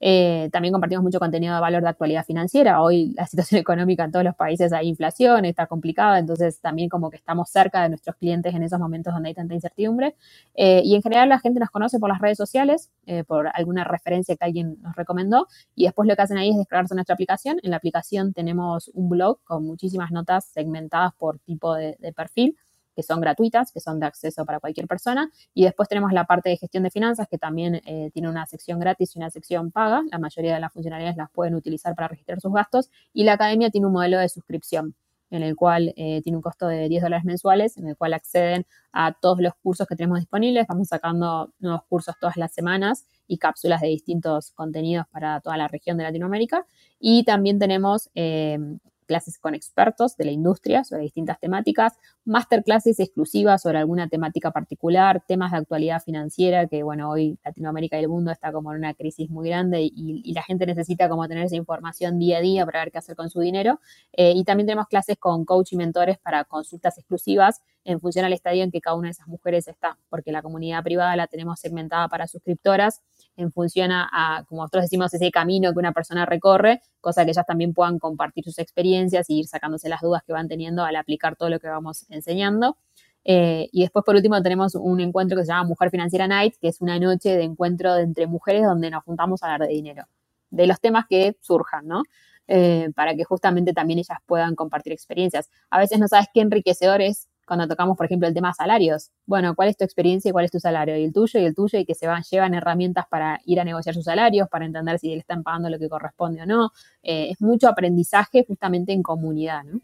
Eh, 0.00 0.48
también 0.52 0.72
compartimos 0.72 1.02
mucho 1.02 1.18
contenido 1.18 1.54
de 1.54 1.60
valor 1.60 1.82
de 1.82 1.88
actualidad 1.88 2.24
financiera. 2.24 2.82
Hoy 2.82 3.12
la 3.16 3.26
situación 3.26 3.60
económica 3.60 4.04
en 4.04 4.12
todos 4.12 4.24
los 4.24 4.34
países 4.34 4.72
hay 4.72 4.88
inflación, 4.88 5.44
está 5.44 5.66
complicada, 5.66 6.18
entonces 6.18 6.60
también 6.60 6.88
como 6.88 7.10
que 7.10 7.16
estamos 7.16 7.50
cerca 7.50 7.82
de 7.82 7.88
nuestros 7.90 8.16
clientes 8.16 8.54
en 8.54 8.62
esos 8.62 8.78
momentos 8.78 9.14
donde 9.14 9.30
hay 9.30 9.34
tanta 9.34 9.54
incertidumbre. 9.54 10.14
Eh, 10.54 10.82
y 10.84 10.94
en 10.94 11.02
general 11.02 11.28
la 11.28 11.38
gente 11.38 11.60
nos 11.60 11.70
conoce 11.70 11.98
por 11.98 12.08
las 12.08 12.20
redes 12.20 12.38
sociales, 12.38 12.90
eh, 13.06 13.24
por 13.24 13.48
alguna 13.54 13.84
referencia 13.84 14.36
que 14.36 14.44
alguien 14.44 14.78
nos 14.82 14.94
recomendó, 14.96 15.46
y 15.74 15.84
después 15.84 16.08
lo 16.08 16.16
que 16.16 16.22
hacen 16.22 16.38
ahí 16.38 16.50
es 16.50 16.56
descargarse 16.56 16.94
nuestra 16.94 17.14
aplicación. 17.14 17.58
En 17.62 17.70
la 17.70 17.76
aplicación 17.76 18.32
tenemos 18.32 18.90
un 18.94 19.08
blog 19.08 19.38
con 19.44 19.64
muchísimas 19.66 20.10
notas 20.10 20.46
segmentadas 20.46 21.12
por 21.14 21.38
tipo 21.40 21.74
de 21.74 22.12
perfil 22.16 22.56
que 22.94 23.02
son 23.02 23.20
gratuitas, 23.20 23.72
que 23.72 23.80
son 23.80 24.00
de 24.00 24.06
acceso 24.06 24.44
para 24.44 24.60
cualquier 24.60 24.86
persona. 24.86 25.30
Y 25.52 25.64
después 25.64 25.88
tenemos 25.88 26.12
la 26.12 26.24
parte 26.24 26.50
de 26.50 26.56
gestión 26.56 26.82
de 26.82 26.90
finanzas, 26.90 27.28
que 27.28 27.38
también 27.38 27.76
eh, 27.86 28.10
tiene 28.12 28.28
una 28.28 28.46
sección 28.46 28.78
gratis 28.78 29.14
y 29.14 29.18
una 29.18 29.30
sección 29.30 29.70
paga. 29.70 30.02
La 30.10 30.18
mayoría 30.18 30.54
de 30.54 30.60
las 30.60 30.72
funcionalidades 30.72 31.16
las 31.16 31.30
pueden 31.30 31.54
utilizar 31.54 31.94
para 31.94 32.08
registrar 32.08 32.40
sus 32.40 32.52
gastos. 32.52 32.90
Y 33.12 33.24
la 33.24 33.34
academia 33.34 33.70
tiene 33.70 33.86
un 33.86 33.92
modelo 33.92 34.18
de 34.18 34.28
suscripción 34.28 34.94
en 35.30 35.42
el 35.42 35.56
cual 35.56 35.92
eh, 35.96 36.20
tiene 36.22 36.36
un 36.36 36.42
costo 36.42 36.68
de 36.68 36.88
10 36.88 37.02
dólares 37.02 37.24
mensuales, 37.24 37.76
en 37.76 37.88
el 37.88 37.96
cual 37.96 38.14
acceden 38.14 38.66
a 38.92 39.14
todos 39.20 39.40
los 39.40 39.54
cursos 39.56 39.86
que 39.86 39.96
tenemos 39.96 40.20
disponibles. 40.20 40.66
Vamos 40.68 40.88
sacando 40.88 41.52
nuevos 41.58 41.82
cursos 41.88 42.14
todas 42.20 42.36
las 42.36 42.52
semanas 42.52 43.06
y 43.26 43.38
cápsulas 43.38 43.80
de 43.80 43.88
distintos 43.88 44.52
contenidos 44.52 45.06
para 45.10 45.40
toda 45.40 45.56
la 45.56 45.66
región 45.66 45.96
de 45.96 46.04
Latinoamérica. 46.04 46.66
Y 47.00 47.24
también 47.24 47.58
tenemos 47.58 48.10
eh, 48.14 48.58
clases 49.04 49.38
con 49.38 49.54
expertos 49.54 50.16
de 50.16 50.24
la 50.24 50.30
industria 50.30 50.84
sobre 50.84 51.02
distintas 51.02 51.38
temáticas, 51.40 51.94
masterclasses 52.24 53.00
exclusivas 53.00 53.62
sobre 53.62 53.78
alguna 53.78 54.08
temática 54.08 54.50
particular, 54.50 55.22
temas 55.26 55.52
de 55.52 55.58
actualidad 55.58 56.02
financiera, 56.02 56.66
que 56.66 56.82
bueno, 56.82 57.10
hoy 57.10 57.38
Latinoamérica 57.44 57.98
y 57.98 58.02
el 58.02 58.08
mundo 58.08 58.30
está 58.30 58.52
como 58.52 58.72
en 58.72 58.78
una 58.78 58.94
crisis 58.94 59.30
muy 59.30 59.48
grande 59.48 59.82
y, 59.82 60.32
la 60.34 60.42
gente 60.42 60.66
necesita 60.66 61.08
como 61.08 61.28
tener 61.28 61.44
esa 61.44 61.54
información 61.54 62.18
día 62.18 62.38
a 62.38 62.40
día 62.40 62.66
para 62.66 62.80
ver 62.80 62.90
qué 62.90 62.98
hacer 62.98 63.14
con 63.14 63.30
su 63.30 63.40
dinero. 63.40 63.78
Eh, 64.12 64.32
y 64.34 64.42
también 64.42 64.66
tenemos 64.66 64.88
clases 64.88 65.16
con 65.16 65.44
coach 65.44 65.72
y 65.72 65.76
mentores 65.76 66.18
para 66.18 66.44
consultas 66.44 66.98
exclusivas 66.98 67.60
en 67.84 68.00
función 68.00 68.24
al 68.24 68.32
estadio 68.32 68.64
en 68.64 68.70
que 68.70 68.80
cada 68.80 68.96
una 68.96 69.08
de 69.08 69.12
esas 69.12 69.28
mujeres 69.28 69.68
está, 69.68 69.98
porque 70.08 70.32
la 70.32 70.42
comunidad 70.42 70.82
privada 70.82 71.14
la 71.16 71.26
tenemos 71.26 71.60
segmentada 71.60 72.08
para 72.08 72.26
suscriptoras 72.26 73.02
en 73.36 73.52
función 73.52 73.90
a, 73.92 74.44
como 74.48 74.62
nosotros 74.62 74.84
decimos, 74.84 75.12
ese 75.12 75.30
camino 75.30 75.72
que 75.72 75.78
una 75.78 75.92
persona 75.92 76.24
recorre, 76.26 76.80
cosa 77.00 77.24
que 77.24 77.30
ellas 77.30 77.46
también 77.46 77.74
puedan 77.74 77.98
compartir 77.98 78.44
sus 78.44 78.58
experiencias 78.58 79.28
y 79.28 79.40
ir 79.40 79.46
sacándose 79.46 79.88
las 79.88 80.00
dudas 80.00 80.22
que 80.26 80.32
van 80.32 80.48
teniendo 80.48 80.84
al 80.84 80.96
aplicar 80.96 81.36
todo 81.36 81.50
lo 81.50 81.58
que 81.58 81.68
vamos 81.68 82.06
enseñando. 82.08 82.78
Eh, 83.24 83.68
y 83.72 83.82
después, 83.82 84.04
por 84.04 84.14
último, 84.14 84.40
tenemos 84.42 84.74
un 84.74 85.00
encuentro 85.00 85.36
que 85.36 85.44
se 85.44 85.48
llama 85.48 85.64
Mujer 85.64 85.90
Financiera 85.90 86.28
Night, 86.28 86.54
que 86.60 86.68
es 86.68 86.80
una 86.80 86.98
noche 86.98 87.36
de 87.36 87.42
encuentro 87.42 87.96
entre 87.96 88.26
mujeres 88.26 88.64
donde 88.64 88.90
nos 88.90 89.02
juntamos 89.04 89.42
a 89.42 89.46
hablar 89.46 89.68
de 89.68 89.74
dinero, 89.74 90.04
de 90.50 90.66
los 90.66 90.80
temas 90.80 91.06
que 91.08 91.36
surjan, 91.40 91.86
¿no? 91.86 92.02
Eh, 92.46 92.90
para 92.94 93.14
que 93.14 93.24
justamente 93.24 93.72
también 93.72 93.98
ellas 93.98 94.18
puedan 94.26 94.54
compartir 94.54 94.92
experiencias. 94.92 95.50
A 95.70 95.78
veces 95.78 95.98
no 95.98 96.08
sabes 96.08 96.26
qué 96.34 96.42
enriquecedor 96.42 97.00
es 97.00 97.28
cuando 97.46 97.68
tocamos, 97.68 97.96
por 97.96 98.06
ejemplo, 98.06 98.28
el 98.28 98.34
tema 98.34 98.52
salarios. 98.52 99.10
Bueno, 99.26 99.54
¿cuál 99.54 99.68
es 99.68 99.76
tu 99.76 99.84
experiencia 99.84 100.28
y 100.28 100.32
cuál 100.32 100.44
es 100.44 100.50
tu 100.50 100.60
salario? 100.60 100.96
Y 100.96 101.04
el 101.04 101.12
tuyo 101.12 101.40
y 101.40 101.44
el 101.44 101.54
tuyo, 101.54 101.78
y 101.78 101.84
que 101.84 101.94
se 101.94 102.06
van, 102.06 102.22
llevan 102.22 102.54
herramientas 102.54 103.06
para 103.08 103.40
ir 103.44 103.60
a 103.60 103.64
negociar 103.64 103.94
sus 103.94 104.04
salarios, 104.04 104.48
para 104.48 104.64
entender 104.64 104.98
si 104.98 105.08
le 105.08 105.18
están 105.18 105.42
pagando 105.42 105.68
lo 105.70 105.78
que 105.78 105.88
corresponde 105.88 106.42
o 106.42 106.46
no. 106.46 106.72
Eh, 107.02 107.30
es 107.30 107.40
mucho 107.40 107.68
aprendizaje 107.68 108.44
justamente 108.46 108.92
en 108.92 109.02
comunidad, 109.02 109.64
¿no? 109.64 109.80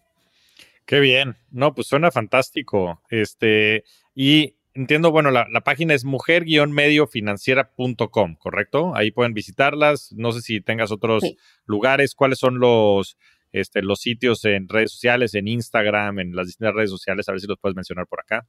Qué 0.86 1.00
bien. 1.00 1.36
No, 1.50 1.74
pues 1.74 1.86
suena 1.86 2.10
fantástico. 2.10 3.00
Este, 3.10 3.84
y 4.14 4.56
entiendo, 4.74 5.12
bueno, 5.12 5.30
la, 5.30 5.46
página 5.62 5.94
es 5.94 6.04
mujer-mediofinanciera.com, 6.04 8.34
¿correcto? 8.36 8.96
Ahí 8.96 9.12
pueden 9.12 9.32
visitarlas. 9.32 10.12
No 10.16 10.32
sé 10.32 10.40
si 10.40 10.60
tengas 10.60 10.90
otros 10.90 11.22
lugares. 11.64 12.16
¿Cuáles 12.16 12.38
son 12.38 12.58
los 12.58 13.16
este, 13.52 13.82
los 13.82 14.00
sitios 14.00 14.44
en 14.44 14.68
redes 14.68 14.92
sociales, 14.92 15.34
en 15.34 15.48
Instagram, 15.48 16.18
en 16.20 16.36
las 16.36 16.46
distintas 16.46 16.74
redes 16.74 16.90
sociales, 16.90 17.28
a 17.28 17.32
ver 17.32 17.40
si 17.40 17.46
los 17.46 17.58
puedes 17.58 17.76
mencionar 17.76 18.06
por 18.06 18.20
acá. 18.20 18.46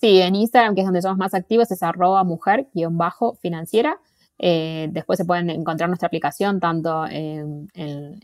Sí, 0.00 0.20
en 0.20 0.34
Instagram, 0.34 0.74
que 0.74 0.80
es 0.80 0.86
donde 0.86 1.00
somos 1.00 1.18
más 1.18 1.32
activos, 1.32 1.70
es 1.70 1.82
arroba 1.82 2.24
mujer-financiera. 2.24 4.00
Eh, 4.38 4.88
después 4.90 5.16
se 5.16 5.24
pueden 5.24 5.48
encontrar 5.50 5.88
nuestra 5.88 6.08
aplicación 6.08 6.58
tanto 6.58 7.06
en, 7.06 7.70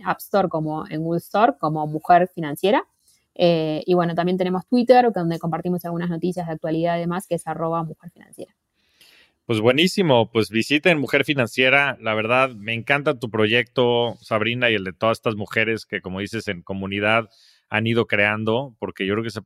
App 0.04 0.18
Store 0.18 0.48
como 0.48 0.84
en 0.88 1.02
Google 1.02 1.18
Store 1.18 1.52
como 1.60 1.86
Mujer 1.86 2.28
Financiera. 2.34 2.84
Eh, 3.36 3.84
y 3.86 3.94
bueno, 3.94 4.16
también 4.16 4.36
tenemos 4.36 4.66
Twitter, 4.66 5.12
donde 5.12 5.38
compartimos 5.38 5.84
algunas 5.84 6.10
noticias 6.10 6.48
de 6.48 6.54
actualidad 6.54 6.96
y 6.96 7.00
demás, 7.00 7.28
que 7.28 7.36
es 7.36 7.46
arroba 7.46 7.84
Mujer. 7.84 8.10
Pues 9.48 9.60
buenísimo, 9.60 10.30
pues 10.30 10.50
visiten 10.50 10.98
Mujer 10.98 11.24
Financiera. 11.24 11.96
La 12.02 12.12
verdad, 12.12 12.50
me 12.50 12.74
encanta 12.74 13.18
tu 13.18 13.30
proyecto, 13.30 14.14
Sabrina, 14.20 14.68
y 14.68 14.74
el 14.74 14.84
de 14.84 14.92
todas 14.92 15.16
estas 15.16 15.36
mujeres 15.36 15.86
que, 15.86 16.02
como 16.02 16.20
dices, 16.20 16.48
en 16.48 16.60
comunidad 16.60 17.30
han 17.70 17.86
ido 17.86 18.06
creando, 18.06 18.76
porque 18.78 19.06
yo 19.06 19.14
creo 19.14 19.22
que 19.22 19.28
ese 19.28 19.40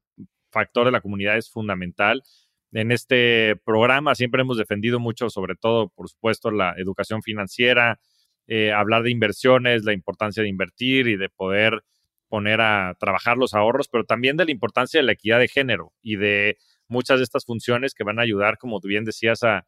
factor 0.51 0.87
de 0.87 0.91
la 0.91 1.03
comunidad 1.03 1.37
es 1.37 1.49
fundamental. 1.53 2.25
En 2.73 2.91
este 2.91 3.55
programa 3.65 4.17
siempre 4.17 4.43
hemos 4.43 4.57
defendido 4.57 4.99
mucho, 4.99 5.31
sobre 5.31 5.55
todo, 5.55 5.91
por 5.91 6.09
supuesto, 6.09 6.51
la 6.51 6.75
educación 6.79 7.23
financiera, 7.23 8.01
eh, 8.49 8.73
hablar 8.73 9.05
de 9.05 9.13
inversiones, 9.13 9.85
la 9.85 9.93
importancia 9.93 10.43
de 10.43 10.49
invertir 10.49 11.07
y 11.07 11.17
de 11.17 11.29
poder 11.29 11.85
poner 12.29 12.61
a 12.61 12.97
trabajar 12.99 13.37
los 13.37 13.55
ahorros, 13.55 13.87
pero 13.87 14.03
también 14.03 14.37
de 14.37 14.47
la 14.47 14.51
importancia 14.51 14.99
de 14.99 15.07
la 15.07 15.13
equidad 15.13 15.39
de 15.39 15.47
género 15.47 15.93
y 16.03 16.17
de 16.17 16.57
muchas 16.89 17.19
de 17.21 17.23
estas 17.23 17.45
funciones 17.45 17.95
que 17.95 18.03
van 18.03 18.19
a 18.19 18.23
ayudar, 18.23 18.59
como 18.59 18.81
tú 18.81 18.89
bien 18.89 19.05
decías, 19.05 19.45
a 19.45 19.65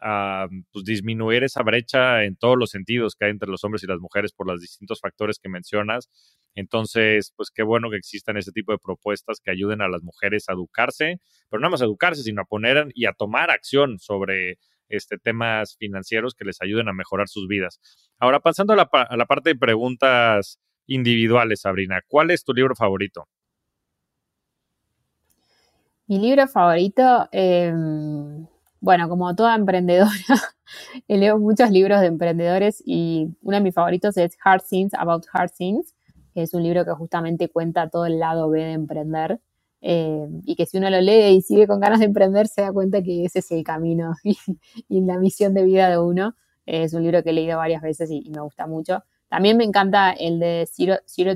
a 0.00 0.48
pues, 0.72 0.84
disminuir 0.84 1.44
esa 1.44 1.62
brecha 1.62 2.24
en 2.24 2.36
todos 2.36 2.56
los 2.58 2.70
sentidos 2.70 3.16
que 3.16 3.26
hay 3.26 3.30
entre 3.30 3.48
los 3.48 3.64
hombres 3.64 3.82
y 3.82 3.86
las 3.86 4.00
mujeres 4.00 4.32
por 4.32 4.46
los 4.46 4.60
distintos 4.60 5.00
factores 5.00 5.38
que 5.38 5.48
mencionas. 5.48 6.10
Entonces, 6.54 7.32
pues 7.36 7.50
qué 7.50 7.62
bueno 7.62 7.90
que 7.90 7.96
existan 7.96 8.36
ese 8.36 8.52
tipo 8.52 8.72
de 8.72 8.78
propuestas 8.78 9.40
que 9.40 9.50
ayuden 9.50 9.82
a 9.82 9.88
las 9.88 10.02
mujeres 10.02 10.48
a 10.48 10.52
educarse, 10.52 11.20
pero 11.50 11.60
no 11.60 11.70
más 11.70 11.82
a 11.82 11.86
educarse, 11.86 12.22
sino 12.22 12.42
a 12.42 12.44
poner 12.44 12.88
y 12.94 13.06
a 13.06 13.12
tomar 13.12 13.50
acción 13.50 13.98
sobre 13.98 14.58
este, 14.88 15.18
temas 15.18 15.76
financieros 15.78 16.34
que 16.34 16.44
les 16.44 16.60
ayuden 16.60 16.88
a 16.88 16.92
mejorar 16.92 17.28
sus 17.28 17.48
vidas. 17.48 17.80
Ahora, 18.18 18.40
pasando 18.40 18.72
a 18.72 18.76
la, 18.76 18.88
a 18.92 19.16
la 19.16 19.26
parte 19.26 19.50
de 19.50 19.56
preguntas 19.58 20.60
individuales, 20.86 21.62
Sabrina, 21.62 22.02
¿cuál 22.06 22.30
es 22.30 22.44
tu 22.44 22.52
libro 22.52 22.74
favorito? 22.74 23.26
Mi 26.06 26.18
libro 26.18 26.46
favorito, 26.46 27.28
eh, 27.32 27.72
bueno, 28.84 29.08
como 29.08 29.34
toda 29.34 29.54
emprendedora, 29.56 30.12
leo 31.08 31.38
muchos 31.38 31.70
libros 31.70 32.02
de 32.02 32.06
emprendedores 32.08 32.82
y 32.84 33.34
uno 33.40 33.56
de 33.56 33.62
mis 33.62 33.74
favoritos 33.74 34.14
es 34.18 34.36
Hard 34.44 34.62
Things 34.68 34.92
About 34.92 35.24
Hard 35.32 35.52
Things, 35.56 35.94
que 36.34 36.42
es 36.42 36.52
un 36.52 36.62
libro 36.62 36.84
que 36.84 36.92
justamente 36.92 37.48
cuenta 37.48 37.88
todo 37.88 38.04
el 38.04 38.18
lado 38.18 38.50
B 38.50 38.60
de 38.60 38.72
emprender. 38.72 39.40
Eh, 39.80 40.26
y 40.44 40.54
que 40.54 40.66
si 40.66 40.76
uno 40.76 40.90
lo 40.90 41.00
lee 41.00 41.34
y 41.34 41.40
sigue 41.40 41.66
con 41.66 41.80
ganas 41.80 42.00
de 42.00 42.06
emprender, 42.06 42.46
se 42.46 42.60
da 42.60 42.72
cuenta 42.72 43.02
que 43.02 43.24
ese 43.24 43.38
es 43.38 43.50
el 43.52 43.64
camino 43.64 44.14
y, 44.88 45.00
la 45.00 45.18
misión 45.18 45.54
de 45.54 45.64
vida 45.64 45.88
de 45.88 45.98
uno. 45.98 46.34
es 46.66 46.92
un 46.92 47.02
libro 47.02 47.22
que 47.22 47.30
he 47.30 47.32
leído 47.32 47.56
varias 47.56 47.80
veces 47.80 48.10
y, 48.10 48.28
me 48.30 48.42
gusta 48.42 48.66
mucho. 48.66 49.02
También 49.28 49.56
me 49.56 49.64
encanta 49.64 50.12
el 50.12 50.38
de 50.38 50.68
Zero, 50.70 50.96
Zero 51.06 51.32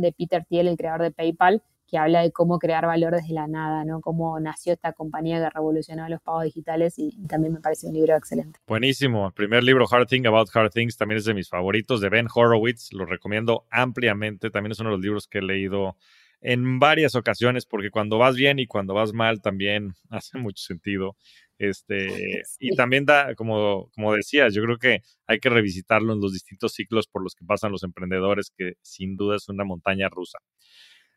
de 0.00 0.12
Peter 0.12 0.44
Thiel, 0.48 0.68
el 0.68 0.76
creador 0.76 1.02
de 1.02 1.10
PayPal, 1.10 1.62
que 1.92 1.98
habla 1.98 2.22
de 2.22 2.32
cómo 2.32 2.58
crear 2.58 2.86
valor 2.86 3.14
desde 3.14 3.34
la 3.34 3.46
nada, 3.46 3.84
¿no? 3.84 4.00
Cómo 4.00 4.40
nació 4.40 4.72
esta 4.72 4.94
compañía 4.94 5.38
que 5.38 5.50
revolucionó 5.50 6.08
los 6.08 6.22
pagos 6.22 6.44
digitales 6.44 6.94
y, 6.96 7.10
también 7.28 7.52
me 7.52 7.60
parece 7.60 7.86
un 7.86 7.92
libro 7.92 8.16
excelente. 8.16 8.58
Buenísimo. 8.66 9.26
El 9.26 9.34
primer 9.34 9.62
libro, 9.62 9.84
Hard 9.90 10.06
Thing 10.06 10.26
About 10.26 10.48
Hard 10.54 10.70
Things, 10.70 10.96
también 10.96 11.18
es 11.18 11.26
de 11.26 11.34
mis 11.34 11.50
favoritos, 11.50 12.00
de 12.00 12.08
Ben 12.08 12.28
Horowitz. 12.34 12.94
Lo 12.94 13.04
recomiendo 13.04 13.66
ampliamente. 13.70 14.48
También 14.48 14.72
es 14.72 14.80
uno 14.80 14.88
de 14.88 14.96
los 14.96 15.04
libros 15.04 15.28
que 15.28 15.40
he 15.40 15.42
leído 15.42 15.98
en 16.40 16.78
varias 16.78 17.14
ocasiones, 17.14 17.66
porque 17.66 17.90
cuando 17.90 18.16
vas 18.16 18.36
bien 18.36 18.58
y 18.58 18.66
cuando 18.66 18.94
vas 18.94 19.12
mal 19.12 19.42
también 19.42 19.92
hace 20.08 20.38
mucho 20.38 20.64
sentido. 20.64 21.14
Este, 21.58 22.08
Y 22.58 22.74
también 22.74 23.04
da, 23.04 23.34
como, 23.34 23.90
como 23.94 24.14
decías, 24.14 24.54
yo 24.54 24.62
creo 24.62 24.78
que 24.78 25.02
hay 25.26 25.40
que 25.40 25.50
revisitarlo 25.50 26.14
en 26.14 26.20
los 26.22 26.32
distintos 26.32 26.72
ciclos 26.72 27.06
por 27.06 27.22
los 27.22 27.34
que 27.34 27.44
pasan 27.44 27.70
los 27.70 27.82
emprendedores, 27.82 28.50
que 28.56 28.76
sin 28.80 29.14
duda 29.16 29.36
es 29.36 29.50
una 29.50 29.64
montaña 29.64 30.08
rusa. 30.08 30.38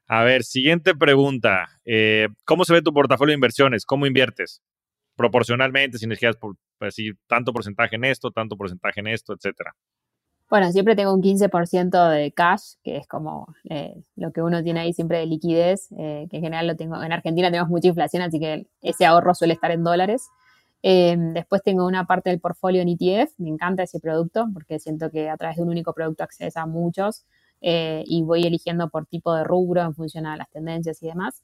A 0.08 0.24
ver, 0.24 0.44
siguiente 0.44 0.94
pregunta. 0.94 1.68
Eh, 1.84 2.28
¿Cómo 2.46 2.64
se 2.64 2.74
ve 2.74 2.82
tu 2.82 2.94
portafolio 2.94 3.32
de 3.32 3.36
inversiones? 3.36 3.86
¿Cómo 3.86 4.06
inviertes? 4.06 4.62
Proporcionalmente, 5.16 5.98
si 5.98 6.06
necesitas 6.06 6.38
por, 6.38 6.58
decir 6.80 7.16
pues, 7.16 7.28
tanto 7.28 7.54
porcentaje 7.54 7.96
en 7.96 8.06
esto, 8.06 8.32
tanto 8.32 8.56
porcentaje 8.56 9.00
en 9.00 9.08
esto, 9.08 9.34
etcétera. 9.34 9.76
Bueno, 10.48 10.72
siempre 10.72 10.96
tengo 10.96 11.12
un 11.12 11.24
15% 11.24 12.10
de 12.10 12.32
cash, 12.32 12.76
que 12.84 12.98
es 12.98 13.08
como 13.08 13.48
eh, 13.68 13.96
lo 14.16 14.32
que 14.32 14.44
uno 14.44 14.62
tiene 14.62 14.82
ahí 14.82 14.94
siempre 14.94 15.18
de 15.18 15.26
liquidez, 15.26 15.88
eh, 15.98 16.28
que 16.30 16.38
en 16.38 16.44
general 16.44 16.68
lo 16.68 16.76
tengo. 16.76 17.02
En 17.02 17.12
Argentina 17.12 17.50
tenemos 17.50 17.70
mucha 17.70 17.88
inflación, 17.88 18.22
así 18.22 18.40
que 18.40 18.68
ese 18.82 19.08
ahorro 19.08 19.34
suele 19.34 19.56
estar 19.56 19.72
en 19.72 19.84
dólares. 19.84 20.30
Em, 20.84 21.34
después 21.34 21.64
tengo 21.64 21.88
una 21.88 22.06
parte 22.06 22.30
del 22.30 22.40
portfolio 22.40 22.84
en 22.84 22.90
ETF, 22.90 23.34
me 23.40 23.50
encanta 23.50 23.82
ese 23.82 24.00
producto 24.00 24.46
porque 24.54 24.78
siento 24.78 25.10
que 25.10 25.30
a 25.30 25.38
través 25.38 25.58
de 25.58 25.64
un 25.64 25.70
único 25.70 25.94
producto 25.94 26.24
accedes 26.24 26.58
a 26.58 26.68
muchos 26.68 27.26
eh, 27.68 28.04
y 28.06 28.22
voy 28.22 28.46
eligiendo 28.46 28.90
por 28.90 29.08
tipo 29.08 29.34
de 29.34 29.44
rubro 29.44 29.82
en 29.82 29.96
función 29.96 30.28
a 30.28 30.38
las 30.38 30.50
tendencias 30.52 31.02
y 31.02 31.08
demás. 31.08 31.42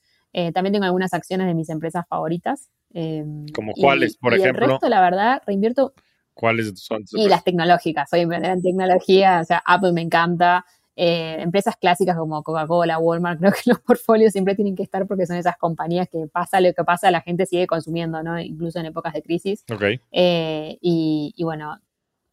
también 0.53 0.71
tengo 0.71 0.85
algunas 0.85 1.13
acciones 1.13 1.47
de 1.47 1.55
mis 1.55 1.69
empresas 1.69 2.05
favoritas. 2.07 2.69
Em, 2.93 3.47
¿Como 3.53 3.73
cuáles, 3.73 4.17
por 4.17 4.33
y 4.33 4.37
ejemplo? 4.37 4.65
El 4.65 4.71
resto, 4.71 4.87
la 4.87 5.01
verdad, 5.01 5.41
reinvierto 5.45 5.93
¿Cuáles 6.33 6.71
son? 6.79 7.03
Y 7.13 7.27
las 7.27 7.43
tecnológicas, 7.43 8.09
soy 8.09 8.21
emprendedora 8.21 8.53
en 8.53 8.61
tecnología, 8.61 9.39
o 9.41 9.45
sea, 9.45 9.61
Apple 9.65 9.91
me 9.91 10.01
encanta. 10.01 10.65
Eh, 10.95 11.37
empresas 11.39 11.75
clásicas 11.77 12.17
como 12.17 12.43
Coca-Cola, 12.43 12.99
Walmart, 12.99 13.39
creo 13.39 13.51
que 13.51 13.61
los 13.65 13.79
portfolios 13.79 14.31
siempre 14.31 14.55
tienen 14.55 14.75
que 14.75 14.83
estar 14.83 15.07
porque 15.07 15.25
son 15.25 15.37
esas 15.37 15.57
compañías 15.57 16.07
que 16.09 16.27
pasa 16.27 16.59
lo 16.59 16.73
que 16.73 16.83
pasa, 16.83 17.11
la 17.11 17.21
gente 17.21 17.45
sigue 17.45 17.65
consumiendo, 17.65 18.21
¿no? 18.23 18.39
Incluso 18.39 18.79
en 18.79 18.87
épocas 18.87 19.13
de 19.13 19.23
crisis. 19.23 19.63
Okay. 19.71 19.99
Eh, 20.11 20.77
y, 20.81 21.33
y, 21.35 21.43
bueno, 21.43 21.79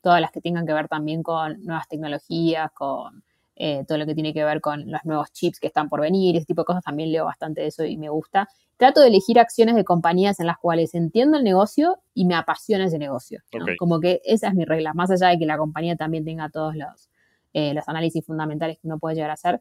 todas 0.03 0.20
las 0.20 0.30
que 0.32 0.41
tengan 0.41 0.66
que 0.66 0.72
ver 0.72 0.89
también 0.89 1.22
con 1.22 1.62
nuevas 1.64 1.89
tecnologías, 1.89 2.70
con 2.72 3.22
eh, 3.61 3.84
todo 3.88 3.98
lo 3.98 4.06
que 4.06 4.14
tiene 4.14 4.32
que 4.32 4.44
ver 4.44 4.61
con 4.61 4.88
los 4.88 5.04
nuevos 5.04 5.32
chips 5.32 5.59
que 5.59 5.66
están 5.66 5.88
por 5.88 6.00
venir, 6.00 6.36
ese 6.36 6.46
tipo 6.46 6.62
de 6.62 6.66
cosas, 6.66 6.84
también 6.84 7.11
leo 7.11 7.24
bastante 7.24 7.62
de 7.62 7.66
eso 7.66 7.84
y 7.84 7.96
me 7.96 8.09
gusta. 8.09 8.48
Trato 8.76 9.00
de 9.00 9.09
elegir 9.09 9.40
acciones 9.40 9.74
de 9.74 9.82
compañías 9.82 10.38
en 10.38 10.46
las 10.46 10.59
cuales 10.59 10.94
entiendo 10.94 11.36
el 11.36 11.42
negocio 11.42 11.98
y 12.14 12.24
me 12.24 12.36
apasiona 12.36 12.84
ese 12.84 13.00
negocio. 13.00 13.40
Como 13.76 13.98
que 13.98 14.20
esa 14.24 14.46
es 14.46 14.54
mi 14.54 14.64
regla, 14.64 14.94
más 14.94 15.11
allá 15.11 15.30
de 15.30 15.38
que 15.38 15.46
la 15.46 15.59
compañía 15.59 15.96
también 15.96 16.24
tenga 16.24 16.48
todos 16.50 16.76
los, 16.76 17.11
eh, 17.52 17.74
los 17.74 17.88
análisis 17.88 18.24
fundamentales 18.24 18.78
que 18.78 18.86
uno 18.86 19.00
puede 19.00 19.16
llegar 19.16 19.30
a 19.30 19.34
hacer 19.34 19.61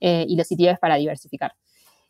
eh, 0.00 0.24
y 0.26 0.34
los 0.36 0.50
ETFs 0.50 0.80
para 0.80 0.96
diversificar. 0.96 1.52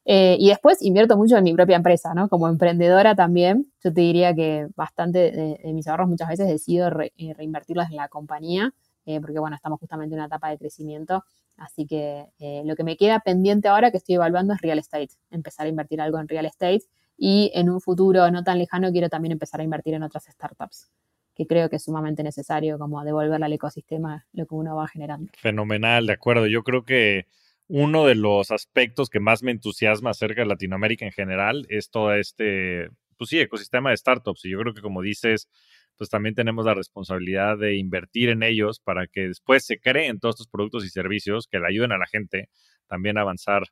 y 0.04 0.48
después 0.48 0.80
invierto 0.82 1.16
mucho 1.16 1.36
en 1.36 1.42
mi 1.42 1.54
propia 1.54 1.74
empresa, 1.74 2.14
¿no? 2.14 2.28
Como 2.28 2.46
emprendedora 2.46 3.16
también, 3.16 3.72
yo 3.82 3.92
te 3.92 4.02
diría 4.02 4.32
que 4.32 4.68
bastante 4.76 5.32
de, 5.32 5.72
mis 5.72 5.88
ahorros 5.88 6.08
muchas 6.08 6.28
veces 6.28 6.46
decido 6.46 6.88
reinvertirlos 6.90 7.88
en 7.90 7.96
la 7.96 8.06
compañía 8.06 8.72
eh, 9.06 9.20
porque 9.20 9.38
bueno, 9.38 9.56
estamos 9.56 9.80
justamente 9.80 10.14
en 10.14 10.20
una 10.20 10.26
etapa 10.26 10.50
de 10.50 10.58
crecimiento. 10.58 11.24
Así 11.56 11.86
que 11.86 12.26
eh, 12.38 12.62
lo 12.66 12.76
que 12.76 12.84
me 12.84 12.96
queda 12.96 13.20
pendiente 13.20 13.68
ahora 13.68 13.90
que 13.90 13.96
estoy 13.96 14.16
evaluando 14.16 14.52
es 14.52 14.60
real 14.60 14.78
estate, 14.78 15.08
empezar 15.30 15.66
a 15.66 15.68
invertir 15.70 16.00
algo 16.00 16.18
en 16.18 16.28
real 16.28 16.44
estate 16.44 16.82
y 17.16 17.50
en 17.54 17.70
un 17.70 17.80
futuro 17.80 18.30
no 18.30 18.44
tan 18.44 18.58
lejano 18.58 18.92
quiero 18.92 19.08
también 19.08 19.32
empezar 19.32 19.60
a 19.60 19.64
invertir 19.64 19.94
en 19.94 20.02
otras 20.02 20.24
startups 20.24 20.90
que 21.36 21.46
creo 21.46 21.68
que 21.68 21.76
es 21.76 21.84
sumamente 21.84 22.22
necesario 22.22 22.78
como 22.78 23.04
devolverle 23.04 23.44
al 23.44 23.52
ecosistema 23.52 24.26
lo 24.32 24.46
que 24.46 24.54
uno 24.54 24.74
va 24.74 24.88
generando. 24.88 25.30
Fenomenal, 25.36 26.06
de 26.06 26.14
acuerdo. 26.14 26.46
Yo 26.46 26.62
creo 26.62 26.84
que 26.84 27.26
uno 27.68 28.06
de 28.06 28.14
los 28.14 28.50
aspectos 28.50 29.10
que 29.10 29.20
más 29.20 29.42
me 29.42 29.50
entusiasma 29.50 30.10
acerca 30.10 30.40
de 30.40 30.46
Latinoamérica 30.46 31.04
en 31.04 31.12
general 31.12 31.66
es 31.68 31.90
todo 31.90 32.14
este, 32.14 32.88
pues 33.18 33.28
sí, 33.28 33.38
ecosistema 33.38 33.90
de 33.90 33.98
startups. 33.98 34.46
Y 34.46 34.50
yo 34.50 34.58
creo 34.60 34.72
que 34.72 34.80
como 34.80 35.02
dices, 35.02 35.48
pues 35.96 36.10
también 36.10 36.34
tenemos 36.34 36.64
la 36.64 36.74
responsabilidad 36.74 37.58
de 37.58 37.76
invertir 37.76 38.28
en 38.28 38.42
ellos 38.42 38.80
para 38.80 39.06
que 39.06 39.28
después 39.28 39.64
se 39.64 39.78
creen 39.78 40.20
todos 40.20 40.34
estos 40.34 40.48
productos 40.48 40.84
y 40.84 40.88
servicios 40.88 41.48
que 41.50 41.58
le 41.58 41.68
ayuden 41.68 41.92
a 41.92 41.98
la 41.98 42.06
gente 42.06 42.48
también 42.86 43.18
a 43.18 43.22
avanzar 43.22 43.62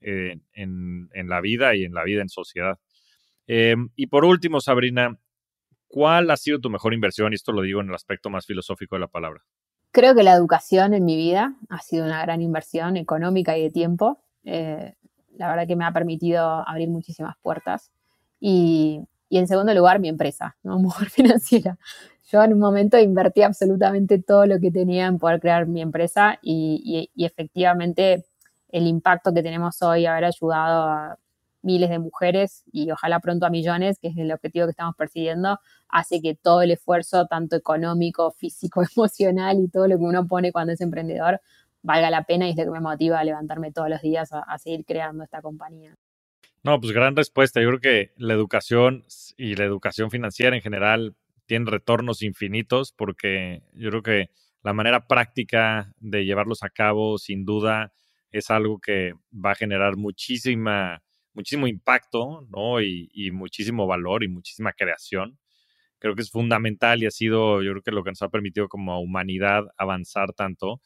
eh, 0.00 0.38
en, 0.52 1.08
la 1.28 1.40
vida 1.40 1.74
y 1.74 1.84
en 1.84 1.94
la 1.94 2.04
vida 2.04 2.22
en 2.22 2.28
sociedad. 2.28 2.78
Em, 3.46 3.88
y 3.96 4.06
por 4.06 4.24
último, 4.24 4.60
Sabrina, 4.60 5.18
¿cuál 5.86 6.30
ha 6.30 6.36
sido 6.36 6.60
tu 6.60 6.70
mejor 6.70 6.94
inversión? 6.94 7.32
Y 7.32 7.36
esto 7.36 7.52
lo 7.52 7.62
digo 7.62 7.80
en 7.80 7.88
el 7.88 7.94
aspecto 7.94 8.30
más 8.30 8.46
filosófico 8.46 8.96
de 8.96 9.00
la 9.00 9.08
palabra. 9.08 9.42
Creo 9.90 10.14
que 10.14 10.22
la 10.22 10.32
educación 10.32 10.92
en 10.92 11.04
mi 11.04 11.16
vida 11.16 11.54
ha 11.68 11.80
sido 11.80 12.04
una 12.04 12.20
gran 12.22 12.42
inversión 12.42 12.96
económica 12.96 13.56
y 13.56 13.62
de 13.62 13.70
tiempo. 13.70 14.18
Eh, 14.44 14.94
la 15.36 15.48
verdad 15.48 15.66
que 15.66 15.76
me 15.76 15.84
ha 15.84 15.92
permitido 15.92 16.68
abrir 16.68 16.88
muchísimas 16.88 17.36
puertas. 17.40 17.90
Y, 18.40 19.00
y 19.34 19.38
en 19.38 19.48
segundo 19.48 19.74
lugar, 19.74 19.98
mi 19.98 20.08
empresa, 20.08 20.56
¿no? 20.62 20.78
Mujer 20.78 21.10
Financiera. 21.10 21.76
Yo 22.30 22.44
en 22.44 22.52
un 22.52 22.60
momento 22.60 22.98
invertí 23.00 23.42
absolutamente 23.42 24.22
todo 24.22 24.46
lo 24.46 24.60
que 24.60 24.70
tenía 24.70 25.06
en 25.06 25.18
poder 25.18 25.40
crear 25.40 25.66
mi 25.66 25.82
empresa 25.82 26.38
y, 26.40 27.10
efectivamente 27.16 28.24
el 28.68 28.86
impacto 28.86 29.34
que 29.34 29.42
tenemos 29.42 29.82
hoy, 29.82 30.06
haber 30.06 30.26
ayudado 30.26 30.84
a 30.84 31.18
miles 31.62 31.90
de 31.90 31.98
mujeres 31.98 32.62
y 32.70 32.92
ojalá 32.92 33.18
pronto 33.18 33.44
a 33.44 33.50
millones, 33.50 33.98
que 33.98 34.08
es 34.08 34.16
el 34.16 34.30
objetivo 34.30 34.66
que 34.66 34.70
estamos 34.70 34.94
persiguiendo, 34.94 35.58
hace 35.88 36.22
que 36.22 36.36
todo 36.36 36.62
el 36.62 36.70
esfuerzo, 36.70 37.26
tanto 37.26 37.56
económico, 37.56 38.30
físico, 38.30 38.82
emocional 38.96 39.58
y 39.58 39.68
todo 39.68 39.88
lo 39.88 39.98
que 39.98 40.04
uno 40.04 40.28
pone 40.28 40.52
cuando 40.52 40.74
es 40.74 40.80
emprendedor, 40.80 41.40
valga 41.82 42.08
la 42.08 42.22
pena 42.22 42.46
y 42.46 42.50
es 42.50 42.56
lo 42.56 42.64
que 42.66 42.70
me 42.70 42.80
motiva 42.80 43.18
a 43.18 43.24
levantarme 43.24 43.72
todos 43.72 43.90
los 43.90 44.00
días 44.00 44.30
a 44.32 44.58
seguir 44.58 44.84
creando 44.84 45.24
esta 45.24 45.42
compañía. 45.42 45.96
No, 46.64 46.80
pues 46.80 46.92
gran 46.92 47.14
respuesta. 47.16 47.60
Yo 47.60 47.68
creo 47.68 47.80
que 47.80 48.12
la 48.16 48.34
educación 48.34 49.04
y 49.36 49.54
la 49.54 49.64
educación 49.64 50.10
financiera 50.10 50.56
en 50.56 50.62
general 50.62 51.14
tienen 51.46 51.66
retornos 51.66 52.22
infinitos 52.22 52.92
porque 52.92 53.62
yo 53.74 53.90
creo 53.90 54.02
que 54.02 54.30
la 54.62 54.72
manera 54.72 55.06
práctica 55.06 55.92
de 55.98 56.24
llevarlos 56.24 56.62
a 56.62 56.70
cabo, 56.70 57.18
sin 57.18 57.44
duda, 57.44 57.92
es 58.30 58.50
algo 58.50 58.78
que 58.80 59.12
va 59.32 59.52
a 59.52 59.54
generar 59.54 59.96
muchísima, 59.96 61.02
muchísimo 61.34 61.66
impacto, 61.66 62.46
¿no? 62.50 62.80
Y, 62.80 63.10
y 63.12 63.30
muchísimo 63.30 63.86
valor 63.86 64.24
y 64.24 64.28
muchísima 64.28 64.72
creación. 64.72 65.38
Creo 65.98 66.14
que 66.14 66.22
es 66.22 66.30
fundamental 66.30 67.02
y 67.02 67.06
ha 67.06 67.10
sido, 67.10 67.62
yo 67.62 67.72
creo 67.72 67.82
que 67.82 67.90
lo 67.92 68.04
que 68.04 68.10
nos 68.10 68.22
ha 68.22 68.28
permitido 68.28 68.68
como 68.68 69.00
humanidad 69.00 69.64
avanzar 69.78 70.32
tanto. 70.34 70.80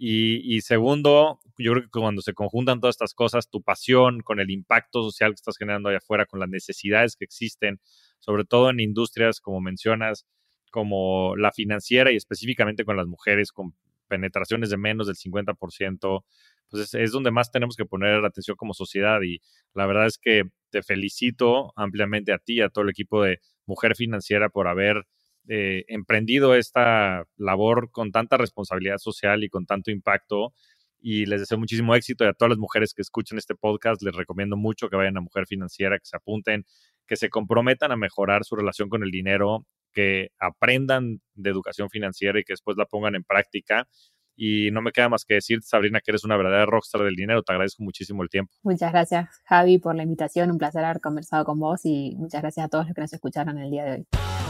Y, 0.00 0.60
segundo, 0.60 1.40
yo 1.58 1.72
creo 1.72 1.82
que 1.84 2.00
cuando 2.00 2.22
se 2.22 2.32
conjuntan 2.32 2.80
todas 2.80 2.94
estas 2.94 3.14
cosas, 3.14 3.50
tu 3.50 3.62
pasión 3.62 4.20
con 4.20 4.38
el 4.38 4.50
impacto 4.50 5.02
social 5.02 5.32
que 5.32 5.36
estás 5.36 5.56
generando 5.58 5.88
allá 5.88 5.98
afuera, 5.98 6.24
con 6.24 6.38
las 6.38 6.48
necesidades 6.48 7.16
que 7.16 7.24
existen, 7.24 7.80
sobre 8.20 8.44
todo 8.44 8.70
en 8.70 8.78
industrias, 8.78 9.40
como 9.40 9.60
mencionas, 9.60 10.24
como 10.70 11.34
la 11.36 11.50
financiera 11.50 12.12
y 12.12 12.16
específicamente 12.16 12.84
con 12.84 12.96
las 12.96 13.08
mujeres, 13.08 13.50
con 13.50 13.74
penetraciones 14.06 14.70
de 14.70 14.76
menos 14.76 15.08
del 15.08 15.16
50%, 15.16 16.24
pues 16.70 16.94
es, 16.94 17.10
donde 17.10 17.30
más 17.30 17.50
tenemos 17.50 17.76
que 17.76 17.84
poner 17.84 18.24
atención 18.24 18.56
como 18.56 18.74
sociedad. 18.74 19.20
Y 19.22 19.40
la 19.74 19.86
verdad 19.86 20.06
es 20.06 20.18
que 20.18 20.44
te 20.70 20.82
felicito 20.82 21.72
ampliamente 21.76 22.32
a 22.32 22.38
ti, 22.38 22.60
a 22.60 22.68
todo 22.68 22.84
el 22.84 22.90
equipo 22.90 23.22
de 23.22 23.40
Mujer 23.66 23.96
Financiera 23.96 24.48
por 24.48 24.68
haber 24.68 25.06
eh, 25.50 25.84
emprendido 25.88 26.54
esta 26.54 27.24
labor 27.38 27.90
con 27.90 28.12
tanta 28.12 28.36
responsabilidad 28.36 28.98
social 28.98 29.42
y 29.44 29.48
con 29.48 29.64
tanto 29.64 29.90
impacto. 29.90 30.52
Y 31.00 31.26
les 31.26 31.40
deseo 31.40 31.58
muchísimo 31.58 31.94
éxito 31.94 32.24
y 32.24 32.28
a 32.28 32.34
todas 32.34 32.50
las 32.50 32.58
mujeres 32.58 32.92
que 32.92 33.02
escuchen 33.02 33.38
este 33.38 33.54
podcast 33.54 34.02
les 34.02 34.14
recomiendo 34.14 34.56
mucho 34.56 34.88
que 34.88 34.96
vayan 34.96 35.16
a 35.16 35.20
Mujer 35.20 35.46
Financiera, 35.46 35.98
que 35.98 36.04
se 36.04 36.16
apunten, 36.16 36.66
que 37.06 37.16
se 37.16 37.30
comprometan 37.30 37.92
a 37.92 37.96
mejorar 37.96 38.44
su 38.44 38.56
relación 38.56 38.88
con 38.88 39.02
el 39.02 39.10
dinero, 39.10 39.64
que 39.92 40.28
aprendan 40.38 41.20
de 41.34 41.50
educación 41.50 41.88
financiera 41.88 42.38
y 42.38 42.44
que 42.44 42.52
después 42.52 42.76
la 42.76 42.84
pongan 42.84 43.14
en 43.14 43.24
práctica. 43.24 43.88
Y 44.36 44.70
no 44.70 44.82
me 44.82 44.92
queda 44.92 45.08
más 45.08 45.24
que 45.24 45.34
decir, 45.34 45.62
Sabrina, 45.62 46.00
que 46.00 46.10
eres 46.10 46.24
una 46.24 46.36
verdadera 46.36 46.66
rockstar 46.66 47.02
del 47.02 47.16
dinero. 47.16 47.42
Te 47.42 47.52
agradezco 47.52 47.82
muchísimo 47.82 48.22
el 48.22 48.28
tiempo. 48.28 48.52
Muchas 48.62 48.92
gracias, 48.92 49.28
Javi, 49.44 49.78
por 49.78 49.96
la 49.96 50.02
invitación. 50.02 50.50
Un 50.50 50.58
placer 50.58 50.84
haber 50.84 51.00
conversado 51.00 51.44
con 51.44 51.58
vos 51.58 51.80
y 51.84 52.14
muchas 52.16 52.42
gracias 52.42 52.66
a 52.66 52.68
todos 52.68 52.86
los 52.86 52.94
que 52.94 53.00
nos 53.00 53.12
escucharon 53.12 53.58
el 53.58 53.70
día 53.70 53.84
de 53.84 53.92
hoy. 53.92 54.37